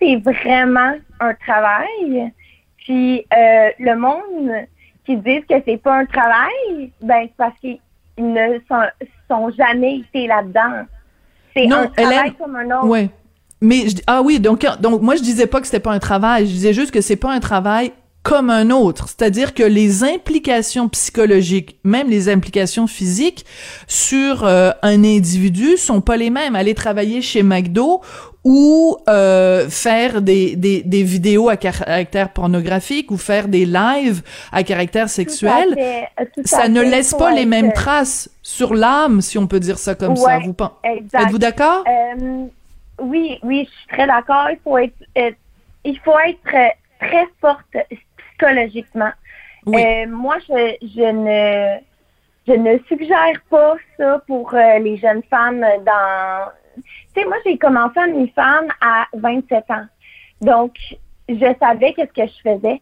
C'est 0.00 0.16
vraiment 0.16 0.94
un 1.20 1.34
travail. 1.34 2.32
Puis 2.78 3.24
euh, 3.36 3.68
le 3.78 3.96
monde 3.96 4.50
qui 5.06 5.16
disent 5.16 5.44
que 5.48 5.54
c'est 5.66 5.76
pas 5.82 5.96
un 5.98 6.06
travail, 6.06 6.90
ben 7.00 7.22
c'est 7.22 7.36
parce 7.36 7.58
qu'ils 7.60 7.78
ne 8.18 8.58
sont, 8.68 8.82
sont 9.30 9.50
jamais 9.56 9.98
été 9.98 10.26
là-dedans. 10.26 10.84
C'est 11.56 11.70
un 11.72 11.86
travail 11.86 12.32
comme 12.38 12.56
un 12.56 12.66
autre. 12.66 12.86
Ouais. 12.86 13.08
Mais 13.60 13.88
je- 13.88 14.02
ah 14.06 14.20
oui, 14.22 14.40
donc 14.40 14.66
donc 14.80 15.00
moi 15.00 15.14
je 15.16 15.22
disais 15.22 15.46
pas 15.46 15.60
que 15.60 15.66
c'était 15.66 15.80
pas 15.80 15.92
un 15.92 15.98
travail, 15.98 16.46
je 16.46 16.52
disais 16.52 16.72
juste 16.74 16.90
que 16.90 17.00
c'est 17.00 17.16
pas 17.16 17.32
un 17.32 17.40
travail 17.40 17.92
comme 18.22 18.48
un 18.50 18.70
autre, 18.70 19.06
c'est-à-dire 19.08 19.52
que 19.52 19.62
les 19.62 20.02
implications 20.02 20.88
psychologiques, 20.88 21.78
même 21.84 22.08
les 22.08 22.30
implications 22.30 22.86
physiques 22.86 23.44
sur 23.86 24.44
euh, 24.44 24.70
un 24.82 25.04
individu 25.04 25.76
sont 25.76 26.00
pas 26.00 26.16
les 26.16 26.30
mêmes. 26.30 26.56
Aller 26.56 26.74
travailler 26.74 27.20
chez 27.20 27.42
McDo 27.42 28.00
ou 28.44 28.98
euh, 29.08 29.70
faire 29.70 30.20
des, 30.20 30.54
des, 30.54 30.82
des 30.82 31.02
vidéos 31.02 31.48
à 31.48 31.56
caractère 31.56 32.28
pornographique 32.28 33.10
ou 33.10 33.16
faire 33.16 33.48
des 33.48 33.64
lives 33.64 34.22
à 34.52 34.62
caractère 34.62 35.08
sexuel, 35.08 35.72
fait, 35.74 36.08
à 36.18 36.24
ça 36.44 36.68
ne 36.68 36.82
fait. 36.82 36.90
laisse 36.90 37.14
pas 37.14 37.32
les 37.32 37.46
mêmes 37.46 37.72
traces 37.72 38.28
sur 38.42 38.74
l'âme, 38.74 39.22
si 39.22 39.38
on 39.38 39.46
peut 39.46 39.60
dire 39.60 39.78
ça 39.78 39.94
comme 39.94 40.14
ça. 40.14 40.38
Vous. 40.40 40.54
Êtes-vous 40.84 41.38
d'accord? 41.38 41.84
Euh, 41.88 42.44
oui, 43.00 43.38
oui, 43.42 43.66
je 43.68 43.76
suis 43.78 43.88
très 43.88 44.06
d'accord. 44.06 44.48
Il 44.50 44.58
faut 44.62 44.76
être, 44.76 44.92
euh, 45.16 45.30
il 45.84 45.98
faut 46.00 46.18
être 46.18 46.54
euh, 46.54 46.68
très 47.00 47.24
forte 47.40 47.76
psychologiquement. 48.36 49.12
Euh, 49.68 50.06
moi, 50.06 50.36
je, 50.46 50.74
je 50.82 51.10
ne 51.10 51.78
je 52.46 52.52
ne 52.52 52.78
suggère 52.86 53.40
pas 53.48 53.76
ça 53.96 54.22
pour 54.26 54.52
euh, 54.52 54.78
les 54.80 54.98
jeunes 54.98 55.22
femmes 55.30 55.64
dans. 55.86 56.50
Tu 57.14 57.20
sais, 57.20 57.26
moi, 57.26 57.36
j'ai 57.46 57.58
commencé 57.58 57.98
à 57.98 58.06
une 58.06 58.28
femme 58.30 58.66
à 58.80 59.06
27 59.14 59.70
ans. 59.70 59.86
Donc, 60.40 60.76
je 61.28 61.54
savais 61.60 61.92
qu'est-ce 61.94 62.12
que 62.12 62.26
je 62.26 62.42
faisais. 62.42 62.80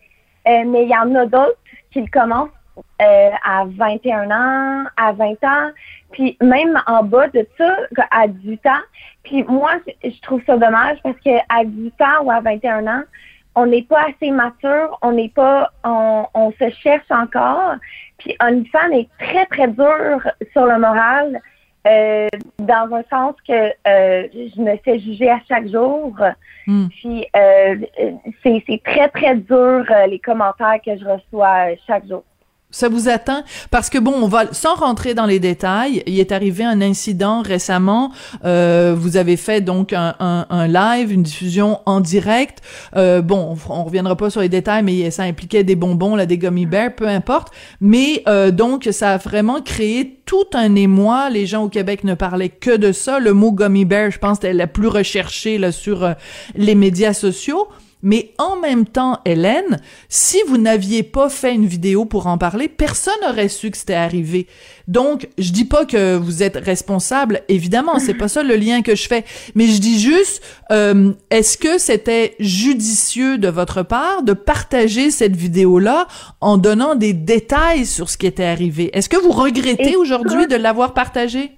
Euh, 0.49 0.65
mais 0.67 0.85
il 0.85 0.89
y 0.89 0.97
en 0.97 1.15
a 1.15 1.27
d'autres 1.27 1.59
qui 1.93 2.01
le 2.01 2.09
commencent 2.09 2.49
euh, 3.01 3.31
à 3.45 3.65
21 3.67 4.31
ans, 4.31 4.85
à 4.97 5.13
20 5.13 5.45
ans, 5.45 5.71
puis 6.11 6.37
même 6.41 6.81
en 6.87 7.05
bas 7.05 7.29
de 7.29 7.47
ça, 7.59 7.77
à 8.11 8.27
18 8.27 8.67
ans. 8.67 8.83
Puis 9.23 9.45
moi, 9.45 9.73
je 10.03 10.21
trouve 10.23 10.43
ça 10.47 10.57
dommage 10.57 10.99
parce 11.03 11.19
qu'à 11.21 11.65
18 11.65 12.01
ans 12.01 12.25
ou 12.25 12.31
à 12.31 12.41
21 12.41 12.87
ans, 12.87 13.03
on 13.55 13.67
n'est 13.67 13.83
pas 13.83 14.07
assez 14.09 14.31
mature, 14.31 14.99
on 15.03 15.13
n'est 15.13 15.29
pas, 15.29 15.71
on, 15.85 16.27
on, 16.33 16.53
se 16.53 16.71
cherche 16.71 17.11
encore. 17.11 17.75
Puis 18.19 18.35
femme 18.39 18.93
est 18.93 19.09
très, 19.19 19.45
très 19.47 19.69
dur 19.69 20.27
sur 20.53 20.67
le 20.67 20.79
moral, 20.79 21.41
euh, 21.87 22.29
dans 22.59 22.95
un 22.95 23.03
sens 23.11 23.35
que 23.47 23.53
euh, 23.53 24.29
je 24.33 24.61
me 24.61 24.77
fais 24.85 25.01
juger 25.01 25.31
à 25.31 25.41
chaque 25.49 25.69
jour. 25.69 26.15
Hmm. 26.67 26.87
Puis 26.89 27.27
euh, 27.35 27.77
c'est 28.43 28.83
très, 28.85 29.09
très 29.09 29.37
dur 29.37 29.85
les 30.09 30.19
commentaires 30.21 30.79
que 30.85 30.97
je 30.97 31.05
reçois 31.05 31.75
chaque 31.87 32.07
jour 32.07 32.23
ça 32.73 32.89
vous 32.89 33.09
atteint 33.09 33.45
parce 33.71 33.91
que 33.91 33.99
bon, 33.99 34.13
on 34.15 34.27
va 34.27 34.53
sans 34.53 34.75
rentrer 34.75 35.15
dans 35.15 35.27
les 35.27 35.39
détails. 35.39 36.03
Il 36.07 36.19
est 36.19 36.33
arrivé 36.33 36.65
un 36.65 36.81
incident 36.81 37.43
récemment. 37.43 38.11
Euh, 38.45 38.95
vous 38.99 39.17
avez 39.17 39.37
fait 39.37 39.61
donc 39.61 39.93
un, 39.93 40.67
live, 40.67 41.13
une 41.13 41.23
diffusion 41.23 41.81
en 41.87 42.01
direct. 42.01 42.61
Euh, 42.97 43.23
bon, 43.23 43.57
on, 43.69 43.85
reviendra 43.85 44.17
pas 44.17 44.31
sur 44.31 44.41
les 44.41 44.49
détails, 44.49 44.83
mais 44.83 45.11
ça 45.11 45.23
impliquait 45.25 45.65
des 45.65 45.77
bonbons, 45.77 46.17
là, 46.17 46.27
des 46.27 46.39
gummy 46.39 46.67
bears, 46.67 46.95
peu 46.97 47.07
importe. 47.07 47.53
Mais 47.81 48.23
euh, 48.27 48.51
donc 48.51 48.89
ça 48.91 49.13
a 49.13 49.17
vraiment 49.19 49.61
créé 49.61 50.21
tout 50.25 50.47
un 50.55 50.75
émoi. 50.75 51.31
Les 51.31 51.47
gens 51.47 51.65
au 51.65 51.69
Québec 51.69 52.05
ne 52.05 52.15
parlaient 52.15 52.49
que 52.49 52.77
de 52.77 52.93
ça. 52.93 53.21
Le 53.21 53.35
mot 53.35 53.53
gummy 53.53 53.85
bear, 53.85 54.11
je 54.11 54.19
pense, 54.19 54.39
était 54.39 54.55
la 54.55 54.67
plus 54.67 54.89
recherchée 54.89 55.59
là 55.59 55.73
sur 55.73 56.15
les 56.57 56.75
médias 56.75 57.13
sociaux. 57.13 57.69
Mais 58.03 58.33
en 58.39 58.57
même 58.57 58.85
temps, 58.85 59.21
Hélène, 59.25 59.81
si 60.09 60.39
vous 60.49 60.59
n'aviez 60.59 61.03
pas 61.03 61.29
fait 61.29 61.55
une 61.55 61.67
vidéo 61.67 62.05
pour 62.05 62.27
en 62.27 62.37
parler, 62.37 62.69
personne 62.69 63.15
n'aurait 63.23 63.49
su 63.49 63.71
que 63.71 63.77
c'était 63.77 63.95
arrivé. 63.95 64.49
Donc, 64.89 65.29
je 65.39 65.53
dis 65.53 65.65
pas 65.65 65.85
que 65.85 66.17
vous 66.17 66.43
êtes 66.43 66.57
responsable, 66.57 67.43
évidemment, 67.49 68.01
c'est 68.01 68.15
pas 68.15 68.27
ça 68.27 68.43
le 68.43 68.57
lien 68.57 68.83
que 68.83 68.97
je 68.97 69.07
fais, 69.07 69.25
mais 69.55 69.67
je 69.67 69.81
dis 69.81 70.01
juste, 70.01 70.43
euh, 70.73 71.13
est-ce 71.31 71.57
que 71.57 71.79
c'était 71.79 72.35
judicieux 72.41 73.39
de 73.39 73.49
votre 73.49 73.83
part 73.83 74.23
de 74.25 74.33
partager 74.33 75.11
cette 75.11 75.37
vidéo-là 75.37 76.09
en 76.41 76.59
donnant 76.59 76.97
des 76.97 77.13
détails 77.13 77.87
sur 77.87 78.11
ce 78.11 78.19
qui 78.19 78.27
était 78.27 78.45
arrivé? 78.45 78.91
Est-ce 78.97 79.09
que 79.09 79.17
vous 79.17 79.31
regrettez 79.31 79.97
aujourd'hui 79.97 80.49
de 80.49 80.57
l'avoir 80.57 80.95
partagé? 80.95 81.53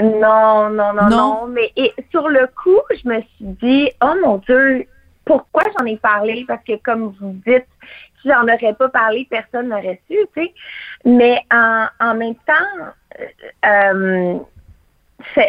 Non, 0.00 0.70
non, 0.70 0.94
non, 0.94 1.08
non, 1.10 1.46
mais 1.46 1.72
sur 2.10 2.28
le 2.28 2.48
coup, 2.62 2.80
je 2.90 3.06
me 3.06 3.20
suis 3.20 3.56
dit, 3.62 3.90
oh 4.02 4.14
mon 4.24 4.38
Dieu, 4.38 4.86
pourquoi 5.24 5.62
j'en 5.78 5.84
ai 5.86 5.96
parlé? 5.96 6.44
Parce 6.46 6.64
que 6.64 6.76
comme 6.76 7.14
vous 7.20 7.32
dites, 7.46 7.66
si 8.20 8.28
j'en 8.28 8.42
aurais 8.42 8.74
pas 8.74 8.88
parlé, 8.88 9.26
personne 9.30 9.68
n'aurait 9.68 10.00
su, 10.10 10.16
tu 10.34 10.42
sais. 10.42 10.54
Mais 11.04 11.42
en, 11.50 11.86
en 12.00 12.14
même 12.14 12.34
temps, 12.34 12.92
euh, 13.64 14.38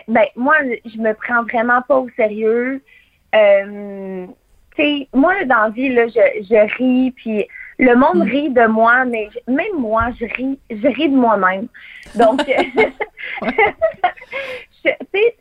ben, 0.08 0.26
moi, 0.36 0.56
je 0.86 0.98
me 0.98 1.14
prends 1.14 1.44
vraiment 1.44 1.82
pas 1.82 1.98
au 1.98 2.10
sérieux. 2.16 2.82
Euh, 3.36 4.28
tu 4.76 4.82
sais, 4.82 5.08
moi, 5.14 5.44
dans 5.46 5.64
la 5.64 5.70
vie, 5.70 5.90
là, 5.90 6.08
je, 6.08 6.44
je 6.44 6.78
ris, 6.78 7.12
puis 7.12 7.48
le 7.80 7.96
monde 7.96 8.26
mm. 8.26 8.30
rit 8.30 8.50
de 8.50 8.68
moi, 8.68 9.06
mais 9.06 9.30
même 9.48 9.78
moi, 9.78 10.10
je 10.20 10.26
ris, 10.26 10.60
je 10.70 10.88
ris 10.88 11.10
de 11.10 11.16
moi-même. 11.16 11.68
Donc, 12.16 12.42
je, 14.86 14.90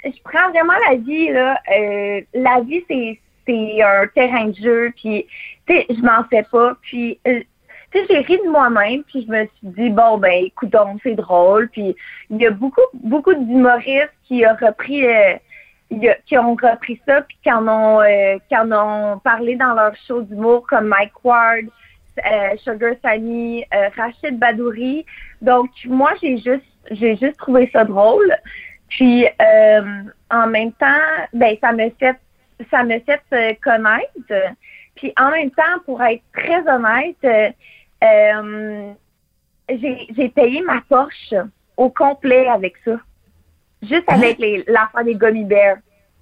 je 0.05 0.23
prends 0.25 0.51
vraiment 0.51 0.75
la 0.89 0.97
vie, 0.97 1.31
là. 1.31 1.61
Euh, 1.73 2.21
la 2.35 2.61
vie, 2.61 2.83
c'est 2.89 3.21
c'est 3.51 3.83
un 3.83 4.07
terrain 4.09 4.47
de 4.47 4.55
jeu, 4.55 4.93
puis 4.97 5.27
tu 5.67 5.75
sais, 5.75 5.87
je 5.89 6.01
m'en 6.01 6.25
fais 6.25 6.45
pas, 6.51 6.77
puis 6.83 7.19
euh, 7.27 7.41
tu 7.93 7.99
sais, 7.99 8.07
j'ai 8.09 8.19
ri 8.21 8.39
de 8.45 8.51
moi-même, 8.51 9.03
puis 9.05 9.25
je 9.27 9.33
me 9.33 9.45
suis 9.45 9.69
dit 9.83 9.91
bon 9.91 10.19
ben, 10.19 10.45
écoute 10.45 10.75
c'est 11.03 11.15
drôle, 11.15 11.69
puis 11.71 11.97
il 12.31 12.37
y 12.37 12.47
a 12.47 12.51
beaucoup 12.51 12.81
beaucoup 12.95 13.35
d'humoristes 13.35 14.13
qui 14.25 14.45
ont 14.47 14.67
repris 14.67 15.07
euh, 15.07 15.35
qui 16.27 16.39
ont 16.39 16.55
repris 16.55 17.01
ça, 17.07 17.23
puis 17.23 17.37
qui 17.43 17.53
en 17.53 17.67
ont 17.67 18.01
euh, 18.01 18.39
qui 18.49 18.57
en 18.57 18.71
ont 18.71 19.19
parlé 19.19 19.57
dans 19.57 19.75
leur 19.75 19.95
show 20.07 20.23
d'humour 20.23 20.67
comme 20.69 20.87
Mike 20.87 21.25
Ward, 21.25 21.65
Sugar 22.59 22.95
Sunny, 23.05 23.65
Rachid 23.97 24.39
Badouri. 24.39 25.05
Donc 25.43 25.71
moi 25.87 26.13
j'ai 26.23 26.37
juste 26.37 26.63
j'ai 26.91 27.17
juste 27.17 27.39
trouvé 27.39 27.69
ça 27.73 27.85
drôle. 27.85 28.37
Puis 28.89 29.27
en 30.31 30.47
même 30.47 30.73
temps, 30.73 30.87
ben 31.33 31.57
ça 31.61 31.73
me 31.73 31.91
fait 31.99 32.17
ça 32.71 32.85
me 32.85 32.99
fait 33.01 33.23
euh, 33.33 33.53
connaître. 33.63 34.55
Puis 34.97 35.13
en 35.19 35.31
même 35.31 35.51
temps, 35.51 35.79
pour 35.87 36.03
être 36.03 36.23
très 36.33 36.61
honnête, 36.69 37.17
euh, 37.25 37.51
euh, 38.05 38.93
j'ai 39.69 40.29
payé 40.29 40.63
ma 40.63 40.83
Porsche 40.89 41.35
au 41.77 41.89
complet 41.89 42.47
avec 42.49 42.75
ça. 42.85 42.97
Juste 43.83 44.05
hein? 44.09 44.17
avec 44.17 44.39
l'affaire 44.67 45.05
des 45.05 45.15
gummy 45.15 45.45
bears. 45.45 45.79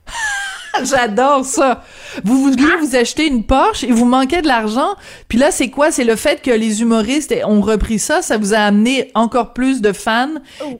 J'adore 0.84 1.44
ça. 1.44 1.82
Vous 2.24 2.36
vouliez 2.36 2.76
vous 2.78 2.94
acheter 2.94 3.26
une 3.26 3.44
Porsche 3.44 3.82
et 3.82 3.90
vous 3.90 4.04
manquez 4.04 4.42
de 4.42 4.46
l'argent. 4.46 4.94
Puis 5.28 5.38
là, 5.38 5.50
c'est 5.50 5.70
quoi? 5.70 5.90
C'est 5.90 6.04
le 6.04 6.14
fait 6.14 6.40
que 6.40 6.52
les 6.52 6.82
humoristes 6.82 7.34
ont 7.44 7.60
repris 7.60 7.98
ça. 7.98 8.22
Ça 8.22 8.38
vous 8.38 8.54
a 8.54 8.58
amené 8.58 9.10
encore 9.14 9.54
plus 9.54 9.80
de 9.80 9.92
fans. 9.92 10.28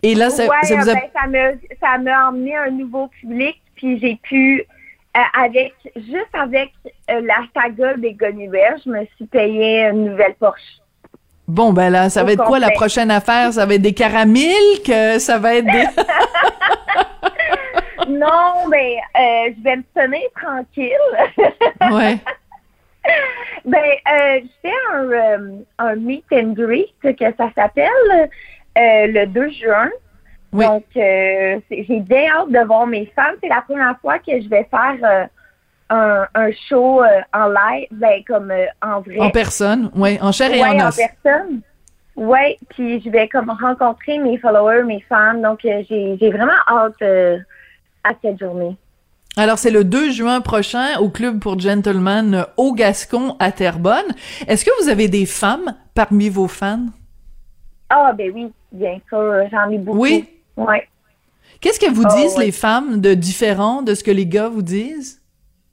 Et 0.05 0.15
là, 0.15 0.31
ça, 0.31 0.45
ça 0.63 0.77
vous 0.77 0.89
a... 0.89 0.95
Ben, 0.95 1.59
ça 1.81 1.99
m'a 1.99 2.29
amené 2.29 2.57
un 2.57 2.71
nouveau 2.71 3.09
public. 3.21 3.61
Puis 3.75 3.99
j'ai 3.99 4.17
pu 4.23 4.65
avec 5.39 5.75
juste 5.97 6.35
avec 6.35 6.73
euh, 7.11 7.21
la 7.21 7.45
saga 7.55 7.95
des 7.95 8.13
Gonniver, 8.15 8.75
je 8.85 8.91
me 8.91 9.05
suis 9.17 9.27
payé 9.27 9.87
une 9.89 10.11
nouvelle 10.11 10.35
Porsche. 10.35 10.81
Bon, 11.47 11.73
ben 11.73 11.91
là, 11.91 12.11
ça 12.11 12.25
va 12.25 12.33
être 12.33 12.45
quoi 12.45 12.59
la 12.59 12.71
prochaine 12.71 13.11
affaire? 13.11 13.53
Ça 13.53 13.65
va 13.65 13.75
être 13.75 13.83
des 13.83 13.95
caramilk? 13.95 14.93
Ça 15.19 15.39
va 15.39 15.55
être 15.55 15.65
des... 15.65 15.87
non, 18.13 18.69
mais 18.69 18.97
euh, 19.17 19.53
je 19.57 19.63
vais 19.63 19.77
me 19.77 19.85
tenir 19.95 20.29
tranquille. 20.37 20.93
ouais. 21.91 22.19
Ben, 23.65 23.79
euh, 24.13 24.41
je 24.43 24.49
fais 24.61 24.75
un, 24.93 25.63
un 25.79 25.97
meet 25.97 26.27
and 26.33 26.53
greet, 26.53 26.93
que 27.03 27.35
ça 27.39 27.51
s'appelle, 27.55 28.29
le 28.77 29.25
2 29.25 29.51
juin. 29.51 29.91
Donc, 30.53 30.85
euh, 30.97 31.61
j'ai 31.71 32.01
bien 32.01 32.31
hâte 32.31 32.51
de 32.51 32.67
voir 32.67 32.87
mes 32.87 33.07
femmes. 33.15 33.35
C'est 33.43 33.49
la 33.49 33.63
première 33.63 33.99
fois 34.01 34.19
que 34.19 34.41
je 34.41 34.49
vais 34.49 34.67
faire 34.71 34.97
euh, 35.03 35.25
un, 35.91 36.27
un, 36.35 36.51
show 36.69 37.03
euh, 37.03 37.21
en 37.35 37.49
live, 37.49 37.89
ben, 37.91 38.23
comme 38.27 38.53
en 38.83 39.01
vrai. 39.01 39.19
En 39.19 39.31
personne, 39.31 39.91
oui, 39.95 40.19
en 40.21 40.33
chair 40.33 40.53
et 40.53 40.63
en 40.63 40.89
os. 40.89 40.99
en 40.99 41.07
personne. 41.07 41.61
Oui, 42.17 42.57
puis 42.71 43.01
je 43.01 43.11
vais 43.11 43.29
comme 43.29 43.51
rencontrer 43.51 44.19
mes 44.19 44.39
followers, 44.39 44.83
mes 44.85 45.05
fans. 45.09 45.35
Donc, 45.35 45.61
j'ai 45.63 46.31
vraiment 46.31 46.53
hâte 46.67 47.03
à 48.05 48.11
cette 48.23 48.41
journée. 48.41 48.77
Alors, 49.37 49.59
c'est 49.59 49.71
le 49.71 49.85
2 49.85 50.11
juin 50.11 50.41
prochain 50.41 50.99
au 50.99 51.11
Club 51.11 51.39
pour 51.39 51.61
Gentlemen 51.61 52.45
au 52.57 52.73
Gascon 52.73 53.37
à 53.39 53.53
Terrebonne. 53.53 54.17
Est-ce 54.49 54.65
que 54.65 54.71
vous 54.83 54.89
avez 54.89 55.07
des 55.07 55.27
femmes 55.27 55.77
parmi 55.95 56.29
vos 56.29 56.49
fans? 56.49 56.87
Ah, 57.89 58.13
ben 58.13 58.33
oui, 58.35 58.51
bien 58.73 58.99
sûr, 59.09 59.33
j'en 59.53 59.71
ai 59.71 59.79
beaucoup. 59.79 60.01
Oui? 60.01 60.29
Ouais. 60.59 60.87
Qu'est-ce 61.61 61.81
que 61.81 61.91
vous 61.91 62.05
Oh, 62.05 62.17
disent 62.17 62.37
ouais. 62.37 62.47
les 62.47 62.53
femmes 62.53 63.01
de 63.01 63.15
différent 63.15 63.83
de 63.83 63.95
ce 63.95 64.05
que 64.05 64.11
les 64.11 64.27
gars 64.27 64.49
vous 64.49 64.63
disent? 64.63 65.23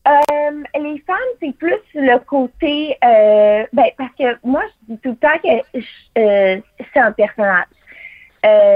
Euh, 0.07 0.63
les 0.79 0.99
femmes, 1.07 1.17
c'est 1.41 1.55
plus 1.57 1.81
le 1.95 2.19
côté, 2.19 2.95
euh, 3.03 3.65
ben, 3.73 3.85
parce 3.97 4.13
que 4.17 4.37
moi, 4.43 4.61
je 4.67 4.93
dis 4.93 4.99
tout 5.01 5.09
le 5.09 5.15
temps 5.15 5.39
que 5.43 6.19
euh, 6.19 6.61
c'est 6.93 6.99
un 6.99 7.11
personnage. 7.11 7.65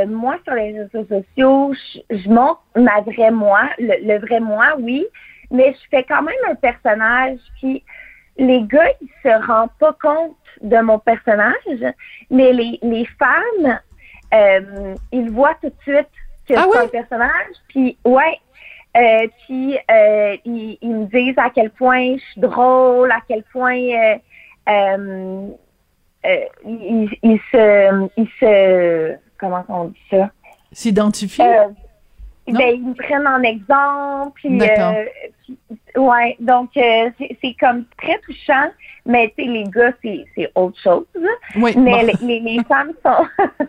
Moi, 0.08 0.38
sur 0.44 0.56
les 0.56 0.72
réseaux 0.80 1.06
sociaux, 1.08 1.74
je, 1.74 2.18
je 2.18 2.30
montre 2.30 2.64
ma 2.76 3.02
vraie 3.02 3.30
moi, 3.30 3.70
le, 3.78 3.94
le 4.04 4.20
vrai 4.20 4.40
moi, 4.40 4.76
oui, 4.80 5.06
mais 5.52 5.74
je 5.74 5.88
fais 5.92 6.04
quand 6.04 6.24
même 6.24 6.44
un 6.50 6.56
personnage. 6.56 7.38
Puis 7.60 7.84
les 8.38 8.64
gars, 8.64 8.90
ils 9.02 9.10
se 9.22 9.46
rendent 9.46 9.70
pas 9.80 9.96
compte 10.02 10.36
de 10.62 10.80
mon 10.82 10.98
personnage, 10.98 11.94
mais 12.32 12.52
les, 12.52 12.80
les 12.82 13.06
femmes, 13.20 13.80
euh, 14.34 14.96
ils 15.12 15.30
voient 15.32 15.56
tout 15.62 15.70
de 15.70 15.82
suite 15.82 16.08
que 16.48 16.54
Ah 16.56 16.64
c'est 16.64 16.78
oui? 16.80 16.86
un 16.86 16.88
personnage. 16.88 17.56
Puis, 17.68 17.98
ouais. 18.06 18.40
Euh, 18.98 19.28
puis, 19.46 19.78
euh, 19.92 20.36
ils, 20.46 20.78
ils 20.82 20.90
me 20.96 21.06
disent 21.06 21.38
à 21.38 21.50
quel 21.52 21.70
point 21.70 22.16
je 22.18 22.24
suis 22.32 22.42
drôle, 22.42 23.12
à 23.12 23.20
quel 23.28 23.44
point 23.44 23.78
euh, 23.78 24.16
ils, 26.66 27.10
ils 27.24 27.40
se, 27.52 28.10
ils 28.18 28.30
se, 28.40 29.16
comment 29.40 29.64
on 29.70 29.86
dit 29.86 30.02
ça? 30.10 30.30
S'identifier? 30.72 31.46
Euh, 31.46 31.68
ben, 32.48 32.76
ils 32.76 32.84
me 32.84 32.94
prennent 32.96 33.28
en 33.28 33.44
exemple, 33.44 34.32
puis, 34.42 34.60
ouais, 35.96 36.36
donc 36.40 36.76
euh, 36.78 37.10
c'est 37.20 37.56
comme 37.60 37.86
très 38.02 38.18
touchant, 38.20 38.70
mais 39.06 39.32
tu 39.38 39.44
sais, 39.44 39.50
les 39.52 39.64
gars, 39.66 39.92
c'est 40.04 40.26
c'est 40.34 40.52
autre 40.56 40.80
chose. 40.82 41.06
Oui, 41.56 41.76
mais 41.78 42.06
bon. 42.06 42.28
les, 42.28 42.40
les 42.40 42.64
femmes 42.64 42.94
sont, 43.06 43.28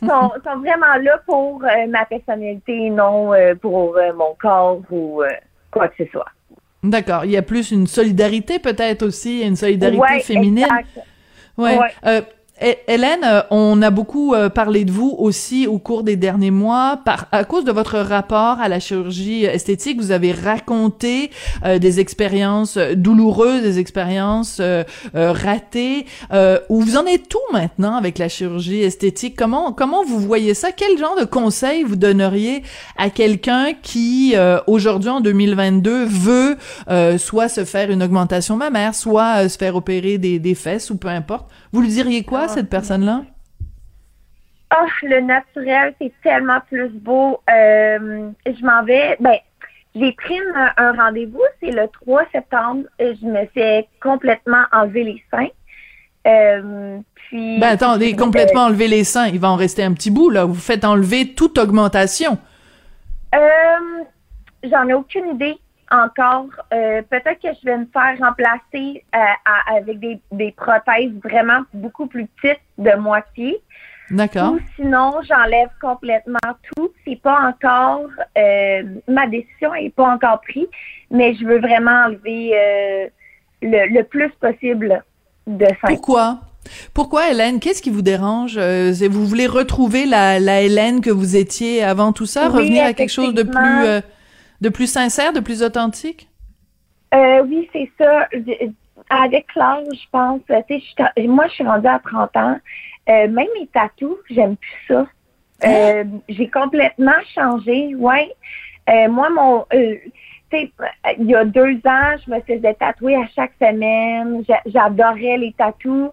sont, 0.00 0.30
sont 0.44 0.58
vraiment 0.60 0.94
là 1.02 1.18
pour 1.26 1.62
euh, 1.64 1.86
ma 1.88 2.04
personnalité, 2.06 2.90
non 2.90 3.32
euh, 3.34 3.54
pour 3.54 3.96
euh, 3.96 4.12
mon 4.14 4.34
corps 4.40 4.80
ou 4.90 5.22
quoi 5.70 5.88
que 5.88 6.04
ce 6.04 6.10
soit. 6.10 6.26
D'accord. 6.82 7.24
Il 7.24 7.30
y 7.30 7.36
a 7.36 7.42
plus 7.42 7.70
une 7.70 7.86
solidarité 7.86 8.58
peut-être 8.58 9.02
aussi, 9.04 9.42
une 9.42 9.56
solidarité 9.56 9.98
Ouais, 10.00 10.20
féminine. 10.20 10.64
exact. 10.64 11.06
Ouais. 11.56 11.78
Ouais. 11.78 12.22
Hé- 12.62 12.78
Hélène, 12.86 13.24
euh, 13.24 13.42
on 13.50 13.82
a 13.82 13.90
beaucoup 13.90 14.34
euh, 14.34 14.48
parlé 14.48 14.84
de 14.84 14.92
vous 14.92 15.14
aussi 15.18 15.66
au 15.66 15.78
cours 15.78 16.04
des 16.04 16.14
derniers 16.16 16.52
mois 16.52 17.00
par 17.04 17.26
à 17.32 17.42
cause 17.44 17.64
de 17.64 17.72
votre 17.72 17.98
rapport 17.98 18.60
à 18.60 18.68
la 18.68 18.78
chirurgie 18.78 19.44
esthétique. 19.44 20.00
Vous 20.00 20.12
avez 20.12 20.30
raconté 20.30 21.30
euh, 21.64 21.78
des 21.78 21.98
expériences 21.98 22.76
euh, 22.76 22.94
douloureuses, 22.94 23.62
des 23.62 23.78
expériences 23.80 24.58
euh, 24.60 24.84
euh, 25.16 25.32
ratées. 25.32 26.06
Où 26.68 26.80
vous 26.80 26.96
en 26.96 27.04
êtes 27.06 27.28
tout 27.28 27.38
maintenant 27.52 27.96
avec 27.96 28.18
la 28.18 28.28
chirurgie 28.28 28.82
esthétique? 28.82 29.34
Comment 29.36 29.72
comment 29.72 30.04
vous 30.04 30.18
voyez 30.20 30.54
ça? 30.54 30.70
Quel 30.72 30.96
genre 30.98 31.16
de 31.18 31.24
conseil 31.24 31.82
vous 31.82 31.96
donneriez 31.96 32.62
à 32.96 33.10
quelqu'un 33.10 33.72
qui 33.82 34.34
aujourd'hui 34.66 35.10
en 35.10 35.20
2022 35.20 36.04
veut 36.04 36.56
soit 37.18 37.48
se 37.48 37.64
faire 37.64 37.90
une 37.90 38.02
augmentation 38.02 38.56
mammaire, 38.56 38.94
soit 38.94 39.48
se 39.48 39.58
faire 39.58 39.76
opérer 39.76 40.18
des, 40.18 40.38
des 40.38 40.54
fesses 40.54 40.90
ou 40.90 40.96
peu 40.96 41.08
importe? 41.08 41.46
Vous 41.72 41.80
lui 41.80 41.88
diriez 41.88 42.22
quoi 42.22 42.48
cette 42.52 42.70
personne-là? 42.70 43.22
Ah, 44.70 44.86
le 45.02 45.20
naturel, 45.20 45.94
c'est 46.00 46.12
tellement 46.22 46.60
plus 46.68 46.88
beau. 46.90 47.40
Euh, 47.50 48.30
je 48.46 48.64
m'en 48.64 48.82
vais. 48.84 49.16
Ben, 49.20 49.36
j'ai 49.94 50.12
pris 50.12 50.38
un 50.76 50.92
rendez-vous, 50.92 51.42
c'est 51.60 51.70
le 51.70 51.86
3 51.88 52.22
septembre. 52.32 52.84
Je 52.98 53.26
me 53.26 53.46
fais 53.52 53.86
complètement 54.00 54.64
enlever 54.72 55.04
les 55.04 55.22
seins. 55.30 55.48
Euh, 56.26 56.98
puis. 57.14 57.58
Ben 57.58 57.68
attendez, 57.68 58.14
complètement 58.14 58.66
enlever 58.66 58.88
les 58.88 59.04
seins, 59.04 59.26
il 59.26 59.40
va 59.40 59.50
en 59.50 59.56
rester 59.56 59.82
un 59.82 59.92
petit 59.92 60.10
bout 60.10 60.30
là. 60.30 60.44
Vous 60.44 60.54
faites 60.54 60.84
enlever 60.84 61.34
toute 61.34 61.58
augmentation. 61.58 62.38
Euh, 63.34 64.04
J'en 64.64 64.86
ai 64.86 64.94
aucune 64.94 65.34
idée 65.34 65.58
encore. 65.92 66.46
Euh, 66.72 67.02
Peut-être 67.10 67.40
que 67.42 67.48
je 67.60 67.66
vais 67.66 67.78
me 67.78 67.86
faire 67.92 68.16
remplacer 68.20 69.04
euh, 69.14 69.18
à- 69.44 69.76
avec 69.76 69.98
des, 70.00 70.20
des 70.32 70.52
prothèses 70.52 71.12
vraiment 71.22 71.60
beaucoup 71.74 72.06
plus 72.06 72.26
petites 72.26 72.60
de 72.78 72.96
moitié. 72.96 73.60
D'accord. 74.10 74.52
Ou 74.54 74.58
sinon, 74.76 75.12
j'enlève 75.26 75.68
complètement 75.80 76.38
tout. 76.74 76.90
C'est 77.06 77.20
pas 77.20 77.40
encore 77.48 78.06
euh, 78.36 78.82
ma 79.08 79.26
décision 79.26 79.74
est 79.74 79.90
pas 79.94 80.08
encore 80.14 80.40
prise, 80.42 80.66
mais 81.10 81.34
je 81.34 81.44
veux 81.46 81.60
vraiment 81.60 82.04
enlever 82.06 82.50
le, 83.62 83.94
le 83.94 84.02
plus 84.02 84.30
possible 84.40 85.02
de 85.46 85.66
seins. 85.66 85.88
Pourquoi? 85.88 86.40
Pourquoi 86.94 87.30
Hélène? 87.30 87.58
Qu'est-ce 87.58 87.82
qui 87.82 87.90
vous 87.90 88.02
dérange? 88.02 88.58
Vous 88.58 89.26
voulez 89.26 89.46
retrouver 89.46 90.04
la, 90.06 90.38
la 90.38 90.60
Hélène 90.60 91.00
que 91.00 91.10
vous 91.10 91.34
étiez 91.36 91.82
avant 91.82 92.12
tout 92.12 92.26
ça, 92.26 92.48
Oui, 92.50 92.58
revenir 92.58 92.84
à 92.84 92.92
quelque 92.92 93.10
chose 93.10 93.34
de 93.34 93.42
plus 93.42 93.86
de 94.62 94.68
plus 94.70 94.86
sincère, 94.86 95.32
de 95.32 95.40
plus 95.40 95.62
authentique? 95.62 96.28
Euh, 97.14 97.42
oui, 97.44 97.68
c'est 97.72 97.90
ça. 97.98 98.28
Avec 99.10 99.46
l'âge, 99.54 99.84
je 99.92 100.08
pense, 100.10 100.40
tu 100.46 100.54
sais, 100.78 100.82
je 101.16 101.26
moi, 101.26 101.46
je 101.48 101.52
suis 101.54 101.64
rendue 101.64 101.88
à 101.88 101.98
30 101.98 102.36
ans. 102.36 102.58
Euh, 103.08 103.28
même 103.28 103.48
mes 103.58 103.66
tatous, 103.66 104.16
j'aime 104.30 104.56
plus 104.56 104.94
ça. 104.94 105.06
Euh, 105.64 106.04
J'ai 106.28 106.48
complètement 106.48 107.20
changé, 107.34 107.94
ouais. 107.96 108.32
Euh, 108.88 109.08
moi, 109.08 109.28
mon, 109.30 109.66
euh, 109.74 109.96
tu 110.50 110.58
sais, 110.58 110.72
il 111.18 111.26
y 111.26 111.34
a 111.34 111.44
deux 111.44 111.76
ans, 111.84 112.14
je 112.24 112.30
me 112.30 112.40
faisais 112.40 112.74
tatouer 112.74 113.16
à 113.16 113.26
chaque 113.34 113.52
semaine. 113.60 114.44
J'a- 114.48 114.62
J'adorais 114.66 115.36
les 115.38 115.52
tatous. 115.52 116.10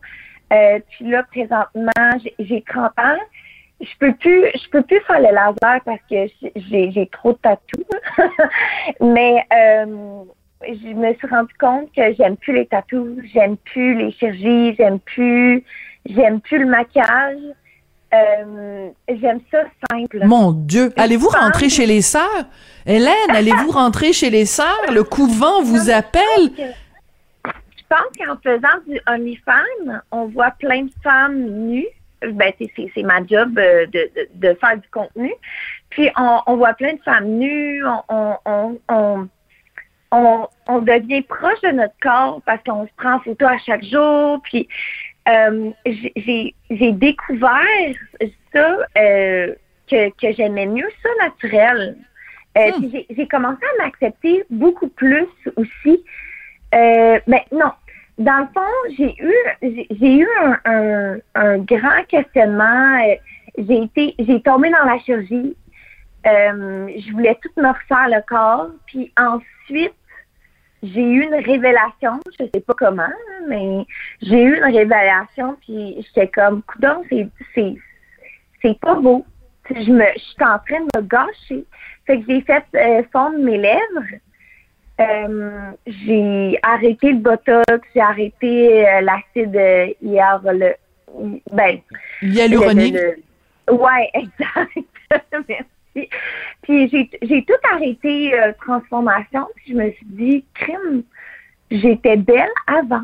Euh, 0.51 0.79
puis 0.89 1.05
là, 1.09 1.23
présentement, 1.23 2.09
j'ai- 2.23 2.35
j'ai 2.39 2.61
30 2.67 2.97
ans. 2.97 3.17
Je 3.82 3.97
peux 3.97 4.13
plus, 4.13 4.45
je 4.55 4.69
peux 4.69 4.82
plus 4.82 4.99
faire 5.01 5.19
le 5.19 5.34
laser 5.34 5.82
parce 5.86 6.01
que 6.09 6.27
j'ai 6.55 6.91
j'ai 6.91 7.07
trop 7.07 7.32
de 7.32 7.38
tatous. 7.38 7.86
Mais 9.01 9.45
euh, 9.53 10.23
je 10.63 10.93
me 10.93 11.13
suis 11.13 11.27
rendu 11.27 11.53
compte 11.59 11.89
que 11.95 12.13
j'aime 12.17 12.36
plus 12.38 12.53
les 12.53 12.65
tatous, 12.65 13.19
j'aime 13.34 13.55
plus 13.57 13.95
les 13.95 14.11
chirurgies, 14.11 14.75
j'aime 14.77 14.99
plus, 14.99 15.63
j'aime 16.05 16.41
plus 16.41 16.59
le 16.59 16.65
maquillage. 16.65 17.38
Euh, 18.11 18.89
j'aime 19.07 19.39
ça 19.51 19.59
simple. 19.89 20.25
Mon 20.25 20.51
Dieu, 20.51 20.91
allez-vous 20.97 21.30
rentrer 21.30 21.69
chez 21.69 21.86
les 21.86 22.01
sœurs? 22.01 22.45
Hélène, 22.86 23.13
allez-vous 23.30 23.69
rentrer 23.71 24.13
chez 24.13 24.32
les 24.32 24.45
sœurs? 24.45 24.91
Le 24.91 25.03
couvent 25.03 25.61
vous 25.61 25.91
appelle? 25.91 26.49
Je 27.45 27.84
pense 27.88 28.09
qu'en 28.17 28.36
faisant 28.43 28.82
du 28.88 28.99
OnlyFans, 29.07 30.01
on 30.11 30.25
voit 30.25 30.51
plein 30.51 30.84
de 30.84 30.91
femmes 31.03 31.39
nues. 31.39 31.88
Ben, 32.22 32.51
c'est- 32.57 32.72
c'est 32.76 32.91
c'est 32.93 33.03
ma 33.03 33.26
job 33.26 33.57
euh, 33.57 33.86
de, 33.88 34.09
de, 34.15 34.28
de 34.49 34.53
faire 34.55 34.78
du 34.78 34.88
contenu. 34.89 35.32
Puis 35.89 36.09
on, 36.17 36.39
on 36.47 36.57
voit 36.57 36.74
plein 36.74 36.93
de 36.93 37.01
femmes 37.03 37.28
nues, 37.38 37.84
on, 38.09 38.36
on, 38.45 38.80
on, 38.89 39.30
on, 40.11 40.82
devient 40.82 41.22
proche 41.22 41.61
de 41.61 41.70
notre 41.72 41.93
corps 42.01 42.41
parce 42.45 42.61
qu'on 42.63 42.86
se 42.86 42.91
prend 42.97 43.13
en 43.15 43.20
photo 43.20 43.45
à 43.45 43.57
chaque 43.59 43.84
jour. 43.86 44.41
Puis 44.43 44.67
euh, 45.28 45.72
j'ai- 45.86 46.55
découvert 46.91 47.95
ça 48.53 48.78
euh, 48.97 49.55
que, 49.89 50.09
que 50.09 50.34
j'aimais 50.34 50.65
mieux 50.65 50.89
ça 51.03 51.09
naturel. 51.26 51.97
Euh, 52.57 52.72
puis 52.80 53.05
j'ai- 53.15 53.28
commencé 53.28 53.63
à 53.80 53.84
m'accepter 53.84 54.43
beaucoup 54.49 54.89
plus 54.89 55.28
aussi. 55.55 56.03
Mais 56.74 57.45
non, 57.51 57.72
dans 58.20 58.39
le 58.39 58.47
fond, 58.53 58.95
j'ai 58.97 59.15
eu 59.17 59.34
j'ai 59.91 60.17
eu 60.17 60.28
un, 60.65 61.57
grand 61.59 62.03
questionnement. 62.07 62.99
J'ai 63.57 63.84
été 63.84 64.15
j'ai 64.20 64.41
tombé 64.41 64.70
dans 64.70 64.84
la 64.86 64.99
chirurgie. 64.99 65.55
Euh, 66.28 66.89
je 66.97 67.11
voulais 67.13 67.38
tout 67.41 67.49
me 67.55 67.70
refaire 67.70 68.09
le 68.09 68.22
corps. 68.28 68.72
Puis 68.88 69.13
ensuite, 69.17 69.93
j'ai 70.84 71.01
eu 71.01 71.24
une 71.24 71.36
révélation. 71.36 72.20
Je 72.38 72.45
sais 72.53 72.59
pas 72.59 72.74
comment, 72.74 73.13
mais 73.47 73.86
j'ai 74.22 74.43
eu 74.43 74.57
une 74.57 74.65
révélation. 74.65 75.55
Puis 75.61 76.05
j'étais 76.05 76.28
comme, 76.28 76.61
coudon, 76.63 77.03
c'est 77.09 77.30
c'est 77.55 77.76
c'est 78.61 78.80
pas 78.82 78.95
beau. 78.95 79.26
Je 79.70 79.91
me 79.91 80.03
je 80.15 80.20
suis 80.20 80.43
en 80.43 80.59
train 80.59 80.82
de 80.82 80.99
me 80.99 81.01
gâcher. 81.03 81.65
Fait 82.05 82.20
que 82.20 82.26
j'ai 82.28 82.41
fait 82.41 82.65
euh, 82.76 83.01
fondre 83.13 83.39
mes 83.39 83.57
lèvres. 83.57 84.20
Euh, 84.99 85.71
j'ai 85.87 86.59
arrêté 86.61 87.11
le 87.13 87.19
botox, 87.19 87.87
j'ai 87.95 88.01
arrêté 88.01 88.87
euh, 88.87 89.01
l'acide 89.01 89.55
euh, 89.55 89.87
hier 90.01 90.41
le 90.43 90.73
ben 91.51 91.79
Hyaluronique. 92.21 92.93
le- 92.93 93.15
le- 93.67 93.73
ouais, 93.73 94.09
exact. 94.13 94.77
Merci. 95.47 96.09
Puis 96.63 96.89
j'ai 96.89 97.09
j'ai 97.21 97.43
tout 97.45 97.53
arrêté 97.73 98.33
transformation, 98.61 99.47
puis 99.55 99.71
je 99.71 99.77
me 99.77 99.91
suis 99.91 100.05
dit 100.05 100.45
crime, 100.53 101.03
j'étais 101.71 102.17
belle 102.17 102.49
avant 102.67 103.03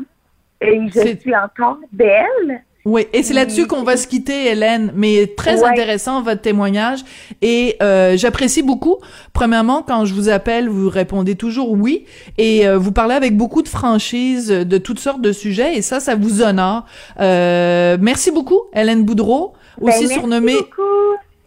et 0.60 0.80
je 0.88 0.92
C'est- 1.00 1.20
suis 1.20 1.34
encore 1.34 1.78
belle. 1.92 2.62
Oui, 2.88 3.08
et 3.12 3.24
c'est 3.24 3.34
là-dessus 3.34 3.66
qu'on 3.66 3.82
va 3.82 3.96
se 3.96 4.06
quitter, 4.06 4.46
Hélène. 4.46 4.92
Mais 4.94 5.26
très 5.36 5.60
Ouais. 5.60 5.68
intéressant 5.70 6.22
votre 6.22 6.40
témoignage 6.40 7.00
et 7.42 7.76
euh, 7.82 8.16
j'apprécie 8.16 8.62
beaucoup. 8.62 8.98
Premièrement, 9.32 9.82
quand 9.82 10.04
je 10.04 10.14
vous 10.14 10.28
appelle, 10.28 10.68
vous 10.68 10.88
répondez 10.88 11.34
toujours 11.34 11.72
oui 11.72 12.06
et 12.38 12.66
euh, 12.68 12.78
vous 12.78 12.92
parlez 12.92 13.16
avec 13.16 13.36
beaucoup 13.36 13.62
de 13.62 13.68
franchise 13.68 14.48
de 14.50 14.78
toutes 14.78 15.00
sortes 15.00 15.20
de 15.20 15.32
sujets 15.32 15.74
et 15.76 15.82
ça, 15.82 15.98
ça 15.98 16.14
vous 16.14 16.42
honore. 16.42 16.84
Euh, 17.20 17.96
merci 18.00 18.30
beaucoup, 18.30 18.60
Hélène 18.72 19.02
Boudreau, 19.04 19.54
Ben, 19.80 19.88
aussi 19.88 20.02
merci 20.02 20.14
surnommée. 20.14 20.54
beaucoup. 20.54 20.82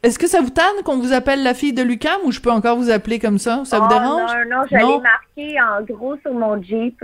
Est-ce 0.04 0.20
que 0.20 0.28
ça 0.28 0.42
vous 0.42 0.50
tanne 0.50 0.84
qu'on 0.84 0.98
vous 0.98 1.14
appelle 1.14 1.42
la 1.44 1.54
fille 1.54 1.72
de 1.74 1.82
Lucam 1.84 2.18
ou 2.26 2.32
je 2.34 2.42
peux 2.42 2.52
encore 2.52 2.76
vous 2.78 2.90
appeler 2.90 3.18
comme 3.18 3.38
ça? 3.38 3.62
Ça 3.64 3.80
vous 3.80 3.86
Oh, 3.86 3.94
dérange? 3.94 4.32
Non, 4.50 4.58
non, 4.58 4.64
je 4.70 4.76
l'ai 4.76 5.00
marqué 5.02 5.58
en 5.62 5.84
gros 5.94 6.16
sur 6.22 6.34
mon 6.34 6.62
Jeep. 6.62 7.02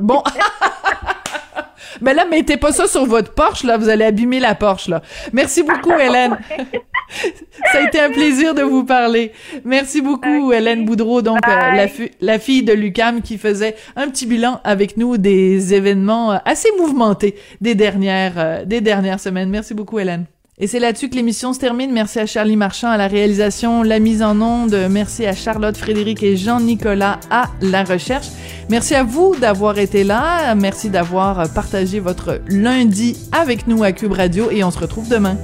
Bon. 0.00 0.22
Ben 2.00 2.14
là, 2.14 2.24
mettez 2.26 2.56
pas 2.56 2.72
ça 2.72 2.86
sur 2.86 3.06
votre 3.06 3.32
Porsche, 3.32 3.64
là, 3.64 3.76
vous 3.76 3.88
allez 3.88 4.04
abîmer 4.04 4.40
la 4.40 4.54
Porsche, 4.54 4.88
là. 4.88 5.02
Merci 5.32 5.62
beaucoup, 5.62 5.92
Hélène. 5.92 6.38
ça 7.72 7.78
a 7.78 7.82
été 7.82 7.98
un 8.00 8.10
plaisir 8.10 8.54
de 8.54 8.62
vous 8.62 8.84
parler. 8.84 9.32
Merci 9.64 10.00
beaucoup, 10.00 10.52
Hélène 10.52 10.84
Boudreau, 10.84 11.22
donc 11.22 11.38
euh, 11.48 11.86
la 12.20 12.38
fille 12.38 12.62
de 12.62 12.72
Lucam 12.72 13.22
qui 13.22 13.38
faisait 13.38 13.76
un 13.96 14.08
petit 14.08 14.26
bilan 14.26 14.60
avec 14.64 14.96
nous 14.96 15.16
des 15.16 15.74
événements 15.74 16.32
euh, 16.32 16.36
assez 16.44 16.68
mouvementés 16.78 17.36
des 17.60 17.74
dernières, 17.74 18.34
euh, 18.36 18.64
des 18.64 18.80
dernières 18.80 19.20
semaines. 19.20 19.48
Merci 19.48 19.74
beaucoup, 19.74 19.98
Hélène. 19.98 20.26
Et 20.60 20.66
c'est 20.66 20.80
là-dessus 20.80 21.08
que 21.08 21.14
l'émission 21.14 21.52
se 21.52 21.60
termine. 21.60 21.92
Merci 21.92 22.18
à 22.18 22.26
Charlie 22.26 22.56
Marchand 22.56 22.90
à 22.90 22.96
la 22.96 23.06
réalisation, 23.06 23.84
la 23.84 24.00
mise 24.00 24.22
en 24.22 24.40
onde. 24.40 24.76
Merci 24.90 25.24
à 25.24 25.34
Charlotte, 25.34 25.76
Frédéric 25.76 26.22
et 26.24 26.36
Jean-Nicolas 26.36 27.20
à 27.30 27.50
la 27.60 27.84
recherche. 27.84 28.26
Merci 28.68 28.96
à 28.96 29.04
vous 29.04 29.36
d'avoir 29.36 29.78
été 29.78 30.02
là. 30.02 30.54
Merci 30.56 30.90
d'avoir 30.90 31.48
partagé 31.52 32.00
votre 32.00 32.40
lundi 32.48 33.16
avec 33.30 33.68
nous 33.68 33.84
à 33.84 33.92
Cube 33.92 34.12
Radio 34.12 34.50
et 34.50 34.64
on 34.64 34.72
se 34.72 34.80
retrouve 34.80 35.08
demain. 35.08 35.36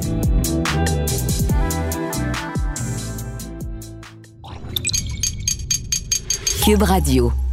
Cube 6.64 6.82
Radio. 6.82 7.43